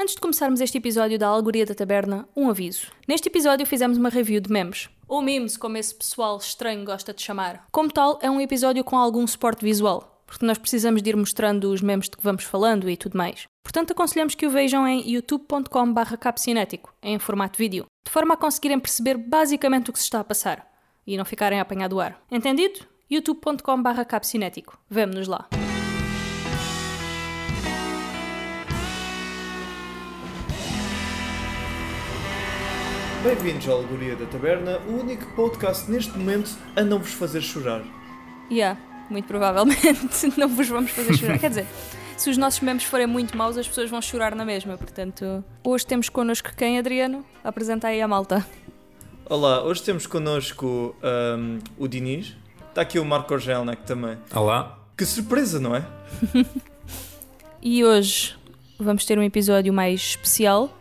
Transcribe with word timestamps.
Antes 0.00 0.14
de 0.14 0.20
começarmos 0.22 0.62
este 0.62 0.78
episódio 0.78 1.18
da 1.18 1.26
Alegoria 1.26 1.66
da 1.66 1.74
Taberna, 1.74 2.26
um 2.34 2.48
aviso. 2.48 2.86
Neste 3.06 3.28
episódio 3.28 3.66
fizemos 3.66 3.98
uma 3.98 4.08
review 4.08 4.40
de 4.40 4.50
memes, 4.50 4.88
ou 5.06 5.20
memes, 5.20 5.58
como 5.58 5.76
esse 5.76 5.94
pessoal 5.94 6.38
estranho 6.38 6.86
gosta 6.86 7.12
de 7.12 7.20
chamar. 7.20 7.66
Como 7.70 7.92
tal, 7.92 8.18
é 8.22 8.30
um 8.30 8.40
episódio 8.40 8.82
com 8.82 8.96
algum 8.96 9.26
suporte 9.26 9.62
visual, 9.62 10.24
porque 10.26 10.46
nós 10.46 10.56
precisamos 10.56 11.02
de 11.02 11.10
ir 11.10 11.16
mostrando 11.16 11.70
os 11.70 11.82
memes 11.82 12.08
de 12.08 12.16
que 12.16 12.22
vamos 12.22 12.44
falando 12.44 12.88
e 12.88 12.96
tudo 12.96 13.18
mais. 13.18 13.44
Portanto, 13.62 13.90
aconselhamos 13.90 14.34
que 14.34 14.46
o 14.46 14.50
vejam 14.50 14.88
em 14.88 15.06
youtube.com.br 15.06 16.16
capcinético, 16.18 16.94
em 17.02 17.18
formato 17.18 17.58
vídeo, 17.58 17.84
de 18.02 18.10
forma 18.10 18.32
a 18.32 18.38
conseguirem 18.38 18.80
perceber 18.80 19.18
basicamente 19.18 19.90
o 19.90 19.92
que 19.92 19.98
se 19.98 20.06
está 20.06 20.20
a 20.20 20.24
passar 20.24 20.66
e 21.06 21.14
não 21.18 21.26
ficarem 21.26 21.58
a 21.58 21.62
apanhar 21.62 21.88
do 21.88 22.00
ar. 22.00 22.18
Entendido? 22.30 22.86
youtube.com.br 23.10 24.04
capcinético. 24.08 24.78
Vemo-nos 24.88 25.28
lá. 25.28 25.46
Bem-vindos 33.22 33.68
à 33.68 33.72
Alegoria 33.72 34.16
da 34.16 34.24
Taberna, 34.24 34.78
o 34.88 34.98
único 34.98 35.26
podcast 35.34 35.90
neste 35.90 36.16
momento 36.16 36.56
a 36.74 36.80
não 36.80 36.98
vos 36.98 37.12
fazer 37.12 37.42
chorar. 37.42 37.82
Yeah, 38.50 38.80
muito 39.10 39.28
provavelmente 39.28 40.32
não 40.40 40.48
vos 40.48 40.66
vamos 40.66 40.90
fazer 40.90 41.14
chorar. 41.18 41.38
Quer 41.38 41.50
dizer, 41.50 41.66
se 42.16 42.30
os 42.30 42.38
nossos 42.38 42.60
membros 42.60 42.88
forem 42.88 43.06
muito 43.06 43.36
maus, 43.36 43.58
as 43.58 43.68
pessoas 43.68 43.90
vão 43.90 44.00
chorar 44.00 44.34
na 44.34 44.42
mesma. 44.42 44.78
Portanto, 44.78 45.44
hoje 45.62 45.86
temos 45.86 46.08
connosco 46.08 46.50
quem, 46.56 46.78
Adriano? 46.78 47.22
Apresenta 47.44 47.88
aí 47.88 48.00
a 48.00 48.08
malta. 48.08 48.46
Olá, 49.26 49.62
hoje 49.64 49.82
temos 49.82 50.06
connosco 50.06 50.96
um, 51.02 51.58
o 51.76 51.86
Diniz. 51.86 52.34
Está 52.70 52.80
aqui 52.80 52.98
o 52.98 53.04
Marco 53.04 53.34
Orgelnek 53.34 53.82
também. 53.82 54.16
Olá. 54.34 54.78
Que 54.96 55.04
surpresa, 55.04 55.60
não 55.60 55.76
é? 55.76 55.84
e 57.60 57.84
hoje 57.84 58.34
vamos 58.78 59.04
ter 59.04 59.18
um 59.18 59.22
episódio 59.22 59.74
mais 59.74 60.00
especial 60.00 60.74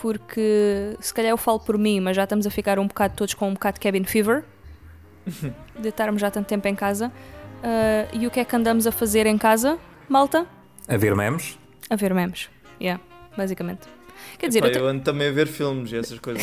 porque 0.00 0.96
se 1.00 1.12
calhar 1.12 1.30
eu 1.30 1.36
falo 1.36 1.60
por 1.60 1.76
mim, 1.76 2.00
mas 2.00 2.16
já 2.16 2.24
estamos 2.24 2.46
a 2.46 2.50
ficar 2.50 2.78
um 2.78 2.86
bocado 2.86 3.14
todos 3.14 3.34
com 3.34 3.48
um 3.48 3.54
bocado 3.54 3.74
de 3.74 3.80
cabin 3.80 4.04
fever 4.04 4.44
de 5.78 5.88
estarmos 5.88 6.20
já 6.20 6.30
tanto 6.30 6.46
tempo 6.46 6.66
em 6.66 6.74
casa. 6.74 7.12
Uh, 7.58 8.16
e 8.18 8.26
o 8.26 8.30
que 8.30 8.40
é 8.40 8.44
que 8.44 8.56
andamos 8.56 8.86
a 8.86 8.92
fazer 8.92 9.26
em 9.26 9.36
casa, 9.36 9.78
malta? 10.08 10.46
A 10.88 10.96
ver 10.96 11.14
memes? 11.14 11.58
A 11.90 11.96
ver 11.96 12.14
memes, 12.14 12.48
yeah, 12.80 13.02
basicamente. 13.36 13.86
Quer 14.38 14.48
dizer, 14.48 14.64
Epá, 14.64 14.68
eu, 14.68 14.84
eu, 14.84 14.88
ando 14.88 15.02
também 15.02 15.28
a 15.28 15.32
ver 15.32 15.46
filmes 15.46 15.92
e 15.92 15.96
essas 15.96 16.18
coisas. 16.18 16.42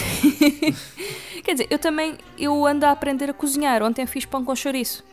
Quer 1.44 1.54
dizer, 1.54 1.68
eu 1.70 1.80
também 1.80 2.18
eu 2.38 2.66
ando 2.66 2.86
a 2.86 2.92
aprender 2.92 3.30
a 3.30 3.34
cozinhar. 3.34 3.82
Ontem 3.82 4.06
fiz 4.06 4.26
pão 4.26 4.44
com 4.44 4.56
chouriço. 4.56 5.04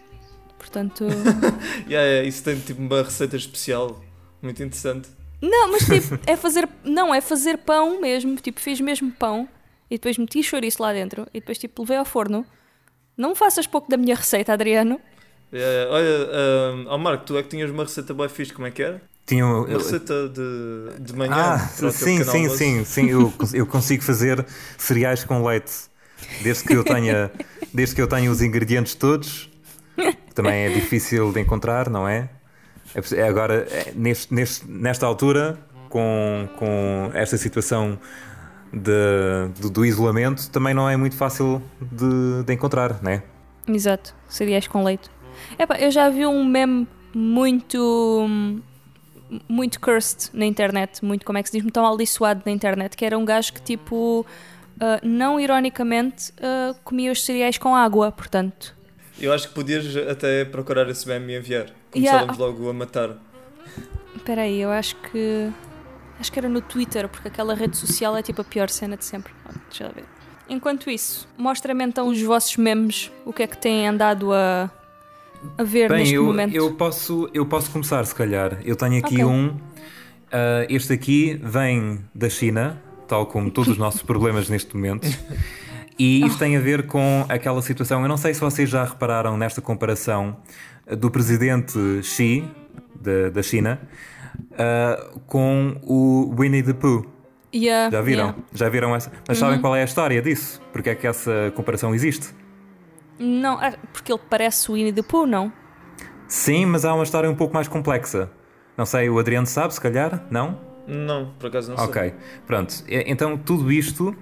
Portanto. 0.58 1.04
yeah, 1.88 2.06
yeah, 2.06 2.28
isso 2.28 2.42
tem 2.42 2.58
tipo 2.58 2.80
uma 2.80 3.02
receita 3.02 3.36
especial. 3.36 4.02
Muito 4.42 4.62
interessante. 4.62 5.08
Não, 5.44 5.72
mas 5.72 5.84
tipo, 5.84 6.18
é 6.26 6.36
fazer. 6.36 6.68
Não, 6.82 7.14
é 7.14 7.20
fazer 7.20 7.58
pão 7.58 8.00
mesmo. 8.00 8.36
Tipo, 8.36 8.60
fiz 8.60 8.80
mesmo 8.80 9.12
pão 9.12 9.46
e 9.90 9.96
depois 9.96 10.16
meti 10.16 10.42
chouriço 10.42 10.82
lá 10.82 10.92
dentro 10.92 11.26
e 11.34 11.40
depois 11.40 11.58
tipo 11.58 11.82
levei 11.82 11.98
ao 11.98 12.04
forno. 12.04 12.46
Não 13.16 13.34
faças 13.34 13.66
pouco 13.66 13.88
da 13.88 13.96
minha 13.96 14.16
receita, 14.16 14.52
Adriano. 14.52 14.98
Yeah, 15.52 15.90
olha, 15.92 16.74
um, 16.74 16.86
oh 16.88 16.98
Marco, 16.98 17.24
tu 17.26 17.38
é 17.38 17.42
que 17.42 17.48
tinhas 17.48 17.70
uma 17.70 17.84
receita 17.84 18.12
bem 18.12 18.28
fixe, 18.28 18.52
como 18.52 18.66
é 18.66 18.72
que 18.72 18.82
era? 18.82 19.00
Tinha 19.24 19.46
uma 19.46 19.68
eu... 19.68 19.78
receita 19.78 20.28
de, 20.28 21.00
de 21.00 21.14
manhã. 21.14 21.32
Ah, 21.32 21.58
sim, 21.92 22.24
sim, 22.24 22.48
sim, 22.48 22.84
sim. 22.84 23.08
Eu, 23.08 23.32
eu 23.52 23.66
consigo 23.66 24.02
fazer 24.02 24.44
cereais 24.76 25.22
com 25.22 25.44
leite. 25.44 25.72
Desde 26.42 26.64
que 26.64 26.74
eu 26.74 26.82
tenha, 26.82 27.30
desde 27.72 27.94
que 27.94 28.02
eu 28.02 28.08
tenha 28.08 28.30
os 28.30 28.42
ingredientes 28.42 28.94
todos, 28.94 29.48
que 29.96 30.34
também 30.34 30.64
é 30.64 30.68
difícil 30.70 31.32
de 31.32 31.40
encontrar, 31.40 31.88
não 31.88 32.08
é? 32.08 32.28
É 33.12 33.28
agora, 33.28 33.66
neste, 33.94 34.32
neste, 34.32 34.70
nesta 34.70 35.06
altura, 35.06 35.58
com, 35.88 36.48
com 36.56 37.10
esta 37.14 37.36
situação 37.36 37.98
de, 38.72 39.60
do, 39.60 39.70
do, 39.70 39.84
isolamento, 39.84 40.50
também 40.50 40.74
não 40.74 40.88
é 40.88 40.96
muito 40.96 41.16
fácil 41.16 41.62
de, 41.80 42.44
de 42.44 42.52
encontrar, 42.52 43.02
não 43.02 43.12
é? 43.12 43.22
Exato, 43.68 44.14
cereais 44.28 44.66
com 44.66 44.82
leite. 44.84 45.10
Epá, 45.58 45.78
eu 45.78 45.90
já 45.90 46.08
vi 46.08 46.26
um 46.26 46.44
meme 46.44 46.86
muito 47.14 48.28
muito 49.48 49.80
cursed 49.80 50.30
na 50.32 50.44
internet, 50.44 51.04
muito, 51.04 51.24
como 51.24 51.38
é 51.38 51.42
que 51.42 51.48
se 51.48 51.56
diz, 51.56 51.62
muito 51.62 51.76
amaldiçoado 51.78 52.42
na 52.44 52.52
internet, 52.52 52.96
que 52.96 53.04
era 53.04 53.16
um 53.16 53.24
gajo 53.24 53.52
que 53.52 53.62
tipo, 53.62 54.20
uh, 54.76 55.06
não 55.06 55.40
ironicamente, 55.40 56.30
uh, 56.32 56.74
comia 56.84 57.10
os 57.10 57.24
cereais 57.24 57.58
com 57.58 57.74
água, 57.74 58.12
portanto. 58.12 58.74
Eu 59.20 59.32
acho 59.32 59.48
que 59.48 59.54
podias 59.54 59.96
até 59.96 60.44
procurar 60.44 60.88
esse 60.88 61.06
meme 61.08 61.32
e 61.32 61.38
enviar. 61.38 61.66
Começávamos 61.94 62.36
yeah. 62.36 62.44
logo 62.44 62.68
a 62.68 62.72
matar. 62.72 63.16
Espera 64.16 64.42
aí, 64.42 64.60
eu 64.60 64.70
acho 64.70 64.96
que. 64.96 65.50
Acho 66.18 66.32
que 66.32 66.38
era 66.38 66.48
no 66.48 66.60
Twitter, 66.60 67.08
porque 67.08 67.28
aquela 67.28 67.54
rede 67.54 67.76
social 67.76 68.16
é 68.16 68.22
tipo 68.22 68.40
a 68.40 68.44
pior 68.44 68.68
cena 68.68 68.96
de 68.96 69.04
sempre. 69.04 69.32
Deixa 69.68 69.84
eu 69.84 69.92
ver. 69.92 70.04
Enquanto 70.48 70.90
isso, 70.90 71.28
mostra-me 71.38 71.84
então 71.84 72.08
os 72.08 72.20
vossos 72.20 72.56
memes, 72.56 73.10
o 73.24 73.32
que 73.32 73.42
é 73.42 73.46
que 73.46 73.56
têm 73.56 73.88
andado 73.88 74.32
a, 74.32 74.70
a 75.56 75.62
ver 75.62 75.88
Bem, 75.88 75.98
neste 76.00 76.14
eu, 76.14 76.24
momento. 76.24 76.54
Eu 76.54 76.74
posso, 76.74 77.28
eu 77.32 77.46
posso 77.46 77.70
começar, 77.70 78.04
se 78.04 78.14
calhar. 78.14 78.58
Eu 78.64 78.76
tenho 78.76 78.98
aqui 78.98 79.14
okay. 79.14 79.24
um. 79.24 79.48
Uh, 79.48 80.66
este 80.68 80.92
aqui 80.92 81.40
vem 81.42 82.04
da 82.14 82.28
China, 82.28 82.80
tal 83.08 83.26
como 83.26 83.50
todos 83.50 83.72
os 83.72 83.78
nossos 83.78 84.00
problemas 84.02 84.48
neste 84.48 84.76
momento. 84.76 85.06
E 85.98 86.24
isto 86.24 86.36
oh. 86.36 86.38
tem 86.38 86.56
a 86.56 86.60
ver 86.60 86.86
com 86.86 87.24
aquela 87.28 87.62
situação. 87.62 88.02
Eu 88.02 88.08
não 88.08 88.16
sei 88.16 88.34
se 88.34 88.40
vocês 88.40 88.68
já 88.68 88.84
repararam 88.84 89.36
nesta 89.36 89.60
comparação 89.60 90.36
do 90.86 91.10
presidente 91.10 92.02
Xi, 92.02 92.44
da, 92.94 93.30
da 93.30 93.42
China, 93.42 93.80
uh, 94.52 95.20
com 95.26 95.80
o 95.82 96.34
Winnie 96.38 96.62
the 96.62 96.72
Pooh. 96.72 97.06
Yeah, 97.54 97.90
já 97.90 98.02
viram? 98.02 98.24
Yeah. 98.24 98.44
Já 98.52 98.68
viram 98.68 98.94
essa? 98.94 99.12
Mas 99.28 99.40
uhum. 99.40 99.46
sabem 99.46 99.60
qual 99.60 99.76
é 99.76 99.82
a 99.82 99.84
história 99.84 100.20
disso? 100.20 100.60
Porque 100.72 100.90
é 100.90 100.94
que 100.94 101.06
essa 101.06 101.52
comparação 101.54 101.94
existe? 101.94 102.34
Não, 103.18 103.58
porque 103.92 104.12
ele 104.12 104.20
parece 104.28 104.70
o 104.70 104.74
Winnie 104.74 104.92
the 104.92 105.02
Pooh, 105.02 105.26
não? 105.26 105.52
Sim, 106.26 106.66
mas 106.66 106.84
há 106.84 106.92
uma 106.92 107.04
história 107.04 107.30
um 107.30 107.34
pouco 107.34 107.54
mais 107.54 107.68
complexa. 107.68 108.30
Não 108.76 108.84
sei, 108.84 109.08
o 109.08 109.18
Adriano 109.18 109.46
sabe, 109.46 109.72
se 109.72 109.80
calhar? 109.80 110.26
Não? 110.30 110.58
Não, 110.86 111.32
por 111.38 111.46
acaso 111.46 111.72
não 111.72 111.84
okay. 111.84 112.02
sei. 112.02 112.10
Ok, 112.10 112.20
pronto. 112.46 112.74
Então 112.88 113.38
tudo 113.38 113.70
isto 113.70 114.14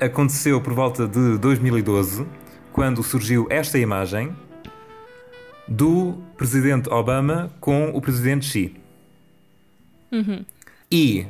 aconteceu 0.00 0.60
por 0.60 0.72
volta 0.72 1.06
de 1.06 1.38
2012, 1.38 2.26
quando 2.72 3.02
surgiu 3.02 3.46
esta 3.50 3.78
imagem 3.78 4.34
do 5.70 6.18
presidente 6.36 6.90
Obama 6.90 7.50
com 7.60 7.90
o 7.90 8.00
presidente 8.00 8.44
Xi. 8.44 8.74
Uhum. 10.10 10.44
E 10.90 11.24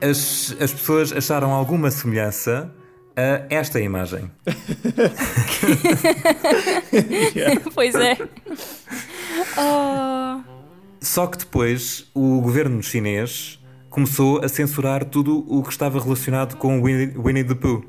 as, 0.00 0.54
as 0.60 0.72
pessoas 0.72 1.12
acharam 1.12 1.52
alguma 1.52 1.90
semelhança 1.90 2.70
a 3.16 3.42
esta 3.48 3.80
imagem. 3.80 4.30
pois 7.74 7.94
é. 7.94 8.18
Oh. 9.56 10.42
Só 11.00 11.26
que 11.26 11.38
depois 11.38 12.06
o 12.12 12.42
governo 12.42 12.82
chinês 12.82 13.58
começou 13.88 14.44
a 14.44 14.48
censurar 14.48 15.06
tudo 15.06 15.46
o 15.48 15.62
que 15.62 15.70
estava 15.70 15.98
relacionado 15.98 16.56
com 16.56 16.82
Winnie, 16.82 17.14
Winnie 17.16 17.44
the 17.44 17.54
Pooh. 17.54 17.82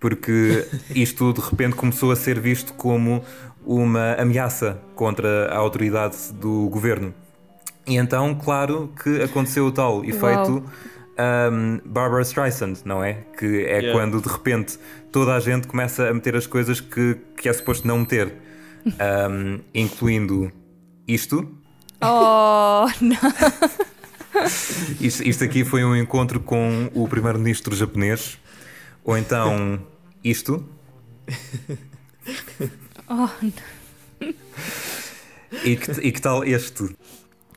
Porque 0.00 0.66
isto 0.94 1.32
de 1.32 1.40
repente 1.40 1.76
começou 1.76 2.10
a 2.10 2.16
ser 2.16 2.40
visto 2.40 2.72
como 2.74 3.22
uma 3.68 4.14
ameaça 4.14 4.80
contra 4.94 5.48
a 5.52 5.58
autoridade 5.58 6.16
do 6.32 6.68
governo. 6.70 7.14
E 7.86 7.96
então, 7.96 8.34
claro 8.34 8.90
que 9.02 9.22
aconteceu 9.22 9.66
o 9.66 9.72
tal 9.72 10.02
efeito 10.02 10.64
um, 11.52 11.80
Barbara 11.84 12.22
Streisand, 12.22 12.78
não 12.84 13.04
é? 13.04 13.24
Que 13.36 13.66
é 13.66 13.78
yeah. 13.78 13.92
quando 13.92 14.22
de 14.22 14.28
repente 14.28 14.78
toda 15.12 15.34
a 15.34 15.40
gente 15.40 15.66
começa 15.66 16.08
a 16.08 16.14
meter 16.14 16.34
as 16.34 16.46
coisas 16.46 16.80
que, 16.80 17.18
que 17.36 17.48
é 17.48 17.52
suposto 17.52 17.86
não 17.86 17.98
meter, 17.98 18.32
um, 18.86 19.60
incluindo 19.74 20.50
isto. 21.06 21.46
Oh, 22.00 22.86
não! 23.00 23.18
Isto, 25.00 25.26
isto 25.26 25.42
aqui 25.42 25.64
foi 25.64 25.84
um 25.84 25.96
encontro 25.96 26.38
com 26.38 26.88
o 26.94 27.08
primeiro-ministro 27.08 27.74
japonês, 27.74 28.38
ou 29.02 29.18
então 29.18 29.80
isto. 30.22 30.64
Oh, 33.10 33.28
e, 35.64 35.76
que, 35.76 35.90
e 35.92 36.12
que 36.12 36.20
tal 36.20 36.44
este? 36.44 36.84
Oh. 36.84 36.88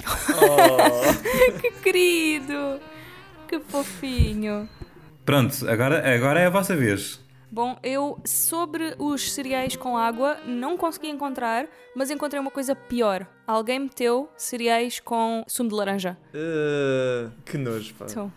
que 1.59 1.71
querido! 1.83 2.80
Que 3.48 3.59
fofinho! 3.59 4.69
Pronto, 5.25 5.69
agora, 5.69 6.15
agora 6.15 6.39
é 6.39 6.45
a 6.45 6.50
vossa 6.50 6.74
vez. 6.75 7.19
Bom, 7.51 7.77
eu 7.83 8.18
sobre 8.25 8.95
os 8.98 9.33
cereais 9.33 9.75
com 9.75 9.98
água 9.98 10.38
não 10.45 10.77
consegui 10.77 11.09
encontrar, 11.09 11.68
mas 11.94 12.09
encontrei 12.09 12.39
uma 12.39 12.50
coisa 12.50 12.74
pior. 12.74 13.27
Alguém 13.45 13.80
meteu 13.80 14.30
cereais 14.38 15.01
com 15.01 15.44
sumo 15.45 15.68
de 15.68 15.75
laranja. 15.75 16.18
Uh, 16.33 17.30
que 17.45 17.57
nojo, 17.57 17.94
pá. 17.95 18.06
Então, 18.09 18.31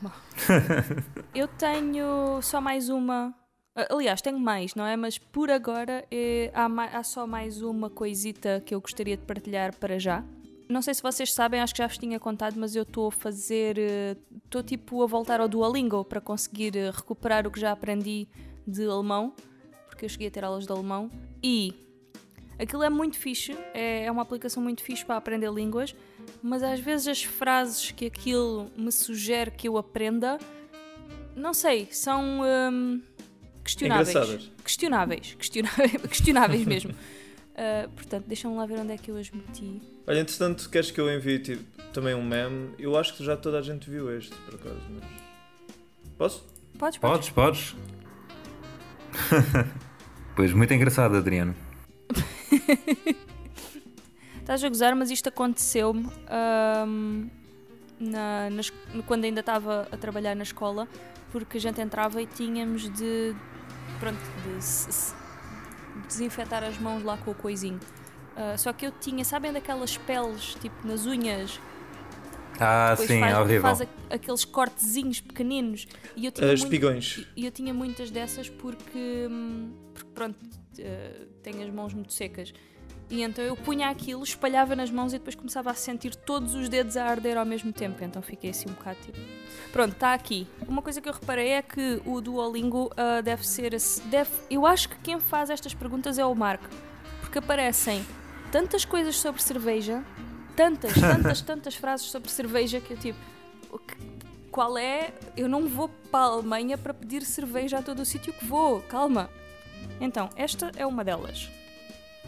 eu 1.33 1.47
tenho 1.47 2.43
só 2.43 2.61
mais 2.61 2.89
uma. 2.89 3.33
Aliás, 3.75 4.23
tenho 4.23 4.39
mais, 4.39 4.77
não 4.77 4.87
é? 4.87 4.97
Mas 4.97 5.19
por 5.19 5.51
agora 5.51 6.05
é, 6.09 6.51
há, 6.55 6.67
há, 6.97 7.03
só 7.03 7.27
mais 7.27 7.61
uma 7.61 7.91
coisita 7.91 8.63
que 8.65 8.73
eu 8.73 8.81
gostaria 8.81 9.17
de 9.17 9.25
partilhar 9.25 9.75
para 9.75 9.99
já. 9.99 10.25
não 10.69 10.81
sei 10.81 10.95
se 10.95 11.03
vocês 11.03 11.33
sabem, 11.33 11.61
acho 11.61 11.75
que 11.75 11.79
já 11.79 11.89
vos 11.89 11.99
tinha 11.99 12.21
contado, 12.21 12.55
mas 12.57 12.77
eu 12.77 12.85
estou 12.85 13.09
a 13.09 13.13
fazer. 13.13 13.77
Estou 14.45 14.63
tipo 14.63 15.03
a 15.03 15.07
voltar 15.07 15.41
ao 15.41 15.49
Duolingo 15.49 16.05
para 16.05 16.21
conseguir 16.21 16.77
eh, 16.77 16.91
recuperar 16.93 17.49
o 17.49 17.51
que 17.51 17.59
já 17.59 17.73
aprendi 17.73 18.29
de 18.65 18.87
alemão, 18.87 19.35
porque 19.89 20.05
eu 20.05 20.09
cheguei 20.09 20.29
a 20.29 20.31
ter 20.31 20.45
aulas 20.45 20.67
de 20.67 20.73
alemão. 20.73 21.11
E 21.43 21.75
aquilo 22.57 22.85
é 22.85 22.89
muito 22.89 23.19
fixe, 23.19 23.59
é, 23.75 24.05
é 24.05 24.11
uma 24.11 24.23
aplicação 24.23 24.63
muito 24.63 24.85
fixe 24.85 25.05
para 25.05 25.17
aprender 25.17 25.53
línguas, 25.53 25.97
mas 26.41 26.63
às 26.63 26.79
vezes 26.79 27.09
as 27.09 27.25
frases 27.25 27.91
que 27.91 28.07
aquilo 28.07 28.71
me 28.77 28.93
sugere 28.93 29.51
que 29.51 29.67
eu 29.67 29.77
aprenda, 29.77 30.39
não 31.35 31.53
sei, 31.53 31.89
são. 31.91 32.41
hum, 32.71 33.03
questionáveis. 33.65 34.09
Engraçadas. 34.11 34.51
Questionáveis. 34.63 35.35
Questionáveis, 35.39 35.93
questionáveis 36.09 36.65
mesmo. 36.65 36.91
Uh, 36.93 37.89
portanto, 37.91 38.25
deixa-me 38.27 38.57
lá 38.57 38.67
ver 38.67 38.79
onde 38.81 38.93
é 38.93 38.99
que 38.99 39.11
eu 39.11 39.17
as 39.17 39.31
meti. 39.31 39.81
Olha, 40.07 40.21
entretanto, 40.21 40.69
queres 40.69 40.91
que 40.91 41.01
eu 41.01 41.09
envie 41.13 41.39
tipo, 41.39 41.63
também 41.93 42.15
um 42.15 42.23
meme? 42.25 42.75
Eu 42.79 42.97
acho 42.97 43.17
que 43.17 43.25
já 43.25 43.37
toda 43.37 43.59
a 43.59 43.63
gente 43.63 43.89
viu 43.89 44.17
este, 44.17 44.35
por 44.45 44.57
acaso, 44.57 44.81
mas... 44.91 45.05
Posso? 46.19 46.45
Podes, 46.79 46.99
podes. 46.99 47.31
Podes, 47.31 47.75
podes. 47.75 47.77
pois, 50.37 50.53
muito 50.53 50.75
engraçado, 50.75 51.17
Adriano. 51.17 51.55
Estás 54.41 54.63
a 54.63 54.69
gozar, 54.69 54.95
mas 54.95 55.11
isto 55.11 55.29
aconteceu-me 55.29 56.07
ahm, 56.29 57.29
na- 57.99 58.51
quando 59.07 59.25
ainda 59.25 59.41
estava 59.41 59.89
a 59.91 59.97
trabalhar 59.97 60.35
na 60.37 60.43
escola, 60.43 60.87
porque 61.35 61.57
a 61.59 61.61
gente 61.61 61.81
entrava 61.81 62.23
e 62.23 62.27
tínhamos 62.29 62.89
de, 62.91 63.35
pronto, 63.99 64.17
de 64.41 64.63
se- 64.65 64.93
se- 64.93 65.15
desinfetar 66.07 66.63
as 66.63 66.79
mãos 66.79 67.03
lá 67.03 67.17
com 67.17 67.33
o 67.33 67.35
coisinho. 67.35 67.81
Ah, 68.37 68.57
só 68.57 68.73
que 68.73 68.87
eu 68.87 68.93
tinha, 68.93 69.25
sabem 69.25 69.53
daquelas 69.53 69.97
peles, 69.97 70.55
tipo 70.61 70.87
nas 70.87 71.07
unhas, 71.07 71.59
Ah, 72.61 72.95
sim, 72.97 73.19
faz, 73.19 73.35
é 73.35 73.41
horrível. 73.41 73.63
faz 73.63 73.81
a- 73.83 73.87
aqueles 74.11 74.45
cortezinhos 74.45 75.21
pequeninos. 75.21 75.89
E 76.15 76.25
eu 76.27 76.31
tinha 76.31 76.47
Uh, 76.47 76.51
muito- 76.51 76.63
espigões. 76.63 77.27
e 77.37 77.45
eu 77.45 77.51
tinha 77.51 77.75
muitas 77.75 78.13
dessas 78.13 78.49
porque, 78.49 79.27
hum, 79.29 79.73
porque 79.93 80.11
pronto, 80.15 80.39
eh, 80.79 81.27
tenho 81.43 81.65
as 81.67 81.75
mãos 81.75 81.93
muito 81.95 82.13
secas. 82.13 82.55
E 83.15 83.23
então 83.23 83.45
eu 83.45 83.57
punha 83.57 83.91
aquilo, 83.91 84.25
espalhava 84.25 84.75
nas 84.75 84.91
mãos 84.91 85.13
e 85.13 85.19
depois 85.19 85.37
começava 85.37 85.71
a 85.71 85.75
sentir 85.75 86.17
todos 86.17 86.53
os 86.57 86.69
dedos 86.69 86.97
a 86.97 87.05
arder 87.05 87.39
ao 87.39 87.47
mesmo 87.47 87.73
tempo. 87.73 88.03
Então 88.03 88.21
fiquei 88.21 88.51
assim 88.51 88.69
um 88.69 88.73
bocado 88.73 88.99
tipo. 89.05 89.17
Pronto, 89.71 89.93
está 89.93 90.13
aqui. 90.13 90.49
Uma 90.67 90.83
coisa 90.83 91.01
que 91.01 91.09
eu 91.09 91.13
reparei 91.13 91.51
é 91.51 91.63
que 91.63 92.03
o 92.05 92.21
Duolingo 92.21 92.91
ah, 92.97 93.21
deve 93.21 93.47
ser. 93.47 93.71
Deve, 94.07 94.31
eu 94.51 94.67
acho 94.67 94.89
que 94.89 94.99
quem 94.99 95.21
faz 95.21 95.49
estas 95.49 95.73
perguntas 95.73 96.19
é 96.19 96.27
o 96.27 96.35
Marco. 96.35 96.69
Porque 97.21 97.39
aparecem 97.39 98.05
tantas 98.51 98.85
coisas 98.85 99.17
sobre 99.17 99.41
cerveja, 99.41 100.05
tantas, 100.57 100.95
tantas, 100.99 101.41
tantas 101.41 101.77
frases 101.77 102.07
sobre 102.07 102.29
cerveja 102.33 102.81
que 102.81 102.95
eu 102.95 102.97
tipo. 102.97 103.19
qual 104.51 104.77
é. 104.77 105.15
Eu 105.37 105.49
não 105.49 105.69
vou 105.69 105.89
para 106.11 106.25
a 106.25 106.29
Alemanha 106.31 106.77
para 106.77 106.93
pedir 106.93 107.23
cerveja 107.23 107.79
a 107.79 107.83
todo 107.83 108.01
o 108.01 108.05
sítio 108.05 108.33
que 108.33 108.45
vou, 108.45 108.81
calma. 108.83 109.31
Então, 110.01 110.29
esta 110.35 110.73
é 110.75 110.85
uma 110.85 111.05
delas. 111.05 111.49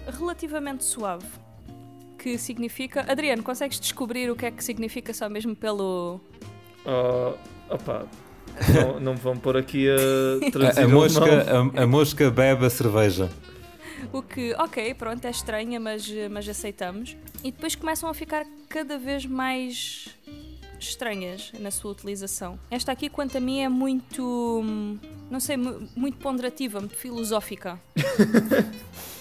Relativamente 0.06 0.84
suave. 0.84 1.26
Que 2.18 2.38
significa. 2.38 3.04
Adriano, 3.10 3.42
consegues 3.42 3.78
descobrir 3.78 4.30
o 4.30 4.36
que 4.36 4.46
é 4.46 4.50
que 4.50 4.62
significa 4.64 5.12
só 5.14 5.28
mesmo 5.28 5.54
pelo. 5.54 6.20
Oh, 6.84 7.34
opa, 7.72 8.06
não, 8.74 9.00
não 9.00 9.12
me 9.14 9.18
vão 9.20 9.36
pôr 9.36 9.56
aqui 9.56 9.86
a 9.88 10.50
traduzir 10.50 10.80
A, 10.80 10.84
a 10.84 10.88
mosca, 10.88 11.24
a, 11.78 11.82
a 11.82 11.86
mosca 11.86 12.30
bebe 12.30 12.64
a 12.66 12.70
cerveja. 12.70 13.30
O 14.12 14.22
que, 14.22 14.54
ok, 14.54 14.94
pronto, 14.94 15.24
é 15.24 15.30
estranha, 15.30 15.78
mas, 15.80 16.08
mas 16.30 16.48
aceitamos. 16.48 17.16
E 17.42 17.50
depois 17.50 17.74
começam 17.74 18.08
a 18.08 18.14
ficar 18.14 18.46
cada 18.68 18.98
vez 18.98 19.26
mais 19.26 20.08
estranhas 20.78 21.52
na 21.58 21.70
sua 21.70 21.90
utilização. 21.92 22.58
Esta 22.70 22.92
aqui, 22.92 23.08
quanto 23.08 23.36
a 23.36 23.40
mim, 23.40 23.60
é 23.60 23.68
muito. 23.68 24.62
hum, 24.64 24.98
Não 25.30 25.40
sei, 25.40 25.56
mu- 25.56 25.88
muito 25.96 26.18
ponderativa, 26.18 26.78
muito 26.80 26.96
filosófica. 26.96 27.80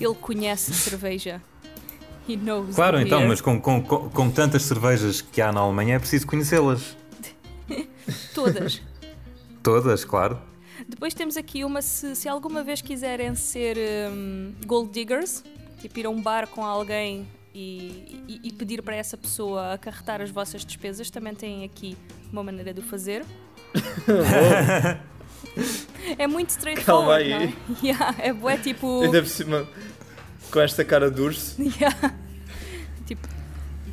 Ele 0.00 0.14
conhece 0.14 0.72
cerveja. 0.74 1.40
He 2.28 2.36
knows. 2.36 2.74
Claro, 2.74 3.00
então, 3.00 3.18
beer. 3.18 3.28
mas 3.28 3.40
com, 3.40 3.60
com, 3.60 3.82
com, 3.82 4.08
com 4.08 4.30
tantas 4.30 4.62
cervejas 4.62 5.20
que 5.20 5.40
há 5.42 5.52
na 5.52 5.60
Alemanha 5.60 5.96
é 5.96 5.98
preciso 5.98 6.26
conhecê-las. 6.26 6.96
Todas. 8.34 8.80
Todas, 9.62 10.04
claro. 10.04 10.38
Depois 10.88 11.14
temos 11.14 11.36
aqui 11.36 11.64
uma, 11.64 11.80
se, 11.82 12.14
se 12.16 12.28
alguma 12.28 12.62
vez 12.62 12.80
quiserem 12.82 13.34
ser 13.34 13.76
hum, 14.10 14.52
gold 14.66 14.90
diggers, 14.90 15.42
tipo 15.80 15.98
ir 15.98 16.06
a 16.06 16.10
um 16.10 16.20
bar 16.20 16.46
com 16.48 16.64
alguém 16.64 17.26
e, 17.54 18.20
e- 18.28 18.40
e 18.44 18.52
pedir 18.52 18.82
para 18.82 18.96
essa 18.96 19.16
pessoa 19.16 19.72
acarretar 19.74 20.20
as 20.20 20.30
vossas 20.30 20.64
despesas, 20.64 21.10
também 21.10 21.34
têm 21.34 21.64
aqui 21.64 21.96
uma 22.32 22.42
maneira 22.42 22.72
de 22.74 22.80
o 22.80 22.82
fazer. 22.82 23.24
é 26.18 26.26
muito 26.26 26.50
straightforward, 26.50 27.28
Calma 27.30 27.38
aí. 27.38 27.54
não 27.68 27.76
é? 27.76 27.78
Yeah, 27.82 28.14
é 28.18 28.32
bué 28.32 28.56
tipo... 28.56 29.02
Ainda 29.02 29.20
por 29.22 29.28
cima, 29.28 29.66
com 30.50 30.60
esta 30.60 30.84
cara 30.84 31.10
de 31.10 31.20
urso. 31.20 31.56
Yeah. 31.80 32.14
tipo, 33.06 33.26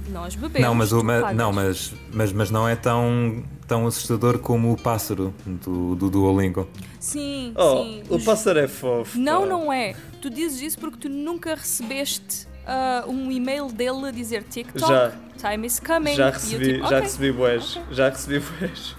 nós 0.09 0.36
bebemos, 0.36 0.68
não, 0.68 0.75
mas, 0.75 0.92
o, 0.92 1.03
ma- 1.03 1.33
não 1.33 1.51
mas, 1.53 1.94
mas, 2.12 2.31
mas 2.33 2.51
não 2.51 2.68
é 2.68 2.75
tão, 2.75 3.44
tão 3.68 3.88
assustador 3.88 4.39
como 4.39 4.71
o 4.74 4.77
pássaro 4.77 5.33
do, 5.45 5.95
do 5.95 6.09
Duolingo. 6.09 6.68
Sim, 7.00 7.53
Oh, 7.56 7.83
sim. 7.83 8.03
o 8.09 8.15
os- 8.18 8.24
pássaro 8.24 8.59
é 8.59 8.68
fofo. 8.68 9.18
Não, 9.18 9.42
pá. 9.42 9.48
não 9.48 9.71
é. 9.74 9.95
Tu 10.21 10.30
dizes 10.30 10.62
isso 10.62 10.77
porque 10.80 10.98
tu 10.98 11.09
nunca 11.09 11.56
recebeste 11.56 12.48
ah, 12.68 13.06
um 13.07 13.31
e-mail 13.31 13.68
dele 13.71 14.07
a 14.07 14.12
dizer 14.12 14.44
TikTok, 14.44 14.88
Já. 14.88 15.12
time 15.50 15.65
is 15.65 15.80
coming. 15.80 16.13
Já 16.15 16.30
recebi, 16.30 16.74
tipo, 16.74 16.88
já 16.88 17.00
recebi 17.00 17.31
bués. 17.31 17.75
ok. 17.77 17.86
Já 17.95 18.09
recebi 18.09 18.39
bués. 18.39 18.95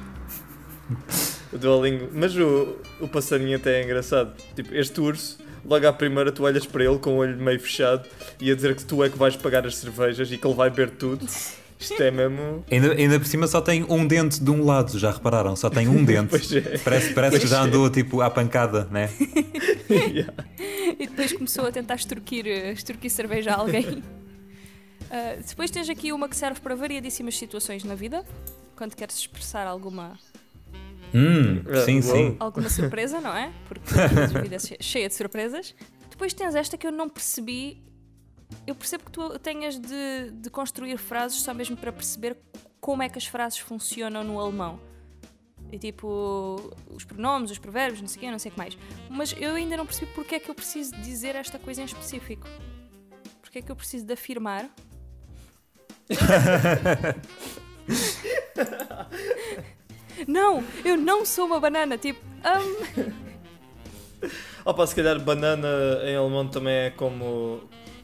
O 1.53 1.59
Duolingo. 1.59 2.09
Mas 2.13 2.37
o, 2.37 2.77
o 3.01 3.09
passarinho 3.09 3.57
até 3.57 3.81
é 3.81 3.85
engraçado. 3.85 4.33
Tipo, 4.55 4.75
este 4.75 5.01
urso, 5.01 5.39
logo 5.65 5.87
à 5.87 5.93
primeira 5.93 6.33
tu 6.33 6.45
olhas 6.45 6.67
para 6.67 6.85
ele 6.85 6.99
com 6.99 7.15
o 7.15 7.17
olho 7.19 7.37
meio 7.37 7.61
fechado 7.61 8.09
e 8.41 8.51
a 8.51 8.55
dizer 8.55 8.75
que 8.75 8.85
tu 8.85 9.03
é 9.05 9.09
que 9.11 9.19
vais 9.19 9.37
pagar 9.37 9.67
as 9.67 9.77
cervejas 9.77 10.31
e 10.33 10.39
que 10.39 10.47
ele 10.47 10.55
vai 10.55 10.71
beber 10.71 10.91
tudo. 10.91 11.27
Isto 11.79 12.01
é 12.01 12.13
mesmo. 12.13 12.65
Ainda, 12.71 12.93
ainda 12.93 13.19
por 13.19 13.27
cima 13.27 13.47
só 13.49 13.61
tem 13.61 13.85
um 13.89 14.07
dente 14.07 14.41
de 14.41 14.49
um 14.53 14.65
lado, 14.65 14.97
já 15.01 15.11
repararam? 15.11 15.57
Só 15.57 15.69
tem 15.69 15.89
um 15.89 16.03
dente. 16.07 16.29
Pois 16.31 16.53
é. 16.53 16.79
Parece, 16.79 17.13
parece 17.13 17.37
que 17.37 17.41
Pois 17.41 17.51
já 17.51 17.59
é. 17.59 17.61
andou 17.63 17.91
tipo 17.91 18.21
à 18.21 18.31
pancada, 18.31 18.87
né? 18.91 19.11
Yeah. 19.91 20.33
E 20.99 21.07
depois 21.07 21.33
começou 21.35 21.67
a 21.67 21.73
tentar 21.73 21.97
extorquir, 21.97 22.47
eh, 22.47 22.73
extorquir 22.73 23.11
cerveja 23.11 23.53
a 23.53 23.57
alguém. 23.57 24.03
Ah, 25.15 25.37
depois 25.47 25.71
tens 25.71 25.91
aqui 25.91 26.11
uma 26.11 26.27
que 26.27 26.35
serve 26.35 26.59
para 26.61 26.75
variadíssimas 26.75 27.37
situações 27.37 27.85
na 27.85 27.95
vida. 27.95 28.25
Quando 28.75 28.97
queres 28.97 29.15
expressar 29.19 29.67
alguma, 29.67 30.19
Hum, 31.15 31.63
Ah, 31.71 31.85
sim, 31.85 32.01
uou. 32.01 32.03
sim. 32.03 32.37
alguma 32.41 32.69
surpresa, 32.71 33.21
não 33.21 33.35
é? 33.37 33.53
Porque 33.69 33.91
a 34.37 34.41
vida 34.43 34.57
é 34.57 34.59
che- 34.59 34.79
cheia 34.81 35.09
de 35.09 35.15
surpresas. 35.15 35.75
Depois 36.11 36.33
tens 36.33 36.55
esta 36.55 36.77
que 36.79 36.87
eu 36.87 36.93
não 36.93 37.09
percebi. 37.09 37.83
Eu 38.67 38.75
percebo 38.75 39.05
que 39.05 39.13
tu 39.13 39.39
tenhas 39.39 39.79
de, 39.79 40.31
de 40.33 40.51
construir 40.51 40.97
frases 40.99 41.41
só 41.41 41.55
mesmo 41.55 41.77
para 41.77 41.93
perceber 41.93 42.37
como 42.81 43.03
é 43.03 43.09
que 43.09 43.19
as 43.19 43.27
frases 43.27 43.59
funcionam 43.59 44.23
no 44.25 44.39
alemão. 44.39 44.79
E 45.71 45.79
tipo, 45.79 46.71
os 46.91 47.03
pronomes, 47.05 47.51
os 47.51 47.59
provérbios, 47.59 48.01
não 48.03 48.09
sei 48.09 48.19
o 48.19 48.21
quê, 48.21 48.31
não 48.31 48.39
sei 48.39 48.51
o 48.51 48.53
que 48.53 48.59
mais. 48.59 48.77
Mas 49.09 49.35
eu 49.39 49.55
ainda 49.55 49.75
não 49.77 49.87
percebi 49.87 50.13
porque 50.13 50.35
é 50.35 50.41
que 50.41 50.51
eu 50.51 50.55
preciso 50.55 50.95
dizer 50.97 51.35
esta 51.35 51.59
coisa 51.59 51.81
em 51.81 51.87
específico. 51.87 52.47
Porque 53.41 53.61
é 53.61 53.63
que 53.63 53.73
eu 53.73 53.77
preciso 53.77 54.05
de 54.05 54.13
afirmar. 54.13 54.69
não, 60.27 60.63
eu 60.85 60.97
não 60.97 61.25
sou 61.25 61.47
uma 61.47 61.61
banana. 61.61 61.97
Tipo, 61.99 62.21
hum, 62.45 63.13
Opa, 64.65 64.87
se 64.87 64.95
calhar 64.95 65.19
banana 65.21 65.69
em 66.05 66.15
alemão 66.17 66.47
também 66.47 66.75
é 66.75 66.91
como. 66.91 67.61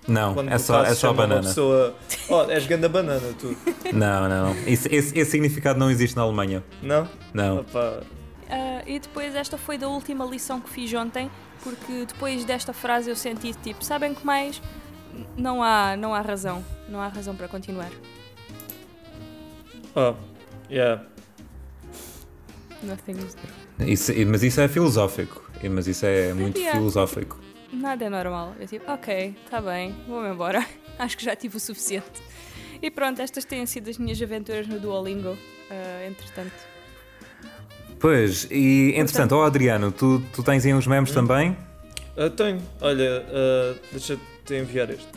Não, 0.08 0.32
Quando 0.34 0.50
é 0.50 0.58
só, 0.58 0.82
é 0.84 0.94
só 0.94 1.12
banana. 1.12 1.42
Pessoa, 1.42 1.94
oh, 2.30 2.42
és 2.50 2.66
ganda 2.66 2.88
banana, 2.88 3.34
tu. 3.38 3.54
Não, 3.92 4.26
não, 4.28 4.46
não. 4.46 4.56
Esse, 4.66 4.88
esse, 4.88 5.18
esse 5.18 5.30
significado 5.30 5.78
não 5.78 5.90
existe 5.90 6.16
na 6.16 6.22
Alemanha. 6.22 6.64
Não? 6.82 7.06
Não. 7.34 7.58
Opa, 7.58 8.00
Ah, 8.48 8.82
e 8.86 8.98
depois 8.98 9.34
esta 9.34 9.58
foi 9.58 9.76
da 9.76 9.86
última 9.86 10.24
lição 10.24 10.60
que 10.60 10.70
fiz 10.70 10.92
ontem, 10.94 11.30
porque 11.62 12.06
depois 12.06 12.42
desta 12.46 12.72
frase 12.72 13.10
eu 13.10 13.16
senti 13.16 13.52
tipo, 13.52 13.84
sabem 13.84 14.14
que 14.14 14.24
mais? 14.24 14.62
Não 15.36 15.62
há, 15.62 15.94
não 15.94 16.14
há 16.14 16.22
razão, 16.22 16.64
não 16.88 17.00
há 17.02 17.08
razão 17.08 17.36
para 17.36 17.46
continuar. 17.46 17.90
oh, 19.94 20.14
yeah. 20.70 21.02
Isso, 23.80 24.12
mas 24.26 24.42
isso 24.42 24.60
é 24.60 24.68
filosófico. 24.68 25.42
Mas 25.70 25.86
isso 25.86 26.06
é 26.06 26.32
muito 26.32 26.58
Yeah. 26.58 26.78
filosófico. 26.78 27.38
Nada 27.72 28.04
é 28.04 28.08
normal. 28.08 28.54
Eu 28.58 28.66
tipo, 28.66 28.90
ok, 28.90 29.36
está 29.44 29.60
bem, 29.60 29.94
vou-me 30.06 30.30
embora. 30.30 30.64
Acho 30.98 31.16
que 31.16 31.24
já 31.24 31.36
tive 31.36 31.56
o 31.56 31.60
suficiente. 31.60 32.22
E 32.80 32.90
pronto, 32.90 33.20
estas 33.20 33.44
têm 33.44 33.66
sido 33.66 33.90
as 33.90 33.98
minhas 33.98 34.20
aventuras 34.22 34.66
no 34.66 34.78
Duolingo, 34.78 35.36
ah, 35.70 36.06
entretanto. 36.06 36.52
Pois, 37.98 38.46
e 38.50 38.92
entretanto, 38.96 39.32
ó 39.34 39.44
Adriano, 39.44 39.90
tu, 39.90 40.20
tu 40.32 40.42
tens 40.44 40.64
aí 40.64 40.72
uns 40.72 40.86
memes 40.86 41.10
também? 41.10 41.56
Ah, 42.16 42.30
tenho, 42.30 42.62
olha, 42.80 43.26
ah, 43.28 43.74
deixa-te 43.90 44.54
enviar 44.54 44.90
este. 44.90 45.08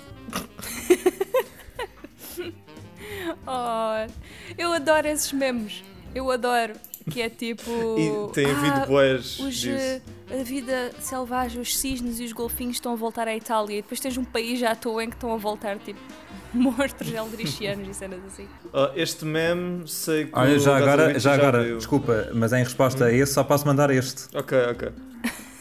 god. 3.45 4.11
Eu 4.57 4.73
adoro 4.73 5.07
esses 5.07 5.31
memes. 5.31 5.83
Eu 6.13 6.29
adoro. 6.31 6.73
Que 7.11 7.21
é 7.21 7.29
tipo. 7.29 7.69
E 7.97 8.33
tem 8.33 8.45
havido 8.45 8.75
ah, 8.75 8.85
boas 8.85 9.39
os, 9.39 9.65
eh, 9.65 10.01
a 10.31 10.43
vida 10.43 10.91
selvagem, 10.99 11.61
os 11.61 11.77
cisnes 11.77 12.19
e 12.19 12.23
os 12.23 12.31
golfinhos 12.31 12.77
estão 12.77 12.93
a 12.93 12.95
voltar 12.95 13.27
à 13.27 13.35
Itália 13.35 13.79
e 13.79 13.81
depois 13.81 13.99
tens 13.99 14.17
um 14.17 14.23
país 14.23 14.59
já 14.59 14.71
à 14.71 14.75
toa 14.75 15.03
em 15.03 15.09
que 15.09 15.15
estão 15.15 15.33
a 15.33 15.37
voltar 15.37 15.77
tipo 15.79 15.99
mortos 16.53 17.11
eldricianos 17.11 17.87
e 17.87 17.93
cenas 17.93 18.19
assim. 18.25 18.47
Ah, 18.73 18.91
este 18.95 19.25
meme 19.25 19.87
sei 19.87 20.25
que. 20.25 20.31
Olha, 20.33 20.55
o 20.55 20.59
já 20.59 20.77
agora, 20.77 21.19
já 21.19 21.33
agora, 21.33 21.75
desculpa, 21.75 22.29
mas 22.33 22.53
em 22.53 22.63
resposta 22.63 23.05
a 23.05 23.11
esse 23.11 23.33
só 23.33 23.43
posso 23.43 23.65
mandar 23.67 23.89
este. 23.89 24.25
Ok, 24.35 24.57
ok. 24.71 24.89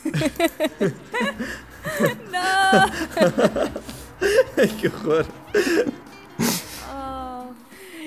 Ai, 4.57 4.69
que 4.79 4.89
horror. 4.89 5.27
Oh, 6.93 7.55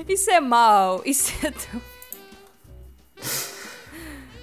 isso 0.07 0.29
é 0.29 0.39
mau. 0.39 1.01
Isso 1.05 1.33
é 1.45 1.51
tão. 1.51 1.92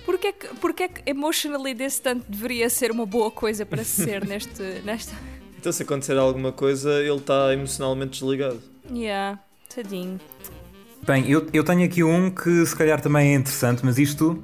Porquê 0.04 0.28
é 0.28 0.32
que, 0.32 0.46
porquê 0.56 0.82
é 0.84 0.88
que 0.88 1.02
emotionally 1.08 1.72
distant 1.74 2.22
deveria 2.28 2.68
ser 2.68 2.90
uma 2.90 3.06
boa 3.06 3.30
coisa 3.30 3.64
para 3.64 3.84
ser 3.84 4.24
neste, 4.26 4.62
nesta. 4.84 5.14
Então, 5.58 5.70
se 5.70 5.82
acontecer 5.82 6.16
alguma 6.16 6.52
coisa, 6.52 6.90
ele 7.00 7.16
está 7.18 7.52
emocionalmente 7.52 8.18
desligado. 8.20 8.60
Yeah, 8.92 9.38
tadinho. 9.72 10.18
Bem, 11.06 11.30
eu, 11.30 11.46
eu 11.52 11.62
tenho 11.62 11.84
aqui 11.84 12.02
um 12.02 12.30
que 12.30 12.64
se 12.66 12.74
calhar 12.74 13.00
também 13.00 13.32
é 13.32 13.34
interessante, 13.36 13.84
mas 13.84 13.98
isto, 13.98 14.42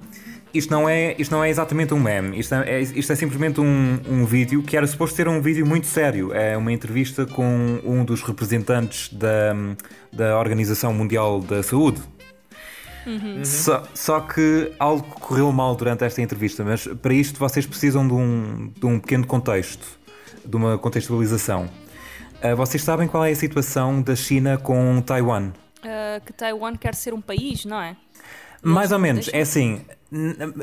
isto, 0.54 0.70
não, 0.70 0.88
é, 0.88 1.14
isto 1.18 1.30
não 1.32 1.42
é 1.42 1.50
exatamente 1.50 1.92
um 1.92 1.98
meme. 2.00 2.38
Isto 2.38 2.54
é, 2.54 2.70
é- 2.76 2.80
isto 2.80 3.12
é 3.12 3.16
simplesmente 3.16 3.60
um, 3.60 3.98
um 4.08 4.24
vídeo 4.24 4.62
que 4.62 4.76
era 4.76 4.86
suposto 4.86 5.16
ser 5.16 5.26
um 5.26 5.40
vídeo 5.40 5.66
muito 5.66 5.86
sério. 5.86 6.32
É 6.32 6.56
uma 6.56 6.72
entrevista 6.72 7.26
com 7.26 7.80
um 7.84 8.04
dos 8.04 8.22
representantes 8.22 9.12
da, 9.12 9.54
da 10.12 10.38
Organização 10.38 10.92
Mundial 10.94 11.40
da 11.40 11.62
Saúde. 11.62 12.00
Só, 13.44 13.84
só 13.94 14.20
que 14.20 14.72
algo 14.78 15.02
correu 15.20 15.52
mal 15.52 15.74
durante 15.76 16.04
esta 16.04 16.20
entrevista, 16.20 16.64
mas 16.64 16.86
para 16.86 17.14
isto 17.14 17.38
vocês 17.38 17.64
precisam 17.66 18.06
de 18.06 18.14
um, 18.14 18.72
de 18.76 18.86
um 18.86 18.98
pequeno 18.98 19.26
contexto, 19.26 19.86
de 20.44 20.56
uma 20.56 20.76
contextualização. 20.76 21.68
Ah, 22.42 22.54
vocês 22.54 22.82
sabem 22.82 23.08
qual 23.08 23.24
é 23.24 23.30
a 23.30 23.36
situação 23.36 24.02
da 24.02 24.14
China 24.16 24.58
com 24.58 25.00
Taiwan? 25.00 25.52
Ah, 25.82 26.20
que 26.24 26.32
Taiwan 26.32 26.76
quer 26.76 26.94
ser 26.94 27.14
um 27.14 27.20
país, 27.20 27.64
não 27.64 27.80
é? 27.80 27.96
Mais 28.62 28.90
ou 28.90 28.98
menos, 28.98 29.30
é 29.32 29.40
assim. 29.40 29.80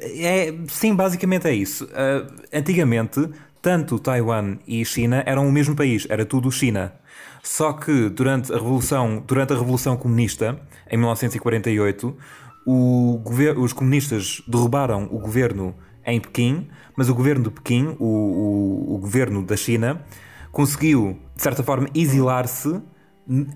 É, 0.02 0.54
sim, 0.68 0.96
basicamente 0.96 1.48
é 1.48 1.54
isso. 1.54 1.88
Ah, 1.94 2.28
antigamente, 2.52 3.30
tanto 3.62 3.98
Taiwan 4.00 4.58
e 4.68 4.84
China 4.84 5.24
eram 5.26 5.48
o 5.48 5.52
mesmo 5.52 5.76
país, 5.76 6.06
era 6.10 6.26
tudo 6.26 6.52
China. 6.52 6.94
Só 7.42 7.74
que 7.74 8.10
durante 8.10 8.52
a 8.52 8.56
Revolução, 8.56 9.24
durante 9.26 9.54
a 9.54 9.58
Revolução 9.58 9.98
Comunista, 9.98 10.60
em 10.94 10.98
1948, 10.98 12.16
o 12.66 13.20
gover- 13.24 13.58
os 13.60 13.74
comunistas 13.74 14.42
derrubaram 14.48 15.04
o 15.12 15.20
governo 15.20 15.76
em 16.06 16.20
Pequim, 16.20 16.68
mas 16.96 17.10
o 17.10 17.16
governo 17.16 17.46
de 17.46 17.50
Pequim, 17.50 17.96
o, 18.00 18.06
o- 18.06 18.96
o 18.96 18.98
governo 19.00 19.44
da 19.44 19.58
China, 19.58 20.06
conseguiu, 20.52 21.18
de 21.36 21.42
certa 21.42 21.64
forma, 21.64 21.88
exilar-se 21.96 22.80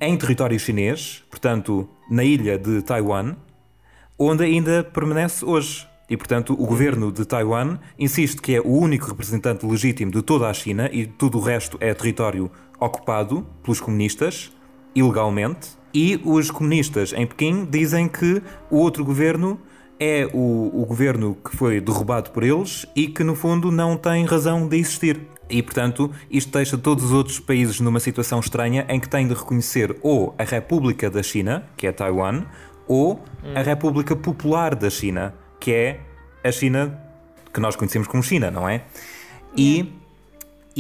em 0.02 0.18
território 0.18 0.60
chinês, 0.60 1.24
portanto, 1.30 1.88
na 2.10 2.24
ilha 2.24 2.58
de 2.58 2.82
Taiwan, 2.82 3.36
onde 4.18 4.44
ainda 4.44 4.84
permanece 4.84 5.46
hoje. 5.46 5.88
E, 6.10 6.16
portanto, 6.16 6.54
o 6.54 6.66
governo 6.66 7.12
de 7.12 7.26
Taiwan 7.26 7.78
insiste 8.00 8.42
que 8.42 8.56
é 8.56 8.62
o 8.62 8.70
único 8.72 9.06
representante 9.08 9.66
legítimo 9.66 10.10
de 10.10 10.22
toda 10.22 10.50
a 10.50 10.54
China 10.54 10.90
e 10.92 11.06
tudo 11.06 11.38
o 11.38 11.42
resto 11.42 11.78
é 11.82 11.94
território 11.94 12.50
ocupado 12.80 13.46
pelos 13.62 13.82
comunistas, 13.82 14.52
ilegalmente. 14.96 15.77
E 15.94 16.20
os 16.24 16.52
comunistas 16.52 17.14
em 17.14 17.26
Pequim 17.26 17.66
dizem 17.66 18.08
que 18.08 18.42
o 18.70 18.78
outro 18.78 19.04
governo 19.04 19.60
é 20.00 20.30
o, 20.34 20.72
o 20.74 20.86
governo 20.86 21.36
que 21.44 21.56
foi 21.56 21.82
derrubado 21.82 22.32
por 22.32 22.44
eles 22.44 22.86
e 22.96 23.08
que, 23.08 23.24
no 23.24 23.36
fundo, 23.36 23.72
não 23.72 23.98
tem 23.98 24.26
razão 24.26 24.68
de 24.68 24.78
existir. 24.78 25.20
E, 25.50 25.64
portanto, 25.64 26.12
isto 26.30 26.52
deixa 26.52 26.78
todos 26.78 27.06
os 27.06 27.12
outros 27.12 27.40
países 27.40 27.80
numa 27.80 28.00
situação 28.00 28.40
estranha 28.40 28.86
em 28.90 29.00
que 29.00 29.10
têm 29.10 29.28
de 29.28 29.34
reconhecer 29.34 29.98
ou 30.02 30.36
a 30.38 30.44
República 30.44 31.10
da 31.10 31.24
China, 31.24 31.64
que 31.76 31.88
é 31.88 31.92
Taiwan, 31.92 32.44
ou 32.88 33.24
a 33.56 33.62
República 33.62 34.16
Popular 34.16 34.76
da 34.76 34.90
China, 34.90 35.34
que 35.60 35.72
é 35.72 36.00
a 36.44 36.52
China 36.52 37.02
que 37.54 37.60
nós 37.60 37.76
conhecemos 37.76 38.08
como 38.08 38.22
China, 38.22 38.52
não 38.52 38.68
é? 38.68 38.84
E 39.56 39.94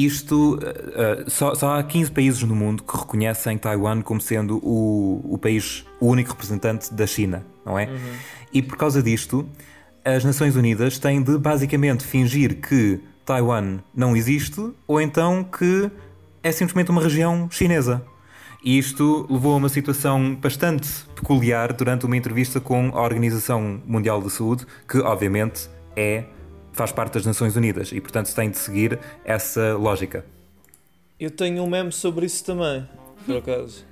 isto 0.05 0.55
uh, 0.55 1.29
só, 1.29 1.55
só 1.55 1.79
há 1.79 1.83
15 1.83 2.11
países 2.11 2.43
no 2.43 2.55
mundo 2.55 2.83
que 2.83 2.95
reconhecem 2.95 3.57
Taiwan 3.57 4.01
como 4.01 4.21
sendo 4.21 4.57
o, 4.57 5.21
o 5.33 5.37
país, 5.37 5.85
o 5.99 6.07
único 6.07 6.31
representante 6.31 6.93
da 6.93 7.07
China, 7.07 7.45
não 7.65 7.79
é? 7.79 7.89
E 8.53 8.61
por 8.61 8.77
causa 8.77 9.01
disto, 9.01 9.47
as 10.05 10.23
Nações 10.23 10.55
Unidas 10.55 10.99
têm 10.99 11.21
de 11.21 11.37
basicamente 11.37 12.03
fingir 12.03 12.61
que 12.61 12.99
Taiwan 13.25 13.79
não 13.93 14.15
existe 14.15 14.71
ou 14.87 15.01
então 15.01 15.43
que 15.43 15.91
é 16.43 16.51
simplesmente 16.51 16.91
uma 16.91 17.01
região 17.01 17.49
chinesa. 17.51 18.01
E 18.63 18.77
isto 18.77 19.27
levou 19.29 19.53
a 19.53 19.57
uma 19.57 19.69
situação 19.69 20.35
bastante 20.35 20.87
peculiar 21.15 21.73
durante 21.73 22.05
uma 22.05 22.17
entrevista 22.17 22.59
com 22.59 22.91
a 22.93 23.01
Organização 23.01 23.81
Mundial 23.85 24.21
da 24.21 24.29
Saúde, 24.29 24.65
que 24.87 24.99
obviamente 24.99 25.69
é 25.95 26.25
faz 26.77 26.91
parte 26.91 27.13
das 27.15 27.25
Nações 27.25 27.55
Unidas 27.55 27.91
e 27.91 27.99
portanto 27.99 28.27
se 28.27 28.35
tem 28.35 28.49
de 28.49 28.57
seguir 28.57 28.99
essa 29.25 29.75
lógica. 29.75 30.23
Eu 31.19 31.31
tenho 31.31 31.63
um 31.63 31.67
meme 31.67 31.91
sobre 31.91 32.25
isso 32.25 32.43
também, 32.45 32.87
por 33.25 33.37
acaso. 33.37 33.83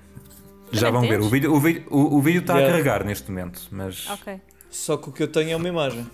Já 0.72 0.89
vão 0.92 1.01
ver, 1.01 1.20
o 1.22 1.30
vídeo, 1.30 1.54
o 1.54 1.60
vídeo, 1.60 1.84
o, 1.89 2.15
o 2.18 2.22
vídeo 2.22 2.42
está 2.42 2.54
a 2.54 2.58
Yeah. 2.58 2.74
carregar 2.77 3.04
neste 3.06 3.30
momento, 3.32 3.62
mas 3.72 4.10
Ok, 4.10 4.39
Só 4.70 4.98
que 4.98 5.10
o 5.10 5.12
que 5.12 5.24
eu 5.24 5.27
tenho 5.27 5.51
é 5.51 5.56
uma 5.56 5.68
imagem. 5.68 6.06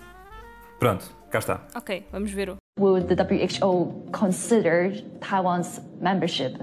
pronto, 0.78 1.04
cá 1.30 1.38
está. 1.38 1.66
ok, 1.74 2.06
vamos 2.12 2.30
ver 2.30 2.50
o. 2.50 2.56
Will 2.80 3.04
the 3.04 3.14
WHO 3.14 4.06
consider 4.12 5.02
Taiwan's 5.20 5.80
membership? 6.00 6.56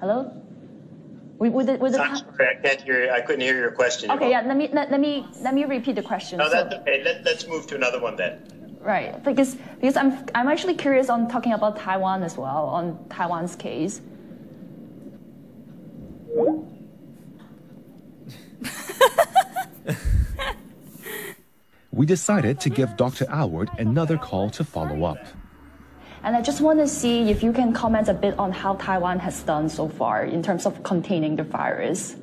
Hello? 0.00 0.30
Would, 1.38 1.52
would 1.52 1.66
the, 1.66 1.74
would 1.76 1.92
the, 1.92 2.00
I'm 2.00 2.16
sorry, 2.16 2.56
I 2.56 2.60
can't 2.62 2.80
hear. 2.80 3.10
I 3.12 3.20
couldn't 3.20 3.42
hear 3.42 3.58
your 3.58 3.72
question. 3.72 4.10
okay, 4.10 4.30
yeah. 4.30 4.40
Let 4.40 4.56
me 4.56 4.68
let, 4.72 4.90
let 4.90 5.00
me 5.00 5.26
let 5.42 5.54
me 5.54 5.64
repeat 5.64 5.96
the 5.96 6.02
question. 6.02 6.38
No, 6.38 6.48
So- 6.48 6.54
that's 6.54 6.74
okay. 6.76 7.02
Let, 7.04 7.24
let's 7.24 7.46
move 7.46 7.66
to 7.68 7.74
another 7.74 8.00
one 8.00 8.16
then. 8.16 8.40
Right, 8.80 9.22
because 9.24 9.56
because 9.80 9.96
I'm 9.96 10.24
I'm 10.34 10.48
actually 10.48 10.74
curious 10.74 11.10
on 11.10 11.28
talking 11.28 11.52
about 11.52 11.76
Taiwan 11.76 12.22
as 12.22 12.36
well 12.38 12.66
on 12.66 13.04
Taiwan's 13.10 13.56
case. 13.56 14.00
we 21.92 22.06
decided 22.06 22.60
to 22.60 22.70
give 22.70 22.96
Dr. 22.96 23.24
Alward 23.26 23.68
another 23.78 24.18
call 24.18 24.50
to 24.50 24.64
follow 24.64 25.04
up. 25.04 25.18
And 26.26 26.34
I 26.34 26.42
just 26.42 26.60
want 26.60 26.80
to 26.80 26.88
see 26.88 27.30
if 27.30 27.44
you 27.44 27.52
can 27.52 27.72
comment 27.72 28.08
a 28.08 28.14
bit 28.14 28.36
on 28.36 28.50
how 28.50 28.74
Taiwan 28.74 29.20
has 29.20 29.42
done 29.42 29.68
so 29.68 29.88
far 29.88 30.24
in 30.24 30.42
terms 30.42 30.66
of 30.66 30.82
containing 30.82 31.36
the 31.36 31.44
virus. 31.44 32.16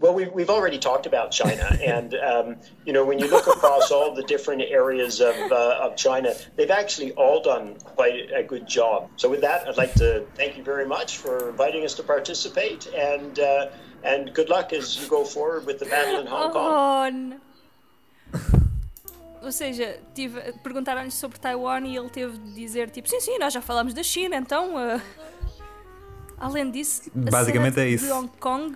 Well, 0.00 0.14
we, 0.14 0.28
we've 0.28 0.48
already 0.48 0.78
talked 0.78 1.04
about 1.04 1.30
China, 1.30 1.76
and 1.84 2.14
um, 2.14 2.56
you 2.86 2.94
know 2.94 3.04
when 3.04 3.18
you 3.18 3.28
look 3.28 3.46
across 3.46 3.90
all 3.90 4.14
the 4.14 4.22
different 4.22 4.62
areas 4.62 5.20
of, 5.20 5.36
uh, 5.52 5.78
of 5.82 5.96
China, 5.96 6.34
they've 6.56 6.70
actually 6.70 7.12
all 7.12 7.42
done 7.42 7.76
quite 7.84 8.30
a 8.34 8.42
good 8.42 8.66
job. 8.66 9.10
So, 9.16 9.28
with 9.28 9.42
that, 9.42 9.68
I'd 9.68 9.76
like 9.76 9.92
to 9.94 10.24
thank 10.34 10.56
you 10.56 10.64
very 10.64 10.86
much 10.86 11.18
for 11.18 11.50
inviting 11.50 11.84
us 11.84 11.92
to 11.96 12.02
participate, 12.02 12.86
and 12.86 13.38
uh, 13.38 13.66
and 14.02 14.32
good 14.32 14.48
luck 14.48 14.72
as 14.72 14.98
you 14.98 15.06
go 15.06 15.24
forward 15.24 15.66
with 15.66 15.80
the 15.80 15.86
battle 15.86 16.20
in 16.20 16.26
Hong 16.26 16.50
Kong. 16.50 17.40
Ou 19.44 19.52
seja, 19.52 19.98
tive, 20.14 20.40
perguntaram-lhe 20.62 21.10
sobre 21.10 21.38
Taiwan 21.38 21.80
e 21.86 21.96
ele 21.96 22.08
teve 22.10 22.38
de 22.38 22.54
dizer 22.54 22.90
tipo, 22.90 23.08
sim, 23.08 23.20
sim, 23.20 23.38
nós 23.38 23.52
já 23.52 23.60
falámos 23.60 23.92
da 23.94 24.02
China, 24.02 24.36
então. 24.36 24.76
ah, 24.78 25.00
Além 26.38 26.70
disso, 26.70 27.02
a 27.14 27.30
Basicamente 27.30 27.74
cena 27.74 27.86
é 27.86 27.90
isso. 27.90 28.04
de 28.06 28.12
Hong 28.12 28.30
Kong. 28.40 28.74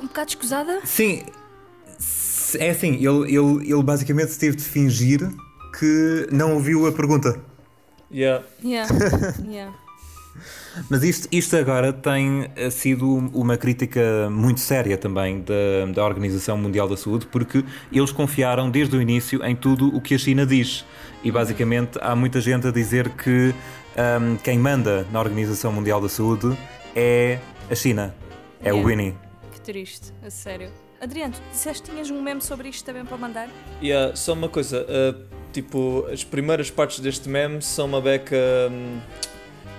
Um 0.00 0.06
bocado 0.06 0.30
escusada. 0.30 0.80
Sim, 0.84 1.22
é 2.58 2.70
assim, 2.70 2.94
ele, 2.96 3.34
ele, 3.36 3.72
ele 3.72 3.82
basicamente 3.82 4.36
teve 4.38 4.56
de 4.56 4.64
fingir 4.64 5.20
que 5.78 6.28
não 6.32 6.54
ouviu 6.54 6.86
a 6.86 6.92
pergunta. 6.92 7.40
Yeah. 8.10 8.44
Yeah. 8.62 8.92
yeah. 9.46 9.74
Mas 10.88 11.02
isto, 11.02 11.28
isto 11.30 11.56
agora 11.56 11.92
tem 11.92 12.50
eh, 12.56 12.70
sido 12.70 13.30
uma 13.34 13.56
crítica 13.56 14.28
muito 14.30 14.60
séria 14.60 14.96
também 14.96 15.42
da, 15.42 15.92
da 15.92 16.04
Organização 16.04 16.56
Mundial 16.56 16.88
da 16.88 16.96
Saúde, 16.96 17.26
porque 17.26 17.64
eles 17.92 18.10
confiaram 18.10 18.70
desde 18.70 18.96
o 18.96 19.02
início 19.02 19.44
em 19.44 19.54
tudo 19.54 19.94
o 19.94 20.00
que 20.00 20.14
a 20.14 20.18
China 20.18 20.46
diz. 20.46 20.84
E 21.22 21.30
basicamente 21.30 21.98
há 22.00 22.16
muita 22.16 22.40
gente 22.40 22.66
a 22.66 22.70
dizer 22.70 23.10
que 23.10 23.54
ahm, 23.96 24.36
quem 24.42 24.58
manda 24.58 25.06
na 25.12 25.20
Organização 25.20 25.72
Mundial 25.72 26.00
da 26.00 26.08
Saúde 26.08 26.56
é 26.96 27.38
a 27.70 27.74
China, 27.74 28.14
é 28.62 28.72
o. 28.72 28.84
Winnie. 28.84 29.14
Que 29.52 29.60
triste, 29.60 30.12
a 30.24 30.30
sério. 30.30 30.70
Adriano, 31.00 31.34
tu 31.34 31.42
disseste 31.50 31.82
que 31.82 31.90
tinhas 31.90 32.10
um 32.10 32.22
meme 32.22 32.40
sobre 32.40 32.68
isto 32.68 32.84
também 32.84 33.04
para 33.04 33.16
mandar? 33.16 33.48
Yeah, 33.82 34.14
só 34.14 34.34
uma 34.34 34.48
coisa, 34.48 34.82
uh, 34.82 35.20
tipo, 35.52 36.06
as 36.12 36.22
primeiras 36.22 36.70
partes 36.70 37.00
deste 37.00 37.28
meme 37.28 37.60
são 37.60 37.86
uma 37.86 38.00
beca 38.00 38.36
hum, 38.70 39.00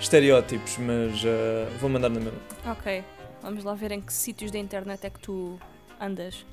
estereótipos, 0.03 0.77
mas 0.77 1.23
uh, 1.23 1.77
vou 1.79 1.89
mandar 1.89 2.09
na 2.09 2.19
mesma. 2.19 2.39
Ok, 2.65 3.03
vamos 3.41 3.63
lá 3.63 3.73
ver 3.73 3.91
em 3.91 4.01
que 4.01 4.13
sítios 4.13 4.51
da 4.51 4.59
internet 4.59 5.05
é 5.05 5.09
que 5.09 5.19
tu 5.19 5.57
andas. 5.99 6.45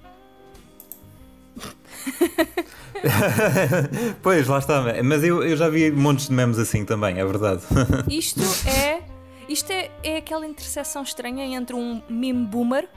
pois, 4.22 4.46
lá 4.46 4.58
está. 4.58 4.82
Mas 5.04 5.24
eu, 5.24 5.42
eu 5.42 5.56
já 5.56 5.68
vi 5.68 5.90
montes 5.90 6.28
de 6.28 6.34
memes 6.34 6.58
assim 6.58 6.84
também, 6.84 7.18
é 7.18 7.24
verdade. 7.24 7.62
Isto 8.08 8.40
é. 8.68 9.02
Isto 9.48 9.72
é, 9.72 9.90
é 10.04 10.16
aquela 10.18 10.46
interseção 10.46 11.02
estranha 11.02 11.44
entre 11.56 11.74
um 11.74 12.00
meme 12.08 12.46
boomer 12.46 12.88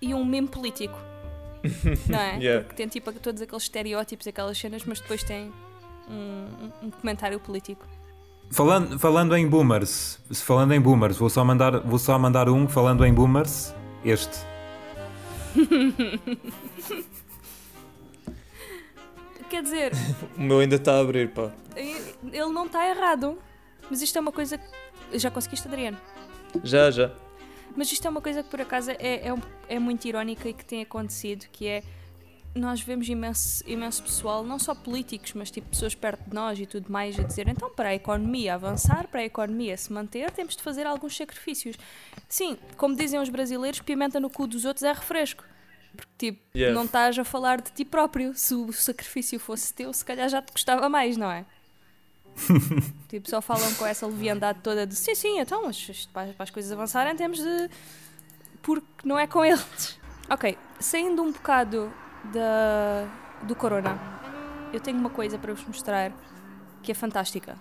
e 0.00 0.12
um 0.14 0.24
meme 0.24 0.48
político. 0.48 0.98
Não 2.08 2.18
é? 2.18 2.38
Yeah. 2.42 2.64
Porque 2.64 2.74
tem 2.76 2.88
tipo 2.88 3.12
todos 3.12 3.40
aqueles 3.40 3.62
estereótipos, 3.62 4.26
aquelas 4.26 4.58
cenas, 4.58 4.82
mas 4.84 4.98
depois 5.00 5.22
tem 5.22 5.52
um, 6.08 6.12
um- 6.82 6.86
um 6.86 6.90
comentário 6.90 7.38
político. 7.38 7.86
Falando, 8.52 8.98
falando 8.98 9.34
em 9.36 9.48
boomers, 9.48 10.20
falando 10.34 10.72
em 10.72 10.80
boomers, 10.80 11.16
vou 11.16 11.30
só 11.30 11.42
mandar, 11.44 11.80
vou 11.80 11.98
só 11.98 12.18
mandar 12.18 12.48
um 12.50 12.68
falando 12.68 13.04
em 13.04 13.12
boomers, 13.12 13.74
este. 14.04 14.36
Quer 19.48 19.62
dizer, 19.62 19.92
O 20.36 20.40
meu 20.40 20.58
ainda 20.60 20.76
está 20.76 20.94
a 20.96 21.00
abrir, 21.00 21.30
pá. 21.30 21.50
ele 21.76 22.46
não 22.52 22.66
está 22.66 22.86
errado. 22.88 23.38
Mas 23.90 24.00
isto 24.02 24.16
é 24.16 24.20
uma 24.20 24.32
coisa. 24.32 24.56
que- 24.58 25.18
Já 25.18 25.30
conseguiste, 25.30 25.66
Adriano? 25.68 25.98
Já, 26.64 26.90
já. 26.90 27.10
Mas 27.76 27.90
isto 27.92 28.06
é 28.06 28.10
uma 28.10 28.20
coisa 28.20 28.42
que 28.42 28.48
por 28.50 28.60
acaso 28.60 28.90
é, 28.92 29.26
é, 29.26 29.32
um- 29.32 29.40
é 29.68 29.78
muito 29.78 30.04
irónica 30.06 30.48
e 30.48 30.52
que 30.54 30.64
tem 30.64 30.82
acontecido, 30.82 31.46
que 31.52 31.66
é 31.66 31.82
nós 32.54 32.80
vemos 32.82 33.08
imenso, 33.08 33.64
imenso 33.66 34.02
pessoal, 34.02 34.44
não 34.44 34.58
só 34.58 34.74
políticos, 34.74 35.32
mas 35.34 35.50
tipo 35.50 35.68
pessoas 35.68 35.94
perto 35.94 36.28
de 36.28 36.34
nós 36.34 36.58
e 36.58 36.66
tudo 36.66 36.92
mais, 36.92 37.18
a 37.18 37.22
dizer 37.22 37.48
então 37.48 37.70
para 37.70 37.90
a 37.90 37.94
economia 37.94 38.54
avançar, 38.54 39.08
para 39.08 39.20
a 39.20 39.24
economia 39.24 39.76
se 39.76 39.92
manter, 39.92 40.30
temos 40.30 40.56
de 40.56 40.62
fazer 40.62 40.86
alguns 40.86 41.16
sacrifícios. 41.16 41.76
Sim, 42.28 42.58
como 42.76 42.94
dizem 42.94 43.20
os 43.20 43.28
brasileiros, 43.28 43.80
pimenta 43.80 44.20
no 44.20 44.28
cu 44.28 44.46
dos 44.46 44.64
outros 44.64 44.82
é 44.82 44.92
refresco. 44.92 45.44
Porque 45.96 46.12
tipo, 46.18 46.42
Yeah. 46.54 46.74
não 46.74 46.84
estás 46.86 47.18
a 47.18 47.24
falar 47.24 47.60
de 47.60 47.70
ti 47.70 47.84
próprio. 47.84 48.34
Se 48.34 48.54
o 48.54 48.72
sacrifício 48.72 49.38
fosse 49.38 49.72
teu, 49.72 49.92
se 49.92 50.04
calhar 50.04 50.28
já 50.28 50.40
te 50.40 50.52
gostava 50.52 50.88
mais, 50.88 51.16
não 51.16 51.30
é? 51.30 51.44
tipo, 53.08 53.28
só 53.28 53.42
falam 53.42 53.74
com 53.74 53.86
essa 53.86 54.06
leviandade 54.06 54.60
toda 54.62 54.86
de 54.86 54.94
sim, 54.94 55.14
sim, 55.14 55.38
então, 55.38 55.70
para 56.12 56.32
as 56.38 56.50
coisas 56.50 56.72
avançarem 56.72 57.14
temos 57.14 57.38
de. 57.38 57.70
Porque 58.62 58.86
não 59.04 59.18
é 59.18 59.26
com 59.26 59.44
eles. 59.44 59.98
Ok, 60.30 60.56
saindo 60.80 61.22
um 61.22 61.32
bocado 61.32 61.92
da, 62.32 63.08
do 63.42 63.54
Corona, 63.54 63.98
eu 64.72 64.80
tenho 64.80 64.98
uma 64.98 65.10
coisa 65.10 65.38
para 65.38 65.52
vos 65.52 65.64
mostrar 65.64 66.12
que 66.82 66.92
é 66.92 66.94
fantástica. 66.94 67.56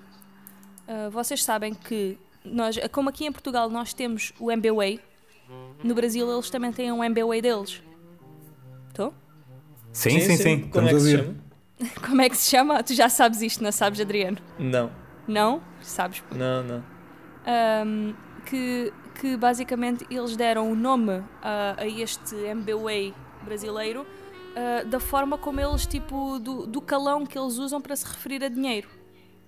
Ah, 0.88 1.10
vocês 1.10 1.44
sabem 1.44 1.74
que, 1.74 2.18
nós, 2.44 2.78
como 2.92 3.10
aqui 3.10 3.26
em 3.26 3.32
Portugal 3.32 3.70
nós 3.70 3.94
temos 3.94 4.34
o 4.40 4.52
MBWay, 4.52 5.00
no 5.84 5.94
Brasil 5.96 6.32
eles 6.32 6.50
também 6.50 6.72
têm 6.72 6.92
um 6.92 7.04
MBWay 7.04 7.42
deles. 7.42 7.82
Estou? 8.90 9.14
Sim, 9.92 10.20
sim, 10.20 10.38
sim. 10.38 10.70
Como 10.70 10.88
estamos 10.88 10.90
é 10.90 10.94
que 10.94 11.00
se 11.02 11.18
chama? 11.18 11.36
Como 12.06 12.22
é 12.22 12.30
que 12.30 12.38
se 12.38 12.50
chama? 12.50 12.84
Tu 12.84 12.94
já 12.94 13.10
sabes 13.10 13.42
isto, 13.42 13.64
não 13.64 13.72
sabes, 13.72 14.00
Adriano? 14.00 14.38
Não, 14.60 14.92
Não? 15.28 15.62
Sabes. 15.82 16.24
não, 16.32 16.62
não. 16.64 16.84
Ahm, 17.46 18.14
que, 18.46 18.94
que 19.20 19.36
basicamente 19.36 20.06
eles 20.12 20.36
deram 20.36 20.72
o 20.72 20.76
nome 20.76 21.24
a, 21.42 21.76
a 21.80 21.88
este 21.88 22.36
MBWay 22.36 23.14
brasileiro 23.44 24.06
ah, 24.56 24.84
da 24.84 25.00
forma 25.00 25.38
como 25.38 25.60
eles, 25.60 25.86
tipo, 25.86 26.40
do, 26.40 26.66
do 26.68 26.82
calão 26.82 27.26
que 27.26 27.38
eles 27.38 27.58
usam 27.58 27.82
para 27.82 27.96
se 27.96 28.06
referir 28.06 28.44
a 28.44 28.50
dinheiro. 28.50 28.90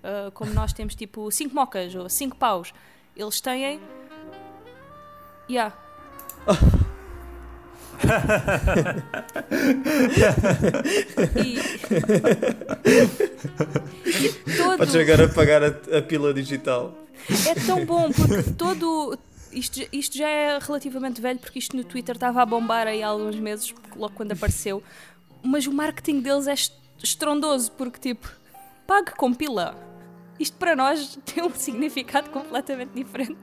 Ah, 0.03 0.31
como 0.33 0.53
nós 0.53 0.73
temos, 0.73 0.95
tipo, 0.95 1.31
5 1.31 1.53
mocas 1.53 1.95
ou 1.95 2.09
5 2.09 2.35
paus. 2.37 2.73
Eles 3.15 3.39
têm. 3.41 3.79
Yeah. 5.49 5.75
e... 11.35 11.59
e 14.05 14.57
todo... 14.57 14.77
Podes 14.77 14.95
agora 14.95 15.29
pagar 15.29 15.63
a, 15.63 15.67
a 15.97 16.01
pila 16.01 16.33
digital. 16.33 16.93
É 17.47 17.55
tão 17.55 17.85
bom 17.85 18.11
porque 18.11 18.51
todo. 18.57 19.17
Isto, 19.53 19.79
isto 19.91 20.17
já 20.17 20.27
é 20.27 20.59
relativamente 20.59 21.21
velho 21.21 21.39
porque 21.39 21.59
isto 21.59 21.75
no 21.77 21.83
Twitter 21.83 22.15
estava 22.15 22.41
a 22.41 22.45
bombar 22.45 22.87
aí 22.87 23.03
há 23.03 23.07
alguns 23.07 23.35
meses, 23.35 23.73
logo 23.95 24.13
quando 24.15 24.31
apareceu. 24.31 24.81
Mas 25.43 25.67
o 25.67 25.73
marketing 25.73 26.21
deles 26.21 26.47
é 26.47 26.53
est- 26.53 26.73
estrondoso 27.03 27.71
porque, 27.73 27.99
tipo, 27.99 28.29
pague 28.87 29.11
com 29.15 29.33
pila. 29.33 29.75
Isto 30.39 30.57
para 30.57 30.75
nós 30.75 31.17
tem 31.25 31.43
um 31.43 31.51
significado 31.53 32.29
completamente 32.29 32.91
diferente. 32.93 33.37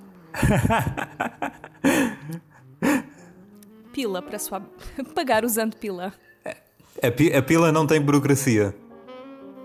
Pila 3.92 4.22
para 4.22 4.38
sua... 4.38 4.60
pagar 5.14 5.44
usando 5.44 5.76
pila. 5.76 6.12
A, 7.02 7.10
pi- 7.10 7.32
a 7.34 7.42
pila 7.42 7.72
não 7.72 7.86
tem 7.86 8.00
burocracia. 8.00 8.74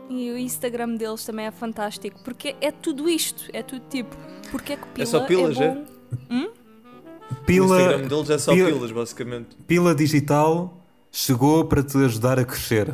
E 0.10 0.30
o 0.32 0.38
Instagram 0.38 0.96
deles 0.96 1.26
também 1.26 1.48
é 1.48 1.52
fantástico 1.52 2.20
porque 2.24 2.56
é 2.62 2.72
tudo 2.72 3.10
isto. 3.10 3.50
É 3.52 3.64
tudo 3.64 3.84
tipo. 3.90 4.16
Porque 4.52 4.74
é 4.74 4.78
que 4.78 4.88
pila 4.90 5.06
só 5.06 5.26
pilas, 5.26 5.60
é 5.60 5.66
é? 5.66 5.72
bom. 5.74 5.95
O 6.30 7.36
Pila, 7.46 7.78
Instagram 7.82 8.08
deles 8.08 8.30
é 8.30 8.38
só 8.38 8.54
pila- 8.54 8.70
pilas, 8.72 8.92
basicamente. 8.92 9.56
pila 9.68 9.96
digital 9.96 10.86
chegou 11.12 11.66
para 11.66 11.82
te 11.84 11.98
ajudar 11.98 12.40
a 12.40 12.46
crescer. 12.46 12.94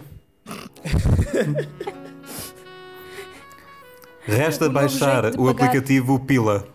Resta 4.23 4.67
Um 4.67 4.73
baixar 4.73 5.37
o 5.39 5.49
aplicativo 5.49 6.19
Pila. 6.19 6.67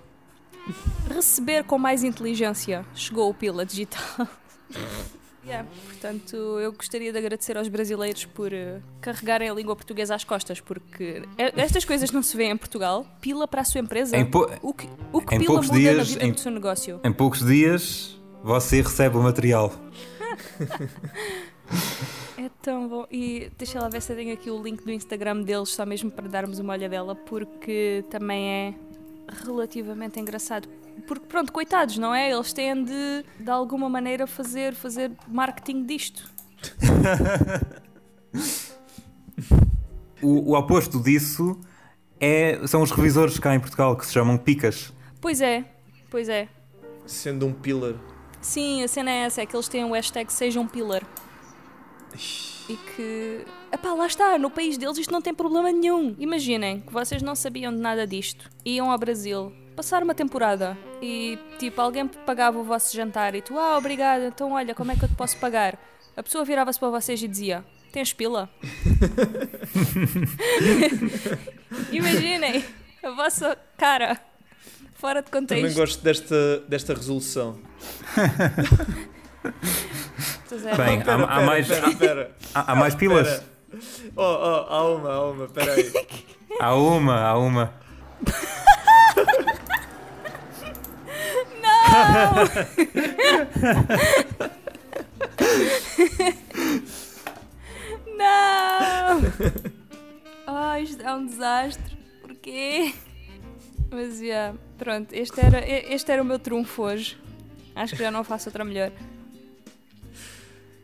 Receber 1.09 1.63
com 1.65 1.79
mais 1.79 2.03
inteligência. 2.03 2.85
Chegou 2.95 3.31
o 3.31 3.35
Pila 3.35 3.65
Digital. 3.65 4.27
Yeah, 5.47 5.69
portanto, 5.87 6.35
eu 6.37 6.73
gostaria 6.73 7.13
de 7.13 7.19
agradecer 7.19 7.57
aos 7.57 7.69
brasileiros 7.69 8.25
por 8.25 8.53
eh, 8.53 8.81
carregarem 9.01 9.49
a 9.49 9.55
língua 9.55 9.77
portuguesa 9.77 10.17
às 10.17 10.25
costas, 10.25 10.61
porque 10.61 11.23
estas 11.57 11.85
coisas 11.85 12.11
não 12.11 12.21
se 12.21 12.37
vêem 12.37 12.51
em 12.51 12.57
Portugal. 12.57 13.07
Pila 13.21 13.47
para 13.47 13.61
a 13.61 13.65
sua 13.65 13.81
empresa. 13.81 14.17
Po- 14.27 14.51
o 14.61 14.75
que, 14.75 14.89
o 15.13 15.21
que 15.21 15.35
em 15.37 15.39
Pila 15.39 15.53
poucos 15.53 15.69
muda 15.69 15.79
na 15.79 15.93
dias, 15.93 16.09
vida 16.09 16.25
em- 16.27 16.33
do 16.33 16.41
seu 16.41 16.51
negócio? 16.51 17.01
Em 17.05 17.13
poucos 17.13 17.47
dias 17.47 18.19
você 18.43 18.81
recebe 18.83 19.17
o 19.17 19.23
material. 19.23 19.73
É 22.39 22.51
tão 22.63 22.87
bom. 22.87 23.07
E 23.11 23.51
deixa 23.59 23.81
lá 23.81 23.89
ver 23.89 24.01
se 24.03 24.13
eu 24.13 24.17
tenho 24.17 24.33
aqui 24.35 24.51
o 24.51 24.63
link 24.63 24.85
do 24.85 24.91
Instagram 24.93 25.43
deles, 25.43 25.71
só 25.71 25.85
mesmo 25.87 26.11
para 26.11 26.29
darmos 26.29 26.59
uma 26.59 26.75
olhadela, 26.75 27.15
porque 27.17 28.05
também 28.11 28.49
é 28.49 28.75
relativamente 29.45 30.19
engraçado. 30.21 30.69
Porque 31.07 31.27
pronto, 31.27 31.53
coitados, 31.53 31.99
não 31.99 32.15
é? 32.15 32.31
Eles 32.31 32.53
têm 32.53 32.83
de, 32.85 33.25
de 33.39 33.51
alguma 33.51 33.89
maneira, 33.89 34.27
fazer, 34.27 34.75
fazer 34.75 35.13
marketing 35.29 35.85
disto. 35.85 36.31
O, 40.23 40.53
o 40.53 40.59
oposto 40.59 40.99
disso 40.99 41.61
é, 42.19 42.67
são 42.67 42.83
os 42.83 42.91
revisores 42.91 43.39
cá 43.39 43.55
em 43.55 43.61
Portugal 43.61 43.95
que 43.97 44.07
se 44.07 44.13
chamam 44.13 44.39
picas. 44.39 44.93
Pois 45.21 45.43
é, 45.43 45.65
pois 46.11 46.29
é. 46.29 46.49
Sendo 47.05 47.47
um 47.47 47.53
pillar. 47.53 47.95
Sim, 48.41 48.83
a 48.83 48.89
cena 48.89 49.11
é 49.11 49.19
essa, 49.25 49.43
é 49.43 49.47
que 49.47 49.57
eles 49.57 49.69
têm 49.69 49.85
o 49.85 49.93
hashtag 49.93 50.33
Seja 50.33 50.61
um 50.61 50.69
Pillar. 50.69 51.03
E 52.69 52.77
que. 52.77 53.45
Epá, 53.73 53.93
lá 53.95 54.07
está, 54.07 54.39
no 54.39 54.51
país 54.51 54.77
deles 54.77 54.99
isto 54.99 55.13
não 55.13 55.23
tem 55.23 55.35
problema 55.35 55.71
nenhum. 55.71 56.15
Imaginem 56.19 56.81
que 56.81 56.93
vocês 56.93 57.23
não 57.23 57.35
sabiam 57.35 57.73
de 57.75 57.81
nada 57.81 58.07
disto. 58.07 58.51
Iam 58.65 58.91
ao 58.91 58.99
Brasil, 58.99 59.53
passar 59.77 60.03
uma 60.03 60.15
temporada 60.15 60.77
e 61.01 61.39
tipo, 61.59 61.81
alguém 61.81 62.09
pagava 62.09 62.59
o 62.59 62.65
vosso 62.65 62.95
jantar 62.97 63.35
e 63.35 63.43
tu, 63.43 63.59
ah, 63.59 63.77
obrigada, 63.79 64.27
então 64.27 64.53
olha, 64.53 64.75
como 64.75 64.91
é 64.91 64.97
que 64.97 65.05
eu 65.05 65.09
te 65.09 65.15
posso 65.15 65.37
pagar? 65.37 65.79
A 66.17 66.23
pessoa 66.23 66.45
virava-se 66.45 66.79
para 66.81 66.91
vocês 66.91 67.23
e 67.23 67.29
dizia: 67.29 67.65
Tens 67.93 68.13
pila? 68.13 68.49
Imaginem 71.93 72.65
a 73.03 73.11
vossa 73.11 73.57
cara 73.77 74.19
fora 74.95 75.23
de 75.23 75.31
Também 75.31 75.47
contexto. 75.63 75.77
gosto 75.77 76.03
desta, 76.03 76.61
desta 76.69 76.95
resolução. 76.95 77.59
É. 80.53 80.77
Bem, 80.77 81.03
há, 81.03 81.15
há 81.15 81.41
mais, 81.43 81.67
Pera, 81.67 81.95
pera. 81.97 82.31
há, 82.55 82.73
há 82.73 82.75
mais 82.77 82.95
pilas? 82.95 83.29
Pera. 83.29 83.45
Oh, 84.17 84.23
oh, 84.23 84.73
há 84.73 84.95
uma, 84.95 85.13
há 85.13 85.31
uma, 85.31 85.49
pera 85.49 85.73
aí. 85.75 85.93
Há 86.61 86.75
uma, 86.75 87.21
há 87.21 87.39
uma. 87.39 87.75
Não! 98.17 99.21
Oh, 100.49 100.77
isto 100.81 101.03
é 101.03 101.13
um 101.13 101.27
desastre. 101.27 101.99
Porquê? 102.23 102.95
Mas, 103.91 104.21
yeah, 104.21 104.57
pronto, 104.79 105.13
este 105.13 105.41
era, 105.41 105.59
este 105.69 106.13
era 106.13 106.23
o 106.23 106.25
meu 106.25 106.39
trunfo 106.39 106.83
hoje. 106.85 107.19
Acho 107.75 107.97
que 107.97 108.03
já 108.03 108.13
não 108.13 108.23
faço 108.23 108.49
outra 108.49 108.65
melhor. 108.65 108.93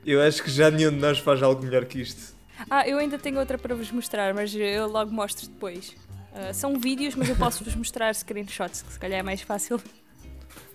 Eu 0.04 0.20
acho 0.20 0.42
que 0.42 0.50
já 0.50 0.70
nenhum 0.70 0.90
de 0.90 0.96
nós 0.96 1.18
faz 1.18 1.42
algo 1.42 1.62
melhor 1.62 1.84
que 1.84 2.00
isto. 2.00 2.34
Ah, 2.70 2.86
eu 2.86 2.98
ainda 2.98 3.18
tenho 3.18 3.38
outra 3.38 3.56
para 3.58 3.74
vos 3.74 3.90
mostrar, 3.90 4.34
mas 4.34 4.54
eu 4.54 4.86
logo 4.88 5.12
mostro 5.12 5.46
depois. 5.46 5.94
Ah, 6.34 6.52
são 6.52 6.78
vídeos, 6.78 7.14
mas 7.14 7.28
eu 7.28 7.36
posso 7.36 7.62
vos 7.64 7.74
mostrar 7.74 8.14
screenshots, 8.14 8.82
que 8.82 8.92
se 8.92 8.98
calhar 8.98 9.20
é 9.20 9.22
mais 9.22 9.42
fácil. 9.42 9.80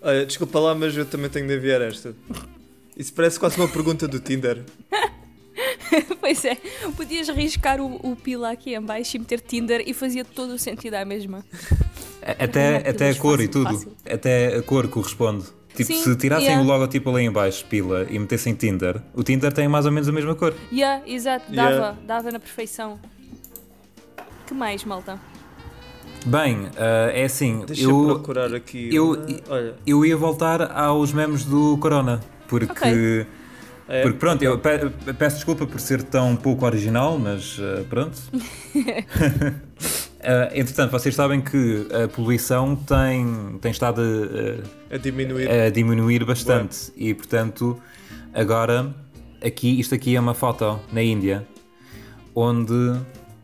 Olha, 0.01 0.25
desculpa 0.25 0.59
lá, 0.59 0.75
mas 0.75 0.95
eu 0.95 1.05
também 1.05 1.29
tenho 1.29 1.47
de 1.47 1.55
enviar 1.55 1.81
esta. 1.81 2.15
Isso 2.95 3.13
parece 3.13 3.39
quase 3.39 3.57
uma 3.57 3.67
pergunta 3.67 4.07
do 4.07 4.19
Tinder. 4.19 4.63
pois 6.19 6.43
é, 6.45 6.55
podias 6.95 7.29
riscar 7.29 7.79
o, 7.79 7.95
o 8.03 8.15
pila 8.15 8.51
aqui 8.51 8.75
em 8.75 8.81
baixo 8.81 9.17
e 9.17 9.19
meter 9.19 9.39
Tinder 9.41 9.83
e 9.85 9.93
fazia 9.93 10.23
todo 10.23 10.53
o 10.53 10.59
sentido 10.59 10.95
à 10.95 11.05
mesma. 11.05 11.45
Até, 12.21 12.71
Não, 12.83 12.89
até 12.89 13.05
a 13.05 13.07
fácil, 13.09 13.21
cor 13.21 13.41
e 13.41 13.47
fácil, 13.47 13.63
tudo. 13.63 13.73
fácil. 13.73 13.97
Até 14.09 14.55
a 14.57 14.61
cor 14.61 14.87
corresponde. 14.87 15.45
Tipo, 15.77 15.93
Sim, 15.93 16.01
se 16.01 16.15
tirassem 16.15 16.47
yeah. 16.47 16.63
o 16.63 16.67
logotipo 16.67 17.09
ali 17.11 17.23
em 17.25 17.31
baixo, 17.31 17.63
pila, 17.65 18.07
e 18.09 18.17
metessem 18.17 18.55
Tinder, 18.55 18.99
o 19.13 19.21
Tinder 19.21 19.53
tem 19.53 19.67
mais 19.67 19.85
ou 19.85 19.91
menos 19.91 20.09
a 20.09 20.11
mesma 20.11 20.33
cor. 20.33 20.51
Yeah, 20.73 21.03
exato, 21.07 21.51
dava, 21.53 21.69
Yeah. 21.71 21.97
dava 22.07 22.31
na 22.31 22.39
perfeição. 22.39 22.99
Que 24.47 24.55
mais, 24.55 24.83
malta? 24.83 25.19
Bem, 26.25 26.67
ah, 26.77 27.11
é 27.13 27.25
assim, 27.25 27.63
Deixa 27.67 27.83
eu 27.83 27.89
eu, 28.09 28.15
procurar 28.15 28.53
aqui. 28.55 28.89
eu- 28.93 29.11
uma- 29.13 29.27
Olha, 29.49 29.75
eu 29.85 30.03
ia 30.03 30.17
voltar 30.17 30.63
aos 30.75 31.13
memes 31.13 31.45
do 31.45 31.77
Corona, 31.77 32.21
porque... 32.47 32.71
Ok. 32.71 33.27
é, 33.87 34.01
Porque 34.01 34.17
pronto, 34.17 34.41
eu 34.43 34.57
pe- 34.57 35.13
peço 35.17 35.35
desculpa 35.35 35.67
por 35.67 35.79
ser 35.79 36.01
tão 36.01 36.35
pouco 36.35 36.65
original, 36.65 37.19
mas 37.19 37.59
ah, 37.61 37.83
pronto. 37.87 38.17
Ah, 40.29 40.49
entretanto, 40.53 40.91
vocês 40.91 41.15
sabem 41.15 41.39
que 41.39 41.87
a 42.03 42.05
poluição 42.09 42.75
tem, 42.75 43.57
tem 43.61 43.71
estado 43.71 44.01
a, 44.91 44.95
a 44.95 44.97
diminuir. 44.97 45.49
a 45.49 45.69
diminuir 45.69 46.25
bastante 46.25 46.91
e 46.97 47.13
portanto 47.13 47.81
agora 48.33 48.93
aqui 49.41 49.79
isto 49.79 49.95
aqui 49.95 50.17
é 50.17 50.19
uma 50.19 50.33
foto 50.33 50.81
na 50.91 51.01
Índia 51.01 51.47
onde 52.35 52.73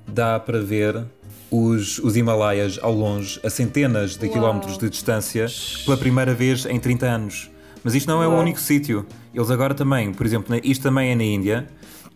dá 0.06 0.38
para 0.38 0.60
ver 0.60 1.06
os, 1.50 2.00
os 2.00 2.18
Himalaias 2.18 2.78
ao 2.82 2.92
longe 2.94 3.40
a 3.46 3.50
centenas 3.50 4.18
de 4.18 4.26
Uau. 4.26 4.34
quilómetros 4.34 4.78
de 4.78 4.90
distância 4.90 5.46
pela 5.86 5.96
primeira 5.96 6.34
vez 6.34 6.66
em 6.66 6.82
30 6.82 7.06
anos 7.06 7.50
mas 7.82 7.96
isto 7.96 8.10
não 8.10 8.22
é 8.22 8.28
o 8.28 8.32
Uau. 8.32 8.42
único 8.42 8.60
sítio 8.60 9.06
eles 9.34 9.50
agora 9.50 9.74
também 9.74 10.12
por 10.12 10.26
exemplo 10.26 10.54
isto 10.62 10.84
também 10.84 11.12
é 11.12 11.16
na 11.16 11.24
Índia 11.24 11.66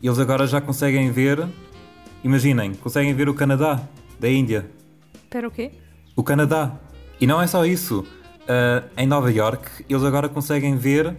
eles 0.04 0.20
agora 0.20 0.46
já 0.46 0.60
conseguem 0.60 1.10
ver 1.10 1.48
imaginem 2.22 2.74
conseguem 2.74 3.14
ver 3.14 3.30
o 3.30 3.34
Canadá 3.34 3.82
da 4.20 4.30
Índia 4.30 4.70
Espera 5.24 5.48
o 5.48 5.52
quê? 5.52 5.72
o 6.16 6.24
Canadá. 6.24 6.76
E 7.20 7.28
não 7.28 7.42
é 7.42 7.48
só 7.48 7.66
isso. 7.66 8.06
Ah, 8.48 8.84
em 8.98 9.06
Nova 9.08 9.32
York, 9.32 9.86
eles 9.90 10.04
agora 10.04 10.30
conseguem 10.30 10.76
ver 10.78 11.16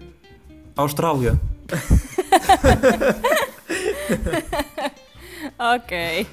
a 0.77 0.83
Austrália. 0.83 1.39
Ok. 5.59 6.27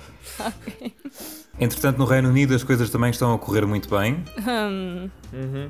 Entretanto, 1.59 1.97
no 1.97 2.05
Reino 2.05 2.29
Unido 2.29 2.53
as 2.53 2.63
coisas 2.63 2.89
também 2.89 3.09
estão 3.09 3.33
a 3.33 3.39
correr 3.39 3.65
muito 3.65 3.89
bem. 3.89 4.23
Hum, 4.39 5.09
Uhum. 5.33 5.69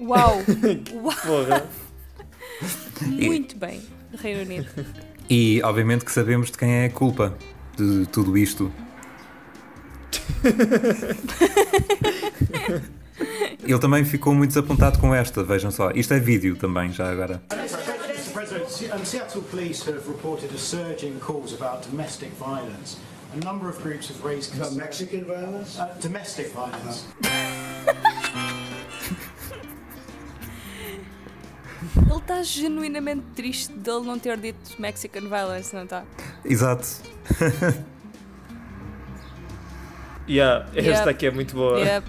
Uau! 0.00 0.36
Uau! 1.02 1.14
Porra. 1.24 1.66
Muito 3.06 3.56
bem, 3.56 3.80
Reino 4.16 4.42
Unido. 4.42 4.68
E 5.28 5.60
obviamente 5.64 6.04
que 6.04 6.12
sabemos 6.12 6.50
de 6.50 6.58
quem 6.58 6.70
é 6.70 6.84
a 6.86 6.90
culpa 6.90 7.36
de 7.76 8.06
tudo 8.06 8.36
isto. 8.36 8.70
Ele 13.62 13.78
também 13.78 14.04
ficou 14.04 14.34
muito 14.34 14.48
desapontado 14.50 14.98
com 14.98 15.14
esta, 15.14 15.42
vejam 15.42 15.70
só. 15.70 15.90
Isto 15.92 16.14
é 16.14 16.18
vídeo 16.18 16.56
também, 16.56 16.92
já 16.92 17.10
agora. 17.10 17.40
Mr. 17.52 18.32
President, 18.32 18.68
Se- 18.68 18.90
Seattle 19.06 19.42
police 19.50 19.88
have 19.88 20.00
reported 20.08 20.50
a 20.54 20.58
surge 20.58 21.06
in 21.06 21.14
calls 21.20 21.52
about 21.54 21.88
domestic 21.88 22.30
violence. 22.38 22.96
A 23.32 23.36
number 23.44 23.68
of 23.68 23.80
groups 23.82 24.10
have 24.10 24.22
raised 24.24 24.50
concerns. 24.52 24.76
Mexican 24.76 25.24
violence? 25.24 25.78
Uh, 25.78 25.86
domestic 26.00 26.52
violence. 26.52 27.04
Ele 31.96 32.16
está 32.18 32.42
genuinamente 32.42 33.22
triste 33.34 33.72
dele 33.72 34.04
não 34.06 34.18
ter 34.18 34.36
dito 34.38 34.80
Mexican 34.80 35.28
violence, 35.28 35.74
não 35.74 35.84
está? 35.84 36.04
Exato. 36.44 36.86
Yeah, 40.28 40.66
esta 40.74 40.90
Yep. 40.90 41.08
aqui 41.10 41.26
é 41.26 41.30
muito 41.30 41.54
boa. 41.54 41.78
Yep. 41.78 42.08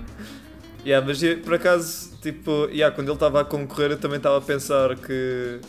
Yeah, 0.85 1.05
mas 1.05 1.21
por 1.43 1.55
acaso, 1.55 2.17
tipo, 2.21 2.67
yeah, 2.71 2.95
quando 2.95 3.07
ele 3.07 3.15
estava 3.15 3.41
a 3.41 3.45
concorrer, 3.45 3.91
eu 3.91 3.97
também 3.97 4.17
estava 4.17 4.37
a 4.37 4.41
pensar 4.41 4.95
que, 4.95 5.59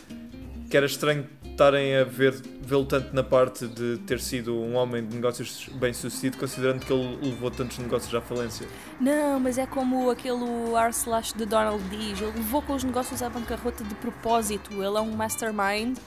que 0.69 0.77
era 0.77 0.85
estranho 0.85 1.25
estarem 1.57 1.95
a 1.95 2.03
vê-lo 2.03 2.85
tanto 2.85 3.15
na 3.15 3.23
parte 3.23 3.67
de 3.67 3.97
ter 4.05 4.19
sido 4.19 4.55
um 4.55 4.75
homem 4.75 5.03
de 5.03 5.15
negócios 5.15 5.67
bem 5.73 5.91
sucedido, 5.91 6.37
considerando 6.37 6.85
que 6.85 6.93
ele 6.93 7.17
levou 7.19 7.49
tantos 7.49 7.79
negócios 7.79 8.13
à 8.13 8.21
falência. 8.21 8.67
Não, 9.01 9.39
mas 9.39 9.57
é 9.57 9.65
como 9.65 10.11
aquele 10.11 10.45
R 10.75 10.89
slash 10.91 11.35
de 11.35 11.47
Donald 11.47 11.83
diz. 11.89 12.21
Ele 12.21 12.31
levou 12.35 12.61
com 12.61 12.75
os 12.75 12.83
negócios 12.83 13.23
à 13.23 13.29
bancarrota 13.29 13.83
de 13.83 13.95
propósito. 13.95 14.71
Ele 14.71 14.97
é 14.97 15.01
um 15.01 15.15
mastermind 15.15 15.97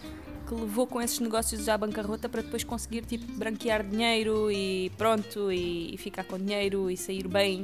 que 0.51 0.55
levou 0.61 0.85
com 0.85 1.01
esses 1.01 1.21
negócios 1.21 1.69
à 1.69 1.79
bancarrota 1.79 2.29
para 2.29 2.43
depois 2.43 2.65
conseguir 2.65 3.03
tipo 3.03 3.25
branquear 3.39 3.85
dinheiro 3.87 4.51
e 4.51 4.91
pronto 4.99 5.53
e, 5.53 5.95
e 5.95 5.97
ficar 5.97 6.25
com 6.25 6.37
dinheiro 6.37 6.91
e 6.91 6.97
sair 6.97 7.29
bem. 7.29 7.63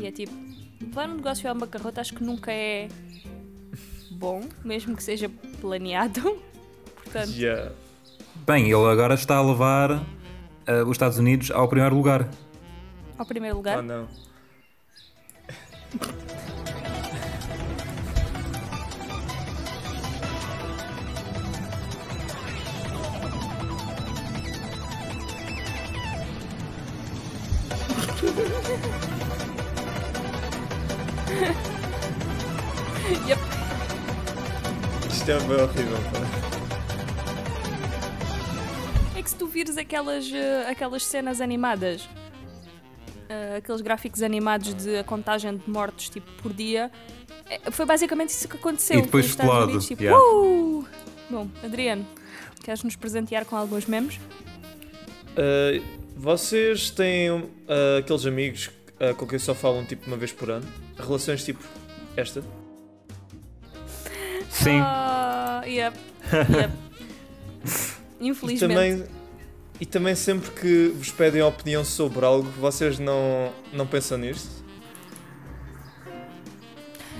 E 0.00 0.06
é 0.06 0.12
tipo, 0.12 0.32
levar 0.80 1.08
um 1.08 1.16
negócio 1.16 1.50
à 1.50 1.54
bancarrota 1.54 2.00
acho 2.00 2.14
que 2.14 2.22
nunca 2.22 2.52
é 2.52 2.86
bom, 4.12 4.42
mesmo 4.64 4.94
que 4.94 5.02
seja 5.02 5.28
planeado. 5.60 6.20
Portanto, 7.02 7.32
Yeah. 7.32 7.72
Bem, 8.46 8.64
ele 8.66 8.86
agora 8.90 9.14
está 9.14 9.36
a 9.36 9.42
levar 9.42 9.90
ah, 10.66 10.82
os 10.84 10.92
Estados 10.92 11.18
Unidos 11.18 11.50
ao 11.50 11.66
primeiro 11.68 11.96
lugar. 11.96 12.28
ao 13.18 13.26
primeiro 13.26 13.56
lugar, 13.56 13.78
Ah, 13.78 13.82
não. 13.82 14.08
Isto 35.22 35.30
é 35.30 35.38
bem 35.38 35.62
horrível. 35.62 35.98
pá. 36.10 36.18
É 39.16 39.22
que 39.22 39.30
se 39.30 39.36
tu 39.36 39.46
vires 39.46 39.76
aquelas, 39.76 40.28
eh, 40.32 40.66
aquelas 40.68 41.06
cenas 41.06 41.40
animadas, 41.40 42.08
eh, 43.28 43.54
aqueles 43.58 43.82
gráficos 43.82 44.20
animados 44.20 44.74
de 44.74 44.98
a 44.98 45.04
contagem 45.04 45.56
de 45.56 45.70
mortos 45.70 46.08
tipo, 46.08 46.28
por 46.42 46.52
dia, 46.52 46.90
eh, 47.48 47.70
foi 47.70 47.86
basicamente 47.86 48.30
isso 48.30 48.48
que 48.48 48.56
aconteceu. 48.56 48.98
E 48.98 49.02
depois 49.02 49.26
explode, 49.26 49.62
Unidos, 49.66 49.86
tipo, 49.86 50.02
yeah. 50.02 50.20
"Uh!" 50.20 50.84
Bom, 51.30 51.48
Adriano, 51.62 52.04
queres 52.64 52.82
nos 52.82 52.96
presentear 52.96 53.44
com 53.44 53.54
alguns 53.56 53.86
memes? 53.86 54.16
Uh, 54.16 55.80
vocês 56.16 56.90
têm 56.90 57.30
uh, 57.30 57.46
aqueles 58.00 58.26
amigos 58.26 58.70
uh, 59.00 59.14
com 59.14 59.24
quem 59.28 59.38
só 59.38 59.54
falam 59.54 59.84
tipo 59.84 60.04
uma 60.08 60.16
vez 60.16 60.32
por 60.32 60.50
ano? 60.50 60.66
Relações 60.98 61.44
tipo 61.44 61.62
esta? 62.16 62.42
Sim. 64.52 64.80
Ah, 64.80 65.01
yep, 65.72 65.96
yep. 66.54 66.72
E 68.20 68.28
Infelizmente. 68.28 68.74
também, 68.74 69.04
e 69.80 69.86
também 69.86 70.14
sempre 70.14 70.50
que 70.52 70.88
vos 70.88 71.10
pedem 71.10 71.42
opinião 71.42 71.84
sobre 71.84 72.24
algo, 72.24 72.48
vocês 72.50 72.98
não, 72.98 73.52
não 73.72 73.86
pensam 73.86 74.18
nisto? 74.18 74.62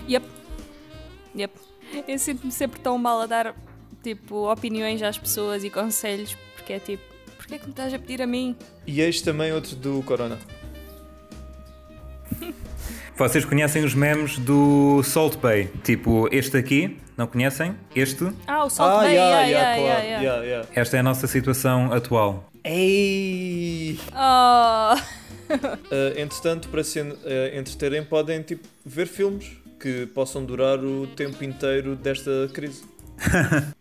Yep. 0.09 0.27
Yep. 1.37 1.55
Eu 2.07 2.19
sinto-me 2.19 2.53
sempre 2.53 2.81
tão 2.81 2.97
mal 2.99 3.21
a 3.21 3.27
dar 3.27 3.57
tipo 4.03 4.51
opiniões 4.51 5.03
às 5.03 5.19
pessoas 5.19 5.65
e 5.65 5.71
conselhos, 5.71 6.37
porque 6.55 6.75
é 6.75 6.79
tipo, 6.79 7.03
porquê 7.37 7.59
que 7.59 7.65
me 7.65 7.73
estás 7.73 7.93
a 7.95 7.99
pedir 7.99 8.23
a 8.23 8.27
mim? 8.27 8.57
E 8.87 9.01
eis 9.01 9.21
também 9.21 9.53
outro 9.53 9.77
do 9.77 10.03
Corona. 10.03 10.38
Vocês 13.16 13.44
conhecem 13.44 13.85
os 13.85 13.94
memes 13.94 14.38
do 14.38 15.03
Salt 15.03 15.37
Bay? 15.37 15.70
Tipo, 15.85 16.29
este 16.33 16.57
aqui, 16.57 16.96
não 17.16 17.27
conhecem? 17.27 17.77
Este? 17.94 18.33
Ah, 18.46 18.64
o 18.64 18.70
Salt 18.70 19.03
Bay, 19.03 19.14
yeah, 19.14 19.42
yeah, 19.42 19.48
yeah, 19.48 19.51
yeah, 19.51 19.77
claro. 19.77 19.83
yeah, 19.83 20.03
yeah. 20.03 20.22
yeah, 20.22 20.46
yeah. 20.46 20.68
Esta 20.75 20.96
é 20.96 21.01
a 21.01 21.03
nossa 21.03 21.27
situação 21.27 21.92
atual. 21.92 22.51
Ei! 22.64 23.98
Oh. 24.14 24.94
Uh, 24.94 26.16
entretanto, 26.18 26.68
para 26.68 26.83
se 26.83 27.01
uh, 27.01 27.14
entreterem, 27.55 28.03
podem 28.03 28.42
tipo, 28.42 28.66
ver 28.85 29.07
filmes 29.07 29.51
que 29.79 30.07
possam 30.07 30.44
durar 30.44 30.79
o 30.79 31.07
tempo 31.09 31.44
inteiro 31.44 31.94
desta 31.96 32.48
crise. 32.53 32.83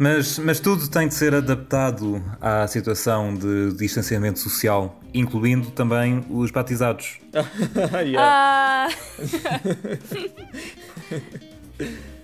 Mas, 0.00 0.38
mas 0.38 0.60
tudo 0.60 0.88
tem 0.88 1.08
de 1.08 1.14
ser 1.14 1.34
adaptado 1.34 2.22
à 2.40 2.68
situação 2.68 3.34
de 3.34 3.72
distanciamento 3.72 4.38
social, 4.38 5.00
incluindo 5.12 5.70
também 5.70 6.24
os 6.30 6.50
batizados. 6.50 7.18
Ah. 8.18 8.88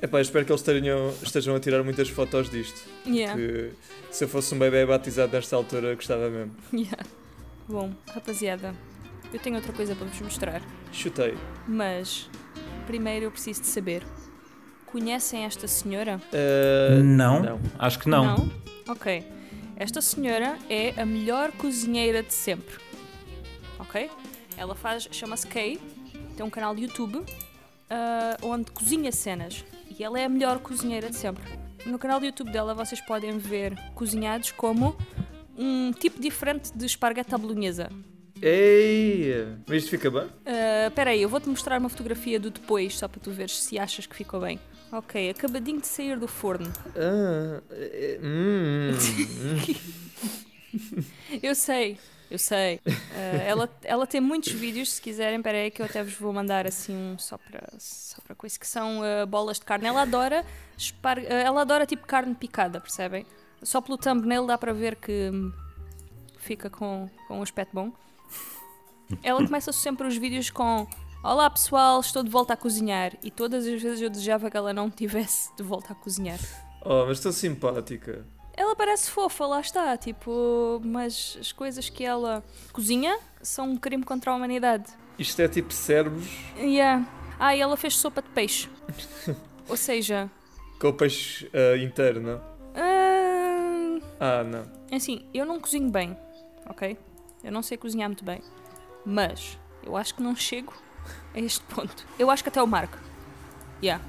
Epá, 0.02 0.18
eu 0.18 0.22
espero 0.22 0.44
que 0.44 0.52
eles 0.52 0.62
tenham, 0.62 1.14
estejam 1.22 1.54
a 1.54 1.60
tirar 1.60 1.82
muitas 1.82 2.08
fotos 2.08 2.50
disto. 2.50 2.88
Yeah. 3.06 3.36
Que 3.36 3.70
se 4.10 4.24
eu 4.24 4.28
fosse 4.28 4.54
um 4.54 4.58
bebê 4.58 4.84
batizado 4.84 5.32
nesta 5.32 5.54
altura, 5.54 5.94
gostava 5.94 6.28
mesmo. 6.28 6.52
Yeah. 6.72 7.04
Bom, 7.68 7.92
rapaziada, 8.12 8.74
eu 9.32 9.38
tenho 9.38 9.56
outra 9.56 9.72
coisa 9.72 9.94
para 9.94 10.06
vos 10.06 10.20
mostrar. 10.20 10.60
Chutei. 10.92 11.34
Mas 11.68 12.28
primeiro 12.86 13.26
eu 13.26 13.30
preciso 13.30 13.62
de 13.62 13.68
saber. 13.68 14.02
Conhecem 14.86 15.44
esta 15.44 15.66
senhora? 15.66 16.20
Uh, 16.32 17.02
não, 17.02 17.42
não. 17.42 17.60
acho 17.78 17.98
que 17.98 18.08
não. 18.08 18.50
Ok. 18.88 19.24
Esta 19.76 20.00
senhora 20.00 20.56
é 20.68 20.90
a 21.00 21.04
melhor 21.04 21.50
cozinheira 21.52 22.22
de 22.22 22.32
sempre. 22.32 22.76
Ok? 23.78 24.10
Ela 24.56 24.74
faz, 24.74 25.08
chama-se 25.10 25.46
Kay, 25.46 25.80
tem 26.36 26.46
um 26.46 26.50
canal 26.50 26.74
de 26.74 26.82
YouTube 26.82 27.24
ah, 27.90 28.36
onde 28.42 28.70
cozinha 28.70 29.10
cenas. 29.10 29.64
E 29.98 30.02
ela 30.02 30.18
é 30.18 30.24
a 30.24 30.28
melhor 30.28 30.58
cozinheira 30.60 31.10
de 31.10 31.16
sempre. 31.16 31.42
No 31.86 31.98
canal 31.98 32.18
de 32.20 32.26
YouTube 32.26 32.50
dela 32.50 32.74
vocês 32.74 33.00
podem 33.00 33.36
ver 33.38 33.76
cozinhados 33.94 34.52
como 34.52 34.96
um 35.56 35.92
tipo 35.92 36.20
diferente 36.20 36.72
de 36.72 36.86
esparguete 36.86 37.34
à 37.34 37.38
bolonhesa. 37.38 37.88
Ei! 38.40 39.46
Mas 39.66 39.78
isto 39.78 39.90
fica 39.90 40.10
bem? 40.10 40.28
Ah, 40.46 40.86
Espera 40.88 41.10
aí, 41.10 41.22
eu 41.22 41.28
vou-te 41.28 41.48
mostrar 41.48 41.78
uma 41.78 41.88
fotografia 41.88 42.38
do 42.38 42.50
depois, 42.50 42.96
só 42.96 43.08
para 43.08 43.20
tu 43.20 43.30
veres 43.30 43.58
se 43.58 43.78
achas 43.78 44.06
que 44.06 44.14
ficou 44.14 44.40
bem. 44.40 44.58
Ok, 44.92 45.30
acabadinho 45.30 45.80
de 45.80 45.86
sair 45.86 46.18
do 46.18 46.28
forno. 46.28 46.70
Ah, 46.96 47.62
é- 47.72 48.18
hum, 48.22 48.92
hum. 48.94 49.84
Eu 51.42 51.54
sei, 51.54 51.98
eu 52.30 52.38
sei. 52.38 52.80
Ah, 52.86 53.42
ela, 53.46 53.70
ela 53.82 54.06
tem 54.06 54.20
muitos 54.20 54.52
vídeos, 54.52 54.92
se 54.92 55.02
quiserem, 55.02 55.36
espera 55.36 55.58
aí 55.58 55.70
que 55.70 55.80
eu 55.80 55.86
até 55.86 56.02
vos 56.02 56.14
vou 56.14 56.32
mandar 56.32 56.66
assim 56.66 56.94
um 56.96 57.18
só 57.18 57.38
para, 57.38 57.68
só 57.78 58.20
para 58.22 58.34
coisa 58.34 58.58
que 58.58 58.66
são 58.66 59.02
ah, 59.02 59.26
bolas 59.26 59.58
de 59.58 59.64
carne. 59.64 59.86
Ela 59.86 60.02
adora, 60.02 60.44
espar... 60.76 61.18
ah, 61.18 61.22
ela 61.22 61.62
adora 61.62 61.86
tipo 61.86 62.06
carne 62.06 62.34
picada, 62.34 62.80
percebem? 62.80 63.26
Só 63.62 63.80
pelo 63.80 63.96
thumbnail 63.96 64.46
dá 64.46 64.58
para 64.58 64.72
ver 64.72 64.96
que 64.96 65.30
fica 66.38 66.68
com, 66.68 67.08
com 67.26 67.38
um 67.38 67.42
aspecto 67.42 67.72
bom. 67.72 67.92
Ela 69.22 69.44
começa 69.44 69.72
sempre 69.72 70.06
os 70.06 70.16
vídeos 70.16 70.50
com 70.50 70.86
Olá 71.24 71.48
pessoal, 71.48 72.00
estou 72.00 72.22
de 72.22 72.28
volta 72.28 72.52
a 72.52 72.56
cozinhar. 72.56 73.12
E 73.22 73.30
todas 73.30 73.66
as 73.66 73.80
vezes 73.80 74.02
eu 74.02 74.10
desejava 74.10 74.50
que 74.50 74.56
ela 74.58 74.74
não 74.74 74.90
tivesse 74.90 75.56
de 75.56 75.62
volta 75.62 75.94
a 75.94 75.96
cozinhar. 75.96 76.38
Oh, 76.84 77.06
mas 77.06 77.16
estou 77.16 77.32
simpática. 77.32 78.26
Ela 78.54 78.76
parece 78.76 79.10
fofa, 79.10 79.46
lá 79.46 79.58
está, 79.58 79.96
tipo, 79.96 80.82
mas 80.84 81.38
as 81.40 81.50
coisas 81.50 81.88
que 81.88 82.04
ela 82.04 82.44
cozinha 82.74 83.18
são 83.40 83.70
um 83.70 83.76
crime 83.78 84.04
contra 84.04 84.32
a 84.32 84.34
humanidade. 84.36 84.92
Isto 85.18 85.40
é 85.40 85.48
tipo 85.48 85.72
cérebros 85.72 86.28
Yeah. 86.58 87.06
Ah, 87.40 87.56
e 87.56 87.60
ela 87.60 87.76
fez 87.78 87.96
sopa 87.96 88.20
de 88.20 88.28
peixe. 88.28 88.68
Ou 89.66 89.78
seja, 89.78 90.30
com 90.78 90.88
o 90.88 90.92
peixe 90.92 91.50
ah, 91.54 91.74
inteiro, 91.78 92.20
não? 92.20 92.38
ah, 92.74 93.98
Ah, 94.20 94.44
não. 94.44 94.64
assim, 94.94 95.24
eu 95.32 95.46
não 95.46 95.58
cozinho 95.58 95.90
bem, 95.90 96.14
ok? 96.68 96.98
Eu 97.42 97.50
não 97.50 97.62
sei 97.62 97.78
cozinhar 97.78 98.10
muito 98.10 98.26
bem. 98.26 98.42
Mas 99.06 99.58
eu 99.82 99.96
acho 99.96 100.14
que 100.14 100.22
não 100.22 100.36
chego 100.36 100.83
a 101.34 101.38
este 101.40 101.62
ponto. 101.64 102.04
Eu 102.18 102.30
acho 102.30 102.42
que 102.42 102.48
até 102.48 102.62
o 102.62 102.66
Marco. 102.66 102.98
Yeah. 103.82 104.02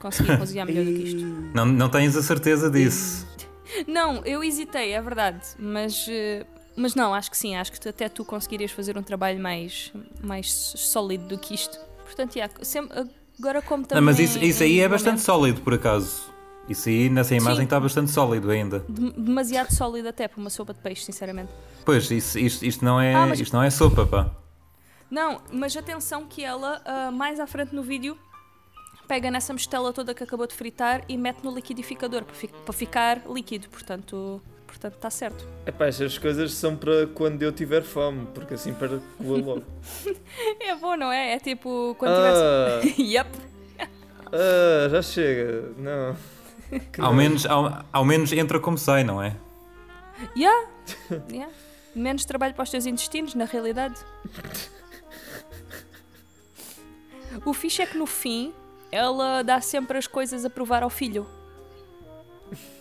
Consegui 0.00 0.36
cozinhar 0.36 0.66
melhor 0.66 0.84
do 0.84 0.92
que 0.92 1.02
isto. 1.02 1.20
Não, 1.54 1.64
não 1.66 1.88
tens 1.88 2.14
a 2.16 2.22
certeza 2.22 2.70
disso. 2.70 3.26
Não, 3.86 4.24
eu 4.24 4.42
hesitei, 4.44 4.92
é 4.92 5.02
verdade, 5.02 5.40
mas, 5.58 6.06
eh, 6.08 6.46
mas 6.74 6.94
não, 6.94 7.12
acho 7.12 7.30
que 7.30 7.36
sim, 7.36 7.54
acho 7.54 7.70
que 7.72 7.86
até 7.88 8.08
tu 8.08 8.24
conseguirias 8.24 8.70
fazer 8.70 8.96
um 8.96 9.02
trabalho 9.02 9.38
mais, 9.38 9.92
mais 10.22 10.50
sólido 10.50 11.26
do 11.26 11.36
que 11.38 11.54
isto. 11.54 11.78
Portanto, 12.04 12.36
yeah, 12.36 12.50
sempre, 12.62 13.10
agora 13.38 13.60
como 13.60 13.82
Não, 13.82 13.88
também. 13.88 14.04
mas 14.04 14.18
isso, 14.18 14.38
isso 14.38 14.62
aí 14.62 14.80
é 14.80 14.86
em 14.86 14.88
bastante 14.88 15.08
momento 15.16 15.24
sólido, 15.26 15.60
por 15.60 15.74
acaso. 15.74 16.32
Isso 16.66 16.88
aí, 16.88 17.10
nessa 17.10 17.34
imagem, 17.34 17.58
Sim. 17.58 17.64
está 17.64 17.78
bastante 17.80 18.10
sólido 18.10 18.50
ainda. 18.50 18.82
de- 18.88 19.10
demasiado 19.12 19.70
sólido 19.74 20.08
até 20.08 20.26
para 20.28 20.40
uma 20.40 20.48
sopa 20.50 20.72
de 20.72 20.80
peixe, 20.80 21.04
sinceramente. 21.04 21.50
Pois, 21.84 22.10
isso, 22.10 22.38
isto, 22.38 22.64
isto, 22.64 22.82
não 22.84 22.98
é, 23.00 23.14
Ah, 23.14 23.26
mas- 23.26 23.40
isto 23.40 23.52
não 23.54 23.62
é 23.62 23.68
sopa, 23.70 24.06
pá. 24.06 24.30
Não, 25.10 25.40
mas 25.50 25.76
atenção 25.76 26.26
que 26.26 26.44
ela, 26.44 26.82
ah, 26.84 27.10
mais 27.10 27.40
à 27.40 27.46
frente 27.46 27.74
no 27.74 27.82
vídeo, 27.82 28.16
pega 29.06 29.30
nessa 29.30 29.52
mistela 29.54 29.92
toda 29.92 30.14
que 30.14 30.22
acabou 30.22 30.46
de 30.46 30.54
fritar 30.54 31.02
e 31.08 31.16
mete 31.16 31.42
no 31.42 31.54
liquidificador 31.54 32.24
para, 32.24 32.34
fi- 32.34 32.48
para 32.48 32.72
ficar 32.74 33.22
líquido, 33.26 33.68
portanto 33.70 34.40
portanto 34.66 34.94
está 34.96 35.08
certo. 35.08 35.48
Epá, 35.66 35.86
estas 35.86 36.18
coisas 36.18 36.52
são 36.52 36.76
para 36.76 37.06
quando 37.06 37.42
eu 37.42 37.50
tiver 37.50 37.82
fome, 37.82 38.26
porque 38.34 38.52
assim 38.52 38.74
perco 38.74 39.02
logo. 39.18 39.62
É 40.60 40.74
bom, 40.76 40.94
não 40.94 41.10
é? 41.10 41.32
É 41.32 41.38
tipo 41.38 41.96
quando. 41.98 42.12
Ah, 42.12 42.80
yep. 43.00 43.30
ah, 44.26 44.88
já 44.90 45.00
chega. 45.00 45.72
Não. 45.78 46.14
Que 46.92 47.00
Ao 47.00 47.14
menos, 47.14 47.46
ao, 47.46 47.82
ao 47.90 48.04
menos 48.04 48.30
entra 48.30 48.60
como 48.60 48.76
sai, 48.76 49.02
não 49.04 49.22
é? 49.22 49.34
Yeah. 50.36 50.68
yeah. 51.32 51.50
Menos 51.96 52.26
trabalho 52.26 52.52
para 52.52 52.62
os 52.64 52.70
teus 52.70 52.84
intestinos, 52.84 53.34
na 53.34 53.46
realidade. 53.46 53.98
O 57.44 57.52
fixe 57.52 57.82
é 57.82 57.86
que 57.86 57.96
no 57.96 58.06
fim 58.06 58.52
ela 58.90 59.42
dá 59.42 59.60
sempre 59.60 59.98
as 59.98 60.06
coisas 60.06 60.44
a 60.44 60.50
provar 60.50 60.82
ao 60.82 60.90
filho. 60.90 61.26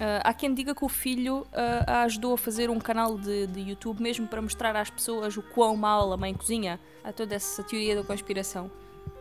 Ah, 0.00 0.20
há 0.24 0.34
quem 0.34 0.52
diga 0.52 0.74
que 0.74 0.84
o 0.84 0.88
filho 0.88 1.46
ah, 1.52 1.84
a 1.86 2.02
ajudou 2.02 2.34
a 2.34 2.38
fazer 2.38 2.68
um 2.68 2.80
canal 2.80 3.16
de, 3.16 3.46
de 3.46 3.60
YouTube 3.60 4.02
mesmo 4.02 4.26
para 4.26 4.42
mostrar 4.42 4.74
às 4.74 4.90
pessoas 4.90 5.36
o 5.36 5.42
quão 5.42 5.76
mal 5.76 6.12
a 6.12 6.16
mãe 6.16 6.34
cozinha. 6.34 6.80
Há 7.04 7.12
toda 7.12 7.34
essa 7.34 7.62
teoria 7.62 7.94
da 7.94 8.02
conspiração. 8.02 8.68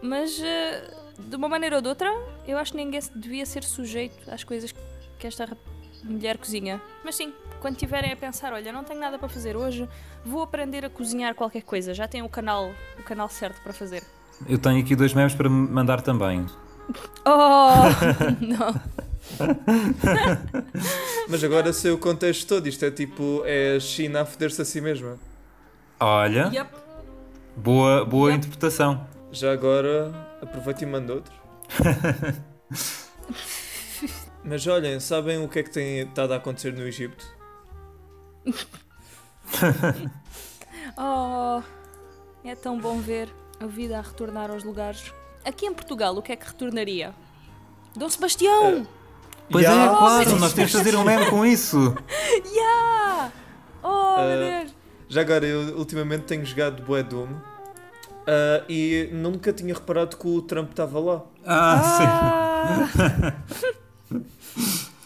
Mas, 0.02 0.42
ah, 0.42 1.12
de 1.20 1.36
uma 1.36 1.48
maneira 1.48 1.76
ou 1.76 1.82
de 1.82 1.88
outra, 1.88 2.10
eu 2.48 2.58
acho 2.58 2.72
que 2.72 2.78
ninguém 2.78 3.00
devia 3.16 3.46
ser 3.46 3.64
sujeito 3.64 4.30
às 4.32 4.44
coisas 4.44 4.74
que 5.20 5.28
esta 5.28 5.56
mulher 6.04 6.38
cozinha. 6.38 6.82
Mas 7.04 7.16
sim, 7.16 7.32
quando 7.62 7.78
tiverem 7.78 8.12
a 8.12 8.16
pensar, 8.16 8.52
olha, 8.52 8.74
não 8.74 8.84
tenho 8.84 9.00
nada 9.00 9.20
para 9.20 9.30
fazer 9.30 9.56
hoje, 9.56 9.88
vou 10.26 10.42
aprender 10.42 10.84
a 10.84 10.90
cozinhar 10.90 11.36
qualquer 11.36 11.62
coisa. 11.62 11.94
Já 11.94 12.08
tenho 12.08 12.26
o 12.26 12.30
canal, 12.30 12.72
o 13.00 13.04
canal 13.04 13.30
certo 13.30 13.62
para 13.62 13.74
fazer. 13.74 14.04
Eu 14.48 14.58
tenho 14.58 14.80
aqui 14.82 14.96
dois 14.96 15.14
memes 15.14 15.34
para 15.34 15.50
me 15.50 15.70
mandar 15.70 16.02
também. 16.02 16.46
Oh! 17.26 17.84
não. 18.46 18.82
Mas 21.30 21.44
agora 21.44 21.72
sei 21.72 21.92
o 21.92 21.98
contexto 21.98 22.48
todo. 22.48 22.68
Isto 22.68 22.86
é 22.86 22.92
tipo, 22.92 23.42
é 23.46 23.76
a 23.78 23.80
China 23.80 24.22
a 24.22 24.26
foder-se 24.26 24.62
a 24.62 24.66
si 24.66 24.82
mesma. 24.82 25.18
Olha, 26.00 26.50
Yep. 26.54 26.70
boa, 27.56 28.04
boa 28.06 28.30
Yep. 28.32 28.38
interpretação. 28.40 29.08
Já 29.32 29.54
agora 29.54 30.12
aproveita 30.42 30.84
e 30.84 30.88
manda 30.88 31.14
outro. 31.14 31.34
Mas 34.44 34.68
olhem, 34.68 35.00
sabem 35.00 35.42
o 35.44 35.48
que 35.48 35.60
é 35.60 35.64
que 35.64 35.70
tem 35.70 36.00
estado 36.02 36.34
a 36.34 36.36
acontecer 36.36 36.74
no 36.74 36.82
Egito? 36.86 37.26
Oh! 40.98 41.62
É 42.44 42.54
tão 42.56 42.78
bom 42.78 43.00
ver 43.00 43.30
a 43.60 43.66
vida 43.66 43.98
a 43.98 44.02
retornar 44.02 44.52
aos 44.52 44.64
lugares. 44.64 45.14
Aqui 45.46 45.66
em 45.66 45.74
Portugal, 45.74 46.16
o 46.18 46.22
que 46.22 46.32
é 46.32 46.36
que 46.36 46.46
retornaria? 46.46 47.14
Dom 47.96 48.10
Sebastião! 48.10 48.88
Pois 49.50 49.66
Yeah. 49.66 49.84
é, 49.84 49.96
claro, 49.98 50.40
nós 50.40 50.54
temos 50.54 50.72
de 50.72 50.78
fazer 50.78 50.96
um 50.96 51.04
meme 51.04 51.30
com 51.30 51.46
isso. 51.46 51.96
Yeah! 52.54 53.32
Oh, 53.84 54.16
meu 54.18 54.38
Uh, 54.38 54.62
Deus! 54.62 54.76
Já 55.10 55.22
agora, 55.22 55.46
eu 55.46 55.78
ultimamente 55.78 56.24
tenho 56.24 56.46
jogado 56.46 56.82
Bué 56.84 57.04
Doom 57.04 57.28
ah, 58.26 58.64
e 58.70 59.10
nunca 59.12 59.52
tinha 59.54 59.74
reparado 59.74 60.16
que 60.18 60.28
o 60.28 60.42
Trump 60.42 60.70
estava 60.72 61.00
lá. 61.00 61.22
Ah, 61.46 61.82
Ah, 62.66 62.88
sim. 62.98 64.24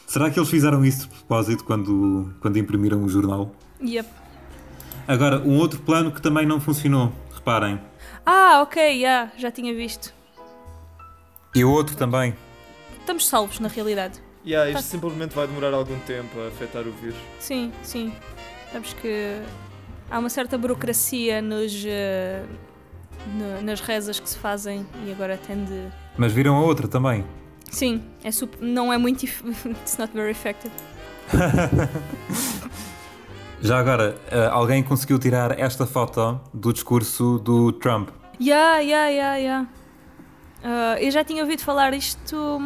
Será 0.08 0.30
que 0.30 0.40
eles 0.40 0.50
fizeram 0.50 0.86
isso 0.86 1.02
de 1.02 1.08
propósito 1.10 1.64
quando, 1.66 2.34
quando 2.40 2.58
imprimiram 2.58 3.04
o 3.04 3.10
jornal? 3.10 3.52
yep. 3.84 4.08
Agora, 5.08 5.40
um 5.40 5.58
outro 5.58 5.80
plano 5.82 6.12
que 6.12 6.22
também 6.22 6.46
não 6.46 6.60
funcionou, 6.62 7.12
reparem. 7.34 7.80
Ah, 8.30 8.62
ok, 8.62 8.78
yeah, 8.82 9.32
já 9.38 9.50
tinha 9.50 9.74
visto. 9.74 10.14
E 11.56 11.64
o 11.64 11.72
outro 11.72 11.96
também. 11.96 12.36
Estamos 13.00 13.26
salvos, 13.26 13.60
na 13.62 13.70
realidade. 13.70 14.22
Yeah, 14.46 14.70
isto 14.70 14.84
Tá. 14.84 14.90
simplesmente 14.90 15.34
vai 15.34 15.48
demorar 15.48 15.74
algum 15.74 15.98
tempo 16.02 16.38
a 16.42 16.48
afetar 16.50 16.86
o 16.86 16.92
vírus. 16.92 17.18
Sim, 17.40 17.72
sim. 17.82 18.14
Sabes 18.74 18.92
que 18.94 19.42
há 20.12 20.20
uma 20.20 20.30
certa 20.30 20.58
burocracia 20.58 21.42
nos, 21.42 21.84
eh, 21.86 22.44
no- 23.34 23.62
nas 23.62 23.80
rezas 23.80 24.20
que 24.20 24.30
se 24.30 24.38
fazem 24.38 24.86
e 25.06 25.12
agora 25.12 25.38
tende. 25.38 25.88
Mas 26.18 26.34
viram 26.34 26.56
a 26.58 26.62
outra 26.62 26.86
também. 26.88 27.24
Sim, 27.72 28.04
é 28.26 28.32
sup- 28.32 28.58
não 28.60 28.92
é 28.92 28.98
muito. 28.98 29.24
eff- 29.26 29.42
It's 29.82 29.98
not 29.98 30.12
very 30.14 30.32
effective. 30.32 30.74
Já 33.62 33.80
agora, 33.80 34.16
eh, 34.30 34.48
alguém 34.52 34.84
conseguiu 34.84 35.18
tirar 35.18 35.58
esta 35.60 35.86
foto 35.88 36.40
do 36.54 36.72
discurso 36.72 37.40
do 37.40 37.72
Trump. 37.72 38.10
Ya, 38.40 38.80
ya, 38.80 39.10
ya, 39.10 39.36
ya. 39.38 39.68
Ah, 40.64 40.96
eu 41.02 41.10
já 41.12 41.24
tinha 41.24 41.42
ouvido 41.44 41.62
falar 41.62 41.94
isto. 41.94 42.60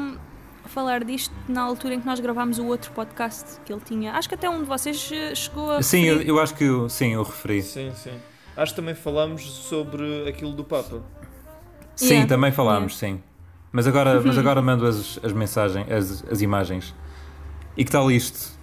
Falar 0.65 1.04
disto 1.04 1.34
na 1.49 1.62
altura 1.63 1.95
em 1.95 1.99
que 1.99 2.06
nós 2.06 2.19
gravámos 2.21 2.58
o 2.58 2.65
outro 2.65 2.91
podcast 2.91 3.60
que 3.65 3.73
ele 3.73 3.82
tinha. 3.82 4.13
Acho 4.13 4.30
que 4.30 4.36
até 4.36 4.49
um 4.49 4.60
de 4.60 4.65
vocês 4.65 5.10
eh, 5.13 5.36
chegou 5.36 5.71
a. 5.71 5.82
Sim, 5.82 6.04
eu, 6.04 6.21
eu 6.21 6.39
acho 6.39 6.54
que 6.56 6.63
eu, 6.63 6.88
sim, 6.88 7.13
eu 7.13 7.23
referi. 7.23 7.62
Sim, 7.62 7.91
sim. 7.95 8.13
Acho 8.56 8.73
que 8.73 8.80
também 8.82 8.95
falámos 8.95 9.41
sobre 9.43 10.27
aquilo 10.30 10.54
do 10.54 10.63
Papa. 10.63 11.01
Sim, 11.95 12.08
Yeah. 12.10 12.27
também 12.30 12.51
falámos, 12.51 12.97
sim. 12.97 13.21
Mas 13.71 13.86
agora, 13.88 14.21
mas 14.21 14.38
agora 14.39 14.62
mando 14.62 14.86
as, 14.86 15.19
as 15.23 15.32
mensagens, 15.34 15.89
as, 15.91 16.23
as 16.32 16.41
imagens. 16.41 16.93
E 17.75 17.84
que 17.86 17.91
tal 17.91 18.10
isto? 18.12 18.58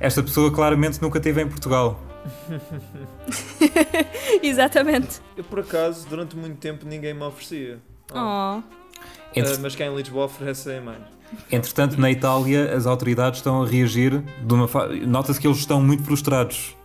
Esta 0.00 0.22
pessoa 0.22 0.52
claramente 0.52 1.00
nunca 1.00 1.18
esteve 1.18 1.42
em 1.42 1.48
Portugal. 1.48 2.00
Exatamente. 4.42 5.20
Eu, 5.36 5.44
por 5.44 5.60
acaso, 5.60 6.06
durante 6.08 6.36
muito 6.36 6.56
tempo 6.58 6.84
ninguém 6.86 7.14
me 7.14 7.22
oferecia. 7.22 7.78
Oh. 8.12 8.62
Entre- 9.34 9.54
Ah, 9.54 9.58
mas 9.60 9.74
cá 9.76 9.84
em 9.86 9.94
Lisboa 9.96 10.24
oferecem 10.26 10.80
mais. 10.80 11.02
Entretanto, 11.50 12.00
na 12.00 12.10
Itália, 12.10 12.74
as 12.76 12.86
autoridades 12.86 13.40
estão 13.40 13.62
a 13.62 13.66
reagir 13.66 14.20
de 14.20 14.54
uma 14.54 14.68
fa... 14.68 14.86
Nota-se 14.88 15.40
que 15.40 15.46
eles 15.46 15.58
estão 15.58 15.80
muito 15.82 16.02
frustrados. 16.04 16.76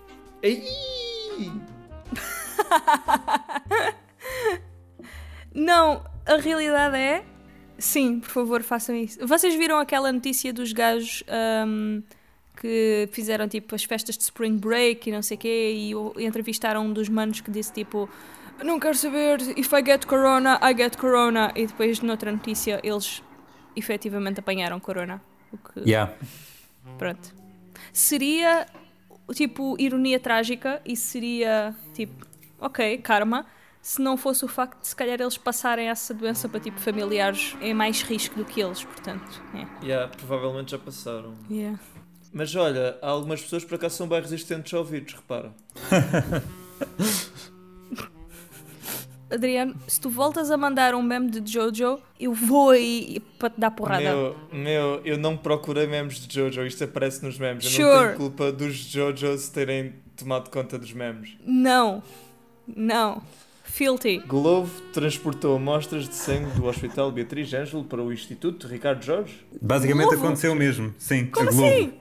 Ei! 0.41 0.63
Não, 5.53 6.03
a 6.25 6.35
realidade 6.37 6.95
é. 6.97 7.23
Sim, 7.77 8.19
por 8.19 8.29
favor, 8.29 8.61
façam 8.63 8.95
isso. 8.95 9.25
Vocês 9.25 9.55
viram 9.55 9.77
aquela 9.79 10.11
notícia 10.11 10.51
dos 10.53 10.73
gajos 10.73 11.23
ahm, 11.27 12.01
que 12.59 13.07
fizeram 13.11 13.47
tipo 13.47 13.73
as 13.73 13.83
festas 13.83 14.17
de 14.17 14.23
Spring 14.23 14.57
Break 14.57 15.09
e 15.09 15.13
não 15.13 15.21
sei 15.21 15.37
o 15.37 15.39
quê 15.39 15.73
e 16.17 16.25
entrevistaram 16.25 16.85
um 16.85 16.91
dos 16.91 17.07
manos 17.07 17.39
que 17.39 17.49
disse 17.49 17.71
tipo 17.71 18.09
não 18.63 18.77
quero 18.77 18.95
saber, 18.95 19.39
if 19.57 19.71
I 19.71 19.83
get 19.83 20.05
corona, 20.05 20.59
I 20.61 20.75
get 20.75 20.97
corona 20.97 21.53
e 21.55 21.65
depois 21.65 22.01
noutra 22.01 22.31
notícia 22.31 22.79
eles 22.83 23.23
efetivamente 23.75 24.41
apanharam 24.41 24.79
corona. 24.79 25.21
O 25.51 25.57
que, 25.57 25.89
Yeah. 25.89 26.13
Pronto. 26.97 27.33
Seria 27.93 28.65
tipo 29.33 29.75
ironia 29.79 30.19
trágica 30.19 30.81
e 30.85 30.95
seria 30.97 31.73
tipo, 31.93 32.25
ok, 32.59 32.97
karma, 32.97 33.45
se 33.81 34.01
não 34.01 34.17
fosse 34.17 34.43
o 34.43 34.47
facto 34.47 34.81
de 34.81 34.87
se 34.87 34.95
calhar 34.95 35.19
eles 35.21 35.37
passarem 35.37 35.87
essa 35.87 36.13
doença 36.13 36.49
para 36.49 36.59
tipo 36.59 36.79
familiares 36.79 37.55
em 37.61 37.73
mais 37.73 38.01
risco 38.01 38.35
do 38.35 38.43
que 38.43 38.61
eles, 38.61 38.83
portanto. 38.83 39.41
É. 39.53 39.85
Yeah, 39.85 40.11
provavelmente 40.17 40.71
já 40.71 40.79
passaram. 40.79 41.33
Yeah. 41.49 41.79
Mas 42.31 42.55
olha, 42.55 42.97
há 43.01 43.09
algumas 43.09 43.41
pessoas 43.41 43.63
por 43.65 43.75
acaso 43.75 43.95
são 43.97 44.07
bem 44.07 44.21
resistentes 44.21 44.73
ao 44.73 44.83
vírus, 44.85 45.13
repara. 45.13 45.51
Adriano, 49.31 49.75
se 49.87 50.01
tu 50.01 50.09
voltas 50.09 50.49
a 50.49 50.57
mandar 50.57 50.95
um 50.95 51.03
meme 51.03 51.29
de 51.29 51.51
Jojo, 51.53 51.99
eu 52.19 52.33
vou 52.33 52.71
aí 52.71 53.19
para 53.37 53.51
te 53.51 53.59
dar 53.59 53.69
porrada. 53.69 54.01
Meu, 54.01 54.35
meu, 54.51 55.01
eu 55.05 55.17
não 55.19 55.37
procurei 55.37 55.85
memes 55.85 56.25
de 56.27 56.33
Jojo, 56.33 56.65
isto 56.65 56.83
aparece 56.83 57.23
nos 57.23 57.37
memes. 57.37 57.63
Eu 57.65 57.69
Sure. 57.71 57.85
não 57.93 58.03
tenho 58.05 58.17
culpa 58.17 58.51
dos 58.51 58.73
Jojos 58.75 59.49
terem 59.49 59.93
tomado 60.17 60.49
conta 60.49 60.79
dos 60.79 60.91
memes. 60.93 61.37
Não. 61.45 62.01
Não. 62.67 63.21
Filthy. 63.63 64.17
Globo 64.25 64.67
transportou 64.91 65.55
amostras 65.57 66.09
de 66.09 66.15
sangue 66.15 66.49
do 66.55 66.65
Hospital 66.65 67.11
Beatriz 67.11 67.53
Ângelo 67.53 67.83
para 67.83 68.01
o 68.01 68.11
Instituto 68.11 68.67
Ricardo 68.67 69.03
Jorge. 69.05 69.45
Basicamente 69.61 70.07
Globo? 70.07 70.23
aconteceu 70.25 70.55
mesmo. 70.55 70.91
Sim, 70.97 71.27
Como 71.27 71.49
a 71.49 71.51
Globo. 71.51 71.67
assim? 71.67 71.93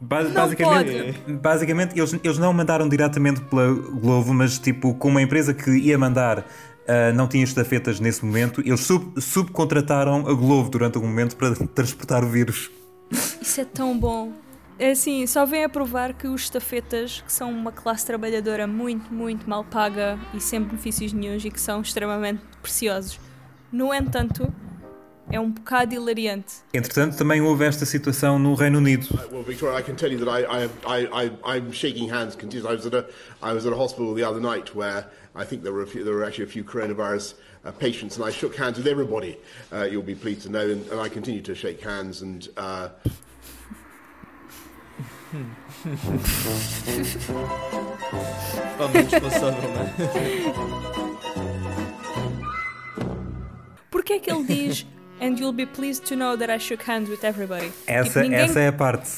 Ba- 0.00 0.22
Não 0.24 0.30
basicamente, 0.32 1.14
basicamente 1.42 1.98
eles, 1.98 2.12
eles 2.22 2.38
não 2.38 2.52
mandaram 2.52 2.88
diretamente 2.88 3.40
pela 3.42 3.72
Globo, 3.72 4.34
mas 4.34 4.58
tipo, 4.58 4.94
como 4.94 5.18
a 5.18 5.22
empresa 5.22 5.54
que 5.54 5.70
ia 5.70 5.96
mandar 5.98 6.46
ah, 6.86 7.12
não 7.14 7.26
tinha 7.26 7.42
estafetas 7.42 7.98
nesse 7.98 8.24
momento, 8.24 8.60
eles 8.60 8.80
sub- 8.80 9.18
subcontrataram 9.20 10.26
a 10.28 10.34
Globo 10.34 10.68
durante 10.68 10.98
um 10.98 11.02
momento 11.02 11.34
para 11.36 11.54
transportar 11.74 12.22
o 12.24 12.28
vírus. 12.28 12.70
Isso 13.40 13.60
é 13.60 13.64
tão 13.64 13.98
bom. 13.98 14.32
É 14.78 14.90
assim, 14.90 15.26
só 15.26 15.46
vem 15.46 15.64
a 15.64 15.68
provar 15.70 16.12
que 16.12 16.28
os 16.28 16.42
estafetas, 16.42 17.22
que 17.26 17.32
são 17.32 17.50
uma 17.50 17.72
classe 17.72 18.04
trabalhadora 18.04 18.66
muito, 18.66 19.12
muito 19.14 19.48
mal 19.48 19.64
paga 19.64 20.18
e 20.34 20.40
sem 20.40 20.60
benefícios 20.62 21.14
nenhums 21.14 21.42
e 21.46 21.50
que 21.50 21.58
são 21.60 21.80
extremamente 21.80 22.42
preciosos. 22.60 23.18
No 23.72 23.94
entanto, 23.94 24.52
é 25.30 25.40
um 25.40 25.50
bocado 25.50 25.94
hilariante. 25.94 26.56
Entretanto, 26.72 27.16
também 27.16 27.40
houve 27.40 27.64
esta 27.64 27.84
situação 27.84 28.38
no 28.38 28.54
Reino 28.54 28.78
Unido. 28.78 29.08
Well, 29.32 29.42
Victoria, 29.42 29.78
I 29.78 29.82
can 29.82 29.96
tell 29.96 30.10
you 30.10 30.24
that 30.24 30.28
I, 30.28 30.68
I, 30.86 31.26
I, 31.26 31.30
I'm 31.44 31.72
shaking 31.72 32.08
hands. 32.08 32.36
I 32.36 32.74
was, 32.74 32.86
at 32.86 32.94
a, 32.94 33.06
I 33.42 33.52
was 33.52 33.66
at 33.66 33.72
a 33.72 33.76
hospital 33.76 34.14
the 34.14 34.24
other 34.24 34.40
night 34.40 34.74
where 34.74 35.06
I 35.34 35.44
think 35.44 35.62
there 35.62 35.72
were, 35.72 35.82
a 35.82 35.86
few, 35.86 36.04
there 36.04 36.14
were 36.14 36.24
actually 36.24 36.44
a 36.44 36.48
few 36.48 36.64
coronavirus 36.64 37.34
uh, 37.64 37.72
patients, 37.72 38.16
and 38.16 38.24
I 38.24 38.30
shook 38.30 38.54
hands 38.56 38.78
with 38.78 38.86
everybody, 38.86 39.36
uh, 39.72 39.84
you'll 39.84 40.02
be 40.02 40.14
pleased 40.14 40.42
to 40.42 40.50
know, 40.50 40.68
and, 40.68 40.86
and 40.88 41.00
I 41.00 41.08
continue 41.08 41.42
to 41.42 41.54
shake 41.54 41.80
hands. 41.82 42.22
And 42.22 42.48
uh, 42.56 42.90
responsável, 48.92 49.62
não 49.62 49.82
é? 49.82 49.92
Porquê 53.90 54.14
é 54.14 54.18
que 54.18 54.30
ele 54.30 54.44
diz 54.44 54.86
And 55.20 55.38
you'll 55.38 55.52
be 55.52 55.66
pleased 55.66 56.04
to 56.08 56.14
know 56.16 56.36
that 56.36 56.50
I 56.52 56.58
shook 56.58 56.82
hands 56.88 57.08
with 57.08 57.24
everybody? 57.24 57.72
Essa, 57.86 58.20
Tipo, 58.20 58.22
ninguém, 58.24 58.38
essa 58.40 58.60
é 58.60 58.68
a 58.68 58.72
parte. 58.72 59.10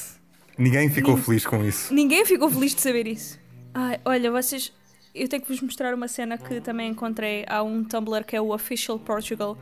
Ninguém 0.56 0.88
ficou 0.90 1.16
Nin- 1.16 1.22
feliz 1.22 1.46
com 1.46 1.64
isso. 1.64 1.92
ninguém 1.94 2.24
ficou 2.24 2.48
feliz 2.50 2.74
de 2.74 2.80
saber 2.80 3.06
isso. 3.06 3.38
Ai, 3.74 3.98
olha, 4.04 4.30
vocês. 4.30 4.72
Eu 5.14 5.28
tenho 5.28 5.42
que 5.42 5.48
vos 5.48 5.60
mostrar 5.60 5.94
uma 5.94 6.06
cena 6.06 6.38
que 6.38 6.60
também 6.60 6.90
encontrei. 6.90 7.44
Há 7.48 7.62
um 7.62 7.82
Tumblr 7.82 8.24
que 8.24 8.36
é 8.36 8.40
o 8.40 8.52
Official 8.54 8.98
Portugal 8.98 9.58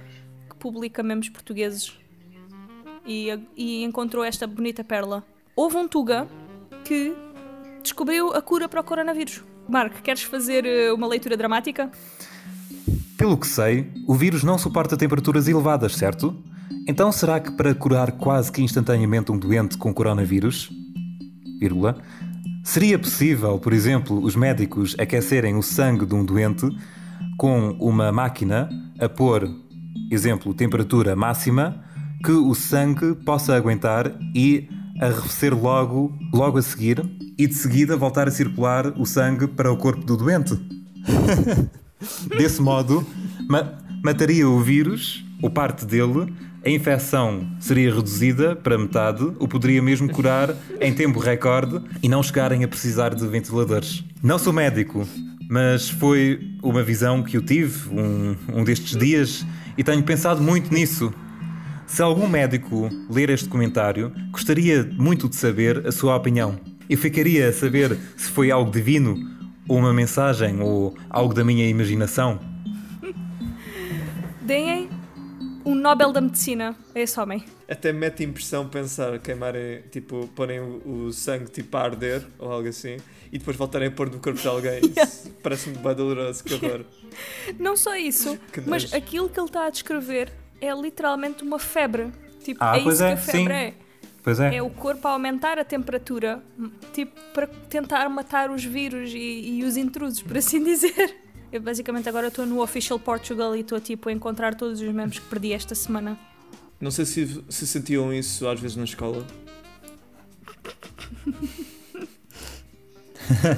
que 0.50 0.56
publica 0.56 1.02
memes 1.02 1.28
portugueses 1.30 1.96
e, 3.06 3.28
e 3.56 3.82
encontrou 3.84 4.22
esta 4.24 4.46
bonita 4.46 4.84
pérola. 4.84 5.24
Houve 5.54 5.76
um 5.76 5.88
Tuga 5.88 6.28
que 6.84 7.14
descobriu 7.82 8.34
a 8.34 8.42
cura 8.42 8.68
para 8.68 8.80
o 8.80 8.84
coronavírus. 8.84 9.42
Marco, 9.68 10.00
queres 10.02 10.22
fazer 10.22 10.64
eh, 10.66 10.92
uma 10.92 11.06
leitura 11.06 11.36
dramática? 11.36 11.90
Pelo 13.16 13.38
que 13.38 13.46
sei, 13.46 13.90
o 14.06 14.14
vírus 14.14 14.44
não 14.44 14.58
suporta 14.58 14.96
temperaturas 14.96 15.48
elevadas, 15.48 15.94
certo? 15.96 16.36
Então 16.86 17.10
será 17.10 17.40
que 17.40 17.50
para 17.50 17.74
curar 17.74 18.12
quase 18.12 18.52
que 18.52 18.62
instantaneamente 18.62 19.32
um 19.32 19.38
doente 19.38 19.78
com 19.78 19.92
coronavírus, 19.92 20.70
vírgula, 21.58 21.96
seria 22.62 22.98
possível, 22.98 23.58
por 23.58 23.72
exemplo, 23.72 24.22
os 24.22 24.36
médicos 24.36 24.94
aquecerem 24.98 25.56
o 25.56 25.62
sangue 25.62 26.04
de 26.04 26.14
um 26.14 26.24
doente 26.24 26.68
com 27.38 27.70
uma 27.80 28.12
máquina 28.12 28.68
a 29.00 29.08
pôr, 29.08 29.48
exemplo, 30.10 30.52
temperatura 30.52 31.16
máxima, 31.16 31.82
que 32.22 32.32
o 32.32 32.54
sangue 32.54 33.14
possa 33.24 33.56
aguentar 33.56 34.12
e 34.34 34.68
arrefecer 35.00 35.54
logo, 35.54 36.12
logo 36.34 36.58
a 36.58 36.62
seguir, 36.62 37.02
e 37.38 37.46
de 37.46 37.54
seguida 37.54 37.96
voltar 37.96 38.28
a 38.28 38.30
circular 38.30 38.92
o 38.98 39.06
sangue 39.06 39.46
para 39.46 39.72
o 39.72 39.76
corpo 39.76 40.04
do 40.04 40.16
doente? 40.16 40.54
Desse 42.36 42.60
modo, 42.60 43.06
ma- 43.48 43.72
mataria 44.04 44.48
o 44.48 44.60
vírus, 44.60 45.24
ou 45.42 45.50
parte 45.50 45.84
dele, 45.86 46.32
a 46.64 46.70
infecção 46.70 47.46
seria 47.60 47.94
reduzida 47.94 48.56
para 48.56 48.76
metade, 48.76 49.22
ou 49.38 49.46
poderia 49.48 49.80
mesmo 49.82 50.10
curar 50.10 50.54
em 50.80 50.92
tempo 50.92 51.18
recorde 51.18 51.80
e 52.02 52.08
não 52.08 52.22
chegarem 52.22 52.64
a 52.64 52.68
precisar 52.68 53.14
de 53.14 53.26
ventiladores. 53.26 54.04
Não 54.22 54.38
sou 54.38 54.52
médico, 54.52 55.06
mas 55.48 55.88
foi 55.88 56.40
uma 56.62 56.82
visão 56.82 57.22
que 57.22 57.36
eu 57.36 57.42
tive 57.42 57.88
um, 57.90 58.36
um 58.52 58.64
destes 58.64 58.98
dias 58.98 59.46
e 59.78 59.84
tenho 59.84 60.02
pensado 60.02 60.42
muito 60.42 60.72
nisso. 60.74 61.12
Se 61.86 62.02
algum 62.02 62.28
médico 62.28 62.90
ler 63.08 63.30
este 63.30 63.48
comentário, 63.48 64.12
gostaria 64.32 64.84
muito 64.98 65.28
de 65.28 65.36
saber 65.36 65.86
a 65.86 65.92
sua 65.92 66.16
opinião. 66.16 66.58
Eu 66.90 66.98
ficaria 66.98 67.48
a 67.48 67.52
saber 67.52 67.96
se 68.16 68.28
foi 68.28 68.50
algo 68.50 68.72
divino, 68.72 69.16
uma 69.68 69.92
mensagem, 69.92 70.60
ou 70.60 70.96
algo 71.10 71.34
da 71.34 71.44
minha 71.44 71.68
imaginação. 71.68 72.38
Deem 74.40 74.88
um 75.64 75.74
Nobel 75.74 76.12
da 76.12 76.20
Medicina 76.20 76.76
a 76.94 77.00
esse 77.00 77.18
homem. 77.18 77.44
Até 77.68 77.92
mete 77.92 78.22
impressão 78.22 78.68
pensar 78.68 79.18
queimarem, 79.18 79.82
tipo, 79.90 80.28
porem 80.36 80.60
o, 80.60 81.06
o 81.06 81.12
sangue 81.12 81.50
tipo 81.50 81.76
a 81.76 81.82
arder 81.82 82.24
ou 82.38 82.52
algo 82.52 82.68
assim 82.68 82.98
e 83.32 83.38
depois 83.38 83.56
voltarem 83.56 83.88
a 83.88 83.90
pôr 83.90 84.08
no 84.08 84.20
corpo 84.20 84.40
de 84.40 84.46
alguém. 84.46 84.80
Isso 84.96 85.30
Parece-me 85.42 85.76
bem 85.78 85.94
doloroso, 85.94 86.44
que 86.44 86.54
horror. 86.54 86.84
Não 87.58 87.76
só 87.76 87.96
isso, 87.96 88.38
mas 88.66 88.92
aquilo 88.92 89.28
que 89.28 89.40
ele 89.40 89.46
está 89.48 89.66
a 89.66 89.70
descrever 89.70 90.32
é 90.60 90.72
literalmente 90.72 91.42
uma 91.42 91.58
febre. 91.58 92.12
Tipo, 92.44 92.58
Ah, 92.62 92.78
é 92.78 92.82
pois 92.82 92.96
isso 92.96 93.04
é, 93.04 93.08
que 93.08 93.12
a 93.14 93.16
febre 93.16 93.54
sim. 93.54 93.60
é. 93.60 93.74
Pois 94.26 94.40
é. 94.40 94.56
É 94.56 94.60
o 94.60 94.68
corpo 94.68 95.06
a 95.06 95.12
aumentar 95.12 95.56
a 95.56 95.64
temperatura, 95.64 96.42
tipo, 96.92 97.14
para 97.32 97.46
tentar 97.46 98.08
matar 98.08 98.50
os 98.50 98.64
vírus 98.64 99.12
e, 99.14 99.60
e 99.60 99.62
os 99.62 99.76
intrusos, 99.76 100.20
por 100.20 100.36
assim 100.36 100.64
dizer. 100.64 101.14
Eu 101.52 101.60
basicamente 101.60 102.08
agora 102.08 102.26
estou 102.26 102.44
no 102.44 102.60
Official 102.60 102.98
Portugal 102.98 103.54
e 103.54 103.60
estou 103.60 103.80
tipo 103.80 104.08
a 104.08 104.12
encontrar 104.12 104.56
todos 104.56 104.80
os 104.80 104.92
memes 104.92 105.20
que 105.20 105.26
perdi 105.28 105.52
esta 105.52 105.76
semana. 105.76 106.18
Não 106.80 106.90
sei 106.90 107.04
se, 107.04 107.44
se 107.48 107.68
sentiam 107.68 108.12
isso 108.12 108.48
às 108.48 108.58
vezes 108.58 108.76
na 108.76 108.82
escola. 108.82 109.24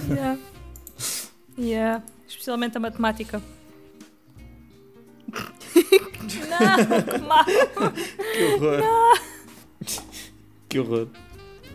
Yeah. 0.08 0.38
yeah. 1.58 2.02
Especialmente 2.26 2.76
a 2.78 2.80
matemática. 2.80 3.42
Não, 6.48 7.02
que 7.02 7.18
mal. 7.18 7.44
Que 7.44 8.44
horror. 8.44 9.27
Que 10.68 10.78
horror. 10.78 11.08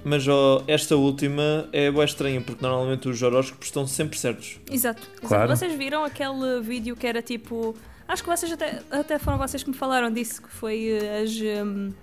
Mas 0.03 0.27
ó, 0.27 0.63
esta 0.67 0.97
última 0.97 1.69
é 1.71 1.89
boa 1.89 2.03
estranha, 2.03 2.41
porque 2.41 2.61
normalmente 2.61 3.07
os 3.07 3.21
horóscopos 3.21 3.67
estão 3.67 3.87
sempre 3.87 4.17
certos. 4.19 4.59
Exato. 4.69 5.01
exato. 5.01 5.27
Claro. 5.27 5.55
Vocês 5.55 5.73
viram 5.77 6.03
aquele 6.03 6.61
vídeo 6.61 6.95
que 6.95 7.07
era 7.07 7.21
tipo. 7.21 7.73
Acho 8.05 8.21
que 8.21 8.29
vocês 8.29 8.51
até, 8.51 8.81
até 8.91 9.17
foram 9.17 9.37
vocês 9.37 9.63
que 9.63 9.69
me 9.69 9.75
falaram 9.75 10.11
disso, 10.11 10.41
que 10.41 10.49
foi 10.49 10.89
eh, 10.89 11.21
as. 11.21 11.31
hum, 11.65 11.93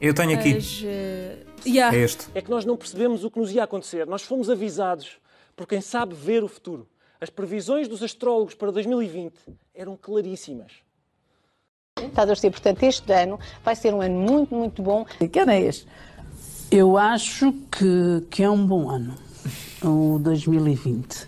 Eu 0.00 0.12
tenho 0.12 0.36
aqui. 0.36 0.56
as 0.56 0.82
eh, 0.84 1.36
yeah. 1.64 1.96
É 1.96 2.00
este. 2.00 2.26
é 2.34 2.42
que 2.42 2.50
nós 2.50 2.64
não 2.64 2.76
percebemos 2.76 3.22
o 3.22 3.30
que 3.30 3.38
nos 3.38 3.52
ia 3.52 3.62
acontecer. 3.62 4.06
Nós 4.08 4.22
fomos 4.22 4.50
avisados 4.50 5.18
por 5.54 5.68
quem 5.68 5.80
sabe 5.80 6.14
ver 6.14 6.42
o 6.42 6.48
futuro. 6.48 6.88
As 7.20 7.30
previsões 7.30 7.86
dos 7.86 8.02
astrólogos 8.02 8.54
para 8.54 8.72
2020 8.72 9.34
eram 9.72 9.96
claríssimas. 9.96 10.72
Está 11.96 12.22
a 12.22 12.26
torcer, 12.26 12.50
portanto, 12.50 12.82
este 12.82 13.12
ano 13.12 13.38
vai 13.62 13.76
ser 13.76 13.92
um 13.92 14.00
ano 14.00 14.18
muito, 14.18 14.54
muito 14.54 14.82
bom. 14.82 15.04
Que 15.30 15.38
ano 15.38 15.52
é 15.52 15.60
este? 15.60 15.86
Eu 16.70 16.96
acho 16.96 17.52
que, 17.68 18.22
que 18.30 18.44
é 18.44 18.48
um 18.48 18.64
bom 18.64 18.88
ano, 18.88 19.14
o 19.82 20.20
2020. 20.20 21.26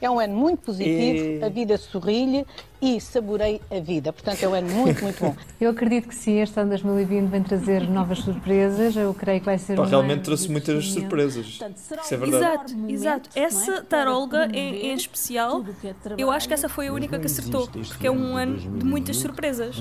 É 0.00 0.08
um 0.08 0.18
ano 0.18 0.34
muito 0.34 0.60
positivo, 0.60 1.44
a 1.44 1.48
vida 1.50 1.76
sorri-lhe 1.76 2.46
e 2.80 3.00
saborei 3.00 3.60
a 3.70 3.80
vida. 3.80 4.12
Portanto, 4.12 4.42
é 4.42 4.48
um 4.48 4.54
ano 4.54 4.70
muito, 4.70 5.02
muito 5.02 5.20
bom. 5.20 5.34
Eu 5.60 5.70
acredito 5.70 6.08
que 6.08 6.14
sim, 6.14 6.40
este 6.40 6.58
ano 6.60 6.70
2020 6.70 7.28
vem 7.28 7.42
trazer 7.42 7.88
novas 7.88 8.20
surpresas. 8.20 8.94
Eu 8.96 9.12
creio 9.12 9.40
que 9.40 9.46
vai 9.46 9.58
ser 9.58 9.76
Pá, 9.76 9.82
um 9.82 9.86
realmente 9.86 10.12
ano 10.12 10.22
trouxe 10.22 10.48
muitas 10.48 10.92
surpresas. 10.92 11.46
Isso 11.46 12.14
é 12.14 12.16
verdade. 12.16 12.74
Exato, 12.74 12.74
exato. 12.88 13.30
é? 13.34 13.40
Essa 13.42 13.72
Para 13.72 13.82
taróloga 13.82 14.48
em, 14.52 14.86
em 14.86 14.94
especial, 14.94 15.64
é 15.82 15.94
eu 16.16 16.30
acho 16.30 16.46
que 16.46 16.54
essa 16.54 16.68
foi 16.68 16.88
a 16.88 16.92
única 16.92 17.18
que 17.18 17.26
acertou, 17.26 17.68
porque 17.68 18.06
é 18.06 18.10
um 18.10 18.36
ano 18.36 18.56
de 18.56 18.84
muitas 18.84 19.16
surpresas 19.16 19.76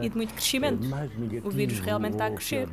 e 0.00 0.08
de 0.08 0.16
muito 0.16 0.32
crescimento. 0.32 0.86
O 1.44 1.50
vírus 1.50 1.80
realmente 1.80 2.12
está 2.12 2.26
a 2.26 2.30
crescer. 2.30 2.68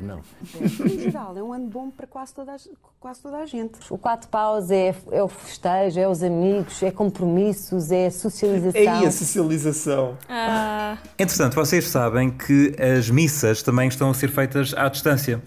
Em 0.60 0.98
geral, 0.98 1.36
é 1.36 1.42
um 1.42 1.52
ano 1.52 1.66
bom 1.66 1.90
para 1.90 2.06
quase 2.06 2.34
toda 2.34 2.52
a, 2.52 2.56
quase 2.98 3.20
toda 3.20 3.38
a 3.38 3.46
gente. 3.46 3.78
O 3.90 3.98
quatro 3.98 4.28
paus 4.28 4.70
é, 4.70 4.94
é 5.10 5.22
o 5.22 5.28
festejo, 5.28 6.00
é 6.00 6.08
os 6.08 6.22
amigos, 6.22 6.82
é 6.82 6.90
compromissos, 6.90 7.90
é 7.90 8.10
socialização. 8.10 8.80
Aí 8.80 9.09
a 9.10 9.12
socialização. 9.12 10.16
Ah, 10.28 10.96
Entretanto, 11.18 11.54
vocês 11.54 11.86
sabem 11.88 12.30
que 12.30 12.74
as 12.78 13.10
missas 13.10 13.62
também 13.62 13.88
estão 13.88 14.10
a 14.10 14.14
ser 14.14 14.28
feitas 14.28 14.72
à 14.74 14.88
distância. 14.88 15.42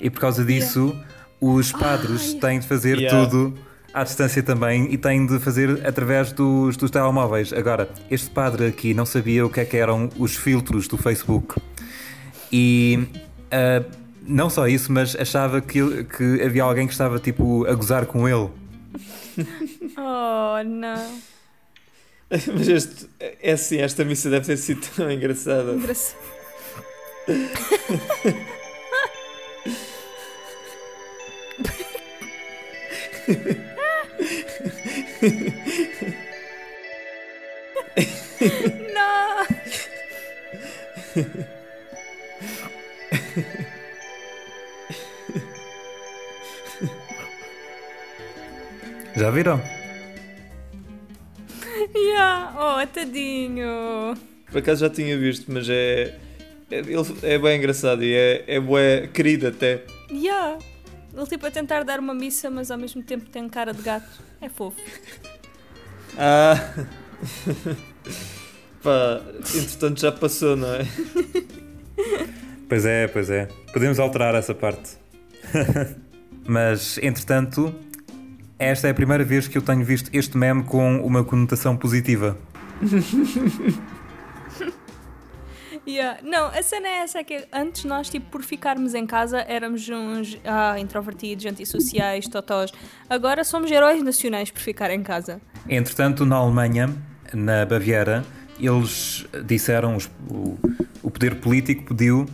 E 0.00 0.10
por 0.10 0.20
causa 0.20 0.44
disso, 0.44 0.94
os 1.40 1.72
padres 1.72 2.34
têm 2.34 2.58
de 2.60 2.66
fazer 2.66 2.98
Yeah. 2.98 3.26
tudo 3.26 3.54
à 3.92 4.02
distância 4.02 4.42
também 4.42 4.92
e 4.92 4.98
têm 4.98 5.24
de 5.26 5.38
fazer 5.38 5.86
através 5.86 6.32
dos, 6.32 6.76
dos 6.76 6.90
telemóveis. 6.90 7.52
Agora, 7.52 7.88
este 8.10 8.28
padre 8.30 8.66
aqui 8.66 8.92
não 8.92 9.06
sabia 9.06 9.46
o 9.46 9.50
que 9.50 9.60
é 9.60 9.64
que 9.64 9.76
eram 9.76 10.10
os 10.18 10.34
filtros 10.36 10.88
do 10.88 10.96
Facebook. 10.98 11.60
E 12.52 13.06
ah, 13.50 13.84
não 14.26 14.48
só 14.50 14.66
isso, 14.66 14.92
mas 14.92 15.14
achava 15.16 15.60
que, 15.60 16.04
que 16.04 16.42
havia 16.42 16.62
alguém 16.62 16.86
que 16.86 16.92
estava 16.92 17.18
tipo 17.18 17.64
a 17.66 17.74
gozar 17.74 18.06
com 18.06 18.28
ele. 18.28 18.48
oh, 19.96 20.62
não. 20.64 21.33
Mas 22.30 22.68
este, 22.68 23.06
é 23.20 23.52
assim, 23.52 23.78
esta 23.78 24.04
missa 24.04 24.30
deve 24.30 24.46
ter 24.46 24.56
sido 24.56 24.80
tão 24.96 25.10
engraçada. 25.10 25.72
Engraçado. 25.72 26.16
não. 38.92 39.46
Já 49.16 49.30
viram? 49.30 49.83
Yeah. 51.94 52.54
Oh, 52.56 52.86
tadinho. 52.86 54.14
Por 54.50 54.58
acaso 54.58 54.80
já 54.80 54.90
tinha 54.90 55.16
visto, 55.18 55.50
mas 55.52 55.68
é. 55.68 56.16
É, 56.70 56.78
ele- 56.78 57.16
é 57.22 57.38
bem 57.38 57.58
engraçado 57.58 58.02
e 58.02 58.12
é, 58.14 58.44
é 58.46 58.60
bué 58.60 59.06
querido 59.12 59.48
até. 59.48 59.82
Yeah. 60.10 60.58
Ele 61.16 61.26
tipo 61.26 61.46
a 61.46 61.50
tentar 61.50 61.84
dar 61.84 62.00
uma 62.00 62.14
missa, 62.14 62.50
mas 62.50 62.70
ao 62.70 62.78
mesmo 62.78 63.02
tempo 63.02 63.26
tem 63.30 63.48
cara 63.48 63.72
de 63.72 63.82
gato. 63.82 64.08
É 64.40 64.48
fofo. 64.48 64.80
Ah! 66.18 66.56
Pá, 68.82 69.22
entretanto 69.54 70.00
já 70.00 70.12
passou, 70.12 70.56
não 70.56 70.74
é? 70.74 70.80
Pois 72.68 72.84
é, 72.86 73.06
pois 73.06 73.30
é. 73.30 73.46
Podemos 73.72 74.00
alterar 74.00 74.34
essa 74.34 74.54
parte. 74.54 74.96
Mas, 76.48 76.98
entretanto, 76.98 77.72
esta 78.58 78.88
é 78.88 78.90
a 78.90 78.94
primeira 78.94 79.24
vez 79.24 79.48
que 79.48 79.56
eu 79.58 79.62
tenho 79.62 79.84
visto 79.84 80.10
este 80.12 80.36
meme 80.36 80.62
com 80.64 80.98
uma 81.04 81.24
conotação 81.24 81.76
positiva. 81.76 82.36
Yeah. 85.86 86.18
Não, 86.22 86.46
a 86.46 86.62
cena 86.62 86.88
é 86.88 86.98
essa 87.00 87.18
é 87.18 87.24
que 87.24 87.46
antes 87.52 87.84
nós, 87.84 88.08
tipo, 88.08 88.30
por 88.30 88.42
ficarmos 88.42 88.94
em 88.94 89.06
casa, 89.06 89.40
éramos 89.46 89.86
uns 89.90 90.38
ah, 90.44 90.78
introvertidos, 90.78 91.44
antissociais, 91.44 92.26
totós. 92.26 92.72
Agora 93.08 93.44
somos 93.44 93.70
heróis 93.70 94.02
nacionais 94.02 94.50
por 94.50 94.60
ficar 94.62 94.90
em 94.90 95.02
casa. 95.02 95.42
Entretanto, 95.68 96.24
na 96.24 96.36
Alemanha, 96.36 96.88
na 97.34 97.66
Baviera, 97.66 98.24
eles 98.58 99.26
disseram, 99.44 99.96
os- 99.96 100.10
o, 100.30 100.56
o 101.02 101.10
poder 101.10 101.34
político 101.36 101.84
pediu 101.84 102.24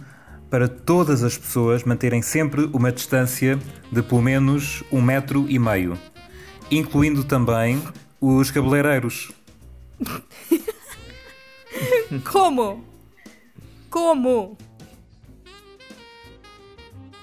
para 0.48 0.68
todas 0.68 1.24
as 1.24 1.36
pessoas 1.36 1.82
manterem 1.82 2.22
sempre 2.22 2.70
uma 2.72 2.92
distância 2.92 3.58
de 3.90 4.02
pelo 4.02 4.22
menos 4.22 4.84
um 4.92 5.00
metro 5.02 5.46
e 5.48 5.58
meio, 5.58 5.98
incluindo 6.70 7.24
também 7.24 7.82
os 8.20 8.50
cabeleireiros. 8.50 9.32
Como? 12.30 12.84
Como? 13.88 14.56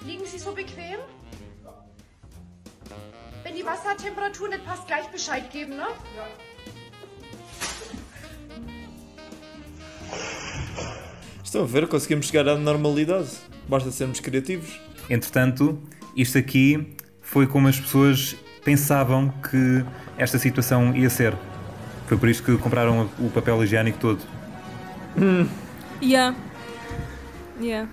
Liegen 0.05 0.25
Sie 0.25 0.39
so 0.39 0.51
bequem? 0.53 0.97
Wenn 3.43 3.55
die 3.55 3.65
Wassertemperatur 3.65 4.49
nicht 4.49 4.65
passt, 4.65 4.87
gleich 4.87 5.07
Bescheid 5.07 5.49
geben, 5.51 5.77
ne? 5.77 5.87
Ja. 6.15 6.27
Estão 11.43 11.63
a 11.63 11.65
ver, 11.65 11.87
conseguimos 11.87 12.27
chegar 12.27 12.47
à 12.49 12.57
normalidade. 12.57 13.29
Basta 13.69 13.89
sermos 13.89 14.19
criativos. 14.19 14.79
Entretanto, 15.09 15.81
isto 16.15 16.37
aqui 16.37 16.93
foi 17.21 17.47
como 17.47 17.69
as 17.69 17.79
pessoas 17.79 18.35
pensavam 18.67 19.29
que 19.49 19.85
esta 20.17 20.37
situação 20.37 20.93
ia 20.93 21.09
ser. 21.09 21.33
Foi 22.05 22.17
por 22.17 22.27
isso 22.27 22.43
que 22.43 22.57
compraram 22.57 23.09
o 23.17 23.29
papel 23.29 23.63
higiênico 23.63 23.97
todo. 23.97 24.19
Yeah. 26.03 26.35
Yeah. 27.61 27.89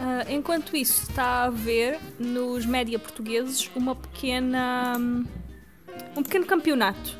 Ah, 0.00 0.24
enquanto 0.30 0.74
isso, 0.74 1.02
está 1.10 1.24
a 1.24 1.44
haver 1.44 1.98
nos 2.18 2.64
média 2.64 2.98
portugueses 2.98 3.70
uma 3.76 3.94
pequena. 3.94 4.94
hum, 4.98 5.26
um 6.16 6.22
pequeno 6.22 6.46
campeonato. 6.46 7.18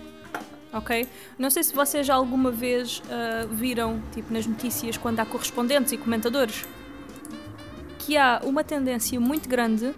Ok? 0.72 1.06
Não 1.38 1.50
sei 1.50 1.62
se 1.62 1.74
vocês 1.74 2.06
já 2.06 2.14
alguma 2.14 2.50
vez 2.50 3.02
ah, 3.10 3.46
viram, 3.52 4.00
tipo, 4.14 4.32
nas 4.32 4.46
notícias, 4.46 4.96
quando 4.96 5.20
há 5.20 5.26
correspondentes 5.26 5.92
e 5.92 5.98
comentadores, 5.98 6.64
que 7.98 8.16
há 8.16 8.40
uma 8.42 8.64
tendência 8.64 9.20
muito 9.20 9.46
grande 9.46 9.94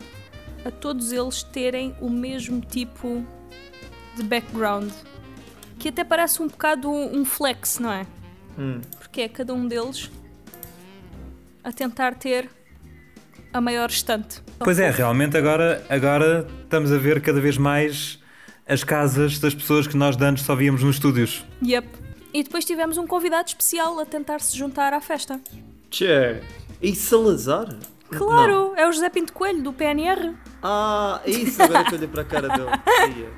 a 0.67 0.71
todos 0.71 1.13
eles 1.13 1.43
terem 1.45 1.95
o 2.01 2.11
mesmo 2.11 2.61
tipo 2.61 3.25
de 4.17 4.23
background. 4.23 4.91
Que 5.79 5.91
até 5.91 6.03
parece 6.03 6.43
um 6.43 6.49
bocado 6.49 6.91
um 6.91 7.25
flex, 7.25 7.79
não 7.79 7.93
é? 7.93 8.07
Hum. 8.59 8.81
Porque 8.99 9.21
é 9.21 9.29
cada 9.29 9.55
um 9.55 9.69
deles 9.69 10.11
a 11.63 11.73
tentar 11.73 12.15
ter 12.15 12.51
a 13.53 13.61
maior 13.61 13.89
estante. 13.89 14.43
Pois 14.59 14.79
é, 14.79 14.91
realmente 14.91 15.37
agora, 15.37 15.85
agora 15.89 16.47
estamos 16.63 16.93
a 16.93 16.99
ver 16.99 17.21
cada 17.21 17.41
vez 17.41 17.57
mais 17.57 18.19
as 18.67 18.83
casas 18.83 19.39
das 19.39 19.55
pessoas 19.55 19.87
que 19.87 19.97
nós 19.97 20.17
de 20.17 20.25
antes 20.25 20.45
só 20.45 20.55
víamos 20.57 20.83
nos 20.83 20.97
estúdios. 20.97 21.45
Yep. 21.63 21.89
E 22.35 22.43
depois 22.43 22.65
tivemos 22.65 22.99
um 22.99 23.07
convidado 23.07 23.49
especial 23.49 23.99
a 24.01 24.05
tentar 24.05 24.41
se 24.41 24.57
juntar 24.57 24.93
à 24.93 25.01
festa. 25.01 25.41
Tchê, 25.91 26.41
e 26.83 26.95
Salazar? 26.95 27.77
Claro, 28.11 28.75
é 28.77 28.87
o 28.87 28.93
José 28.93 29.09
Pinto 29.09 29.33
Coelho, 29.33 29.63
do 29.63 29.73
PNR. 29.73 30.35
Ah, 30.63 31.21
é 31.25 31.31
isso, 31.31 31.63
agora 31.63 31.85
que 31.85 31.95
eu 31.95 31.99
olhei 31.99 32.09
para 32.09 32.23
a 32.23 32.25
cara 32.25 32.49
dele. 32.49 33.29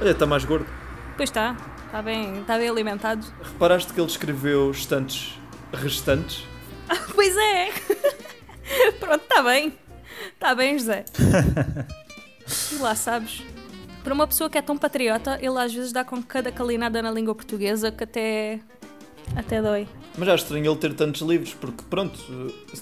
Olha, 0.00 0.10
está 0.10 0.26
mais 0.26 0.44
gordo. 0.44 0.66
Pois 1.16 1.28
está, 1.28 1.56
está 1.86 2.02
bem, 2.02 2.40
está 2.40 2.58
bem 2.58 2.68
alimentado. 2.68 3.26
Reparaste 3.42 3.92
que 3.92 4.00
ele 4.00 4.10
escreveu 4.10 4.70
estantes 4.70 5.36
restantes? 5.72 6.44
pois 7.14 7.36
é! 7.36 7.70
Pronto, 8.98 9.22
está 9.22 9.42
bem. 9.42 9.72
Está 10.34 10.54
bem, 10.54 10.78
José. 10.78 11.04
E 12.72 12.76
lá 12.76 12.94
sabes. 12.94 13.42
Para 14.04 14.14
uma 14.14 14.24
pessoa 14.24 14.48
que 14.48 14.56
é 14.56 14.62
tão 14.62 14.78
patriota, 14.78 15.36
ele 15.42 15.58
às 15.58 15.74
vezes 15.74 15.90
dá 15.90 16.04
com 16.04 16.22
cada 16.22 16.52
calinada 16.52 17.02
na 17.02 17.10
língua 17.10 17.34
portuguesa 17.34 17.90
que 17.90 18.04
até. 18.04 18.60
até 19.34 19.60
dói. 19.60 19.88
Mas 20.16 20.28
já 20.28 20.34
estranho 20.36 20.70
ele 20.70 20.78
ter 20.78 20.94
tantos 20.94 21.22
livros, 21.22 21.54
porque 21.54 21.82
pronto, 21.90 22.16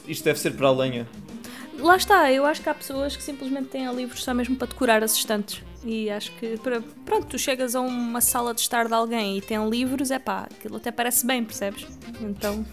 isto 0.06 0.22
deve 0.22 0.38
ser 0.38 0.50
para 0.52 0.68
a 0.68 0.70
lenha. 0.70 1.08
Lá 1.78 1.96
está, 1.96 2.30
eu 2.32 2.44
acho 2.46 2.62
que 2.62 2.68
há 2.68 2.74
pessoas 2.74 3.16
que 3.16 3.22
simplesmente 3.22 3.68
têm 3.68 3.92
livros 3.94 4.22
só 4.24 4.32
mesmo 4.34 4.56
para 4.56 4.68
decorar 4.68 5.02
as 5.02 5.14
estantes. 5.14 5.62
E 5.84 6.08
acho 6.10 6.32
que, 6.36 6.56
para- 6.58 6.80
pronto, 7.04 7.26
tu 7.26 7.38
chegas 7.38 7.74
a 7.74 7.80
uma 7.80 8.20
sala 8.20 8.54
de 8.54 8.60
estar 8.60 8.86
de 8.88 8.94
alguém 8.94 9.36
e 9.38 9.42
tem 9.42 9.68
livros, 9.68 10.10
é 10.10 10.18
pá, 10.18 10.44
aquilo 10.50 10.76
até 10.76 10.90
parece 10.90 11.26
bem, 11.26 11.44
percebes? 11.44 11.86
Então, 12.20 12.64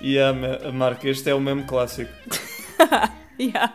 E 0.00 0.18
a, 0.18 0.30
a 0.68 0.72
marca, 0.72 1.08
este 1.08 1.30
é 1.30 1.34
o 1.34 1.40
mesmo 1.40 1.64
clássico. 1.66 2.10
yeah. 3.40 3.72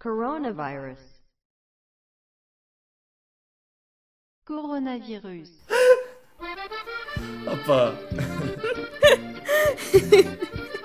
Coronavirus. 0.00 0.98
Coronavirus. 4.44 5.50
Opa! 7.46 7.94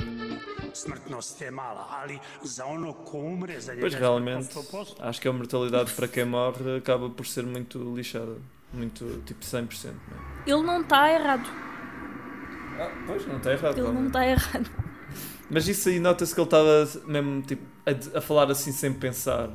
Smrtnost 0.74 1.42
je 1.42 1.52
mala, 1.52 1.88
ali 2.02 2.20
za 2.44 2.66
ono 2.66 2.94
ko 2.94 3.18
umre, 3.18 3.60
za 3.62 3.74
Pois 3.80 3.94
realmente, 3.94 4.42
smrtnost 4.50 4.98
100%. 5.00 5.10
acho 5.10 5.22
que 5.22 5.28
a 5.28 5.34
mortalidade 5.34 5.92
para 5.94 6.08
quem 6.08 6.26
morre 6.26 6.78
acaba 6.78 7.10
por 7.10 7.26
ser 7.26 7.46
muito 7.46 7.78
lixada. 7.96 8.36
Muito, 8.74 9.22
tipo 9.26 9.44
100%. 9.46 9.86
Não 9.86 9.92
é? 9.92 10.50
ele 10.50 10.64
não 10.64 10.82
está 10.82 11.12
errado. 11.14 11.48
Ah, 12.80 12.90
pois, 13.06 13.26
não 13.28 13.38
está 13.38 13.52
errado. 13.54 13.78
Ele 13.78 13.92
não 13.92 14.08
está 14.08 14.26
errado. 14.28 14.70
Mas 15.50 15.68
isso 15.68 15.90
aí 15.90 16.00
nota-se 16.00 16.34
que 16.34 16.40
ele 16.42 16.48
estava 16.48 16.90
mesmo 17.06 17.42
tipo, 17.44 17.64
a, 17.86 18.18
a 18.18 18.22
falar 18.22 18.50
assim 18.50 18.72
sem 18.72 18.92
pensar. 18.92 19.50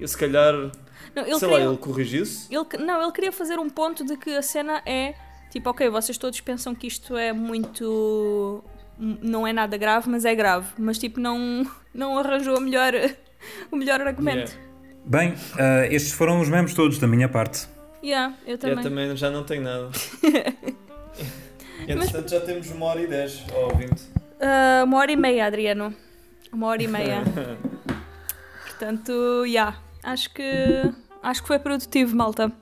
Eu 0.00 0.08
se 0.08 0.16
calhar. 0.16 0.54
Não, 1.14 1.22
ele 1.26 1.38
sei 1.38 1.48
queria- 1.48 1.64
lá, 1.64 1.70
ele 1.70 1.76
corrigiu-se. 1.76 2.48
Ele, 2.54 2.82
não, 2.84 3.02
ele 3.02 3.12
queria 3.12 3.30
fazer 3.32 3.58
um 3.58 3.68
ponto 3.68 4.04
de 4.06 4.16
que 4.16 4.34
a 4.34 4.40
cena 4.42 4.82
é 4.86 5.14
tipo, 5.50 5.68
ok, 5.68 5.90
vocês 5.90 6.16
todos 6.16 6.40
pensam 6.40 6.74
que 6.74 6.86
isto 6.86 7.14
é 7.16 7.30
muito. 7.34 8.64
Não 8.98 9.46
é 9.46 9.52
nada 9.52 9.76
grave, 9.76 10.08
mas 10.08 10.24
é 10.24 10.34
grave. 10.34 10.66
Mas 10.78 10.98
tipo, 10.98 11.20
não, 11.20 11.66
não 11.94 12.18
arranjou 12.18 12.56
a 12.56 12.60
melhor, 12.60 12.92
o 13.70 13.76
melhor 13.76 14.00
argumento. 14.00 14.56
Bem, 15.04 15.34
ah, 15.58 15.86
estes 15.86 16.12
foram 16.12 16.40
os 16.40 16.48
memes 16.48 16.74
todos 16.74 16.98
da 16.98 17.06
minha 17.06 17.28
parte. 17.28 17.66
Yeah, 18.02 18.34
eu 18.46 18.58
também. 18.58 18.76
Eu 18.76 18.82
também 18.82 19.16
já 19.16 19.30
não 19.30 19.44
tenho 19.44 19.62
nada. 19.62 19.90
Entretanto, 21.86 22.30
já 22.30 22.40
temos 22.40 22.70
uma 22.70 22.86
hora 22.86 23.00
e 23.00 23.06
dez, 23.06 23.44
ou 23.54 23.76
vinte. 23.76 24.02
Ah, 24.40 24.82
uma 24.84 24.98
hora 24.98 25.12
e 25.12 25.16
meia, 25.16 25.46
Adriano. 25.46 25.94
Uma 26.52 26.68
hora 26.68 26.82
e 26.82 26.88
meia. 26.88 27.22
Portanto, 28.66 29.44
já. 29.46 29.76
Acho 30.02 30.32
que. 30.32 30.44
Acho 31.22 31.42
que 31.42 31.48
foi 31.48 31.58
produtivo, 31.58 32.16
malta. 32.16 32.52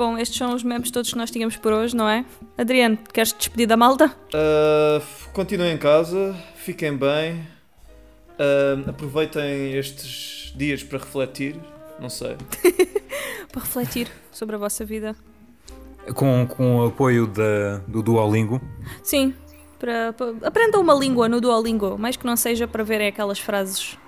Bom, 0.00 0.16
estes 0.16 0.38
são 0.38 0.54
os 0.54 0.62
memes 0.62 0.90
todos 0.90 1.10
que 1.12 1.18
nós 1.18 1.30
tínhamos 1.30 1.58
por 1.58 1.74
hoje, 1.74 1.94
não 1.94 2.08
é? 2.08 2.24
Adriano, 2.56 2.96
queres 3.12 3.32
te 3.34 3.36
despedir 3.36 3.66
da 3.66 3.76
malta? 3.76 4.06
Uh, 4.32 5.02
continuem 5.34 5.74
em 5.74 5.76
casa, 5.76 6.34
fiquem 6.56 6.96
bem, 6.96 7.46
uh, 8.38 8.88
aproveitem 8.88 9.74
estes 9.74 10.54
dias 10.56 10.82
para 10.82 11.00
refletir. 11.00 11.54
Não 12.00 12.08
sei. 12.08 12.34
Para 13.52 13.60
refletir 13.60 14.08
sobre 14.32 14.56
a 14.56 14.58
vossa 14.58 14.86
vida. 14.86 15.14
Com, 16.14 16.46
com 16.46 16.78
o 16.78 16.86
apoio 16.86 17.26
da, 17.26 17.82
do 17.86 18.02
Duolingo. 18.02 18.58
Sim, 19.02 19.34
para, 19.78 20.14
para- 20.14 20.34
aprendam 20.44 20.80
uma 20.80 20.94
língua 20.94 21.28
no 21.28 21.42
Duolingo, 21.42 21.98
mais 21.98 22.16
que 22.16 22.24
não 22.24 22.38
seja 22.38 22.66
para 22.66 22.82
verem 22.82 23.08
aquelas 23.08 23.38
frases 23.38 23.98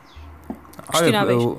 questionáveis. 0.91 1.43
o, 1.43 1.59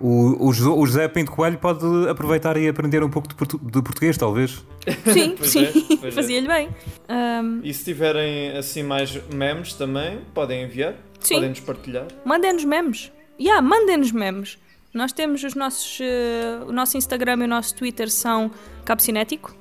o, 0.00 0.46
o 0.46 0.48
o 0.48 0.86
José 0.86 1.08
Pinto 1.08 1.32
Coelho 1.32 1.58
pode 1.58 1.84
aproveitar 2.08 2.56
e 2.56 2.68
aprender 2.68 3.02
um 3.02 3.10
pouco 3.10 3.28
de, 3.28 3.34
portu- 3.34 3.58
de 3.58 3.82
português, 3.82 4.16
talvez. 4.16 4.64
Sim, 5.12 5.36
sim, 5.42 5.64
é, 6.02 6.06
é. 6.06 6.10
fazia-lhe 6.12 6.46
bem. 6.48 6.68
Ahm, 7.08 7.60
E 7.62 7.72
se 7.74 7.84
tiverem 7.84 8.56
assim 8.56 8.82
mais 8.82 9.20
memes 9.32 9.74
também, 9.74 10.20
podem 10.32 10.62
enviar, 10.64 10.94
Sim. 11.20 11.34
podem 11.34 11.50
nos 11.50 11.60
partilhar. 11.60 12.06
Mandem-nos 12.24 12.64
memes. 12.64 13.12
Yeah, 13.40 13.60
mandem-nos 13.62 14.12
memes. 14.12 14.58
Nós 14.94 15.12
temos 15.12 15.44
os 15.44 15.54
nossos. 15.54 15.98
eh, 16.00 16.60
o 16.66 16.72
nosso 16.72 16.96
Instagram 16.96 17.36
e 17.40 17.44
o 17.44 17.46
nosso 17.48 17.74
Twitter 17.74 18.10
são 18.10 18.50
Cabcinético. 18.84 19.54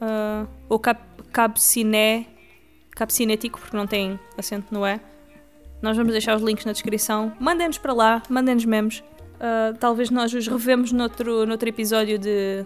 ah, 0.00 0.46
ou 0.68 0.78
cap, 0.78 1.00
Cabciné. 1.32 2.26
Cabcinético, 2.92 3.60
porque 3.60 3.76
não 3.76 3.86
tem 3.86 4.18
acento 4.36 4.72
no 4.72 4.86
E. 4.86 5.00
Nós 5.82 5.96
vamos 5.96 6.12
deixar 6.12 6.36
os 6.36 6.42
links 6.42 6.64
na 6.64 6.72
descrição. 6.72 7.32
Mandem-nos 7.40 7.78
para 7.78 7.92
lá, 7.92 8.22
mandem-nos 8.28 8.64
memes. 8.64 9.02
Ah, 9.40 9.72
talvez 9.78 10.10
nós 10.10 10.32
os 10.32 10.46
revemos 10.46 10.92
noutro, 10.92 11.46
noutro 11.46 11.68
episódio 11.68 12.18
de, 12.18 12.64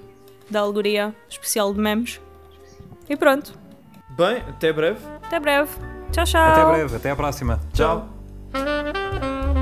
da 0.51 0.61
Alegoria 0.61 1.15
especial 1.29 1.73
de 1.73 1.81
memes. 1.81 2.21
E 3.09 3.17
pronto. 3.17 3.53
Bem, 4.11 4.39
até 4.49 4.73
breve. 4.73 4.99
Até 5.23 5.41
breve. 5.41 5.71
Tchau, 6.11 6.25
tchau. 6.25 6.41
Até 6.41 6.65
breve, 6.65 6.97
até 6.97 7.11
à 7.11 7.17
próxima. 7.17 7.61
Tchau. 7.73 8.09
Tchau. 8.53 9.62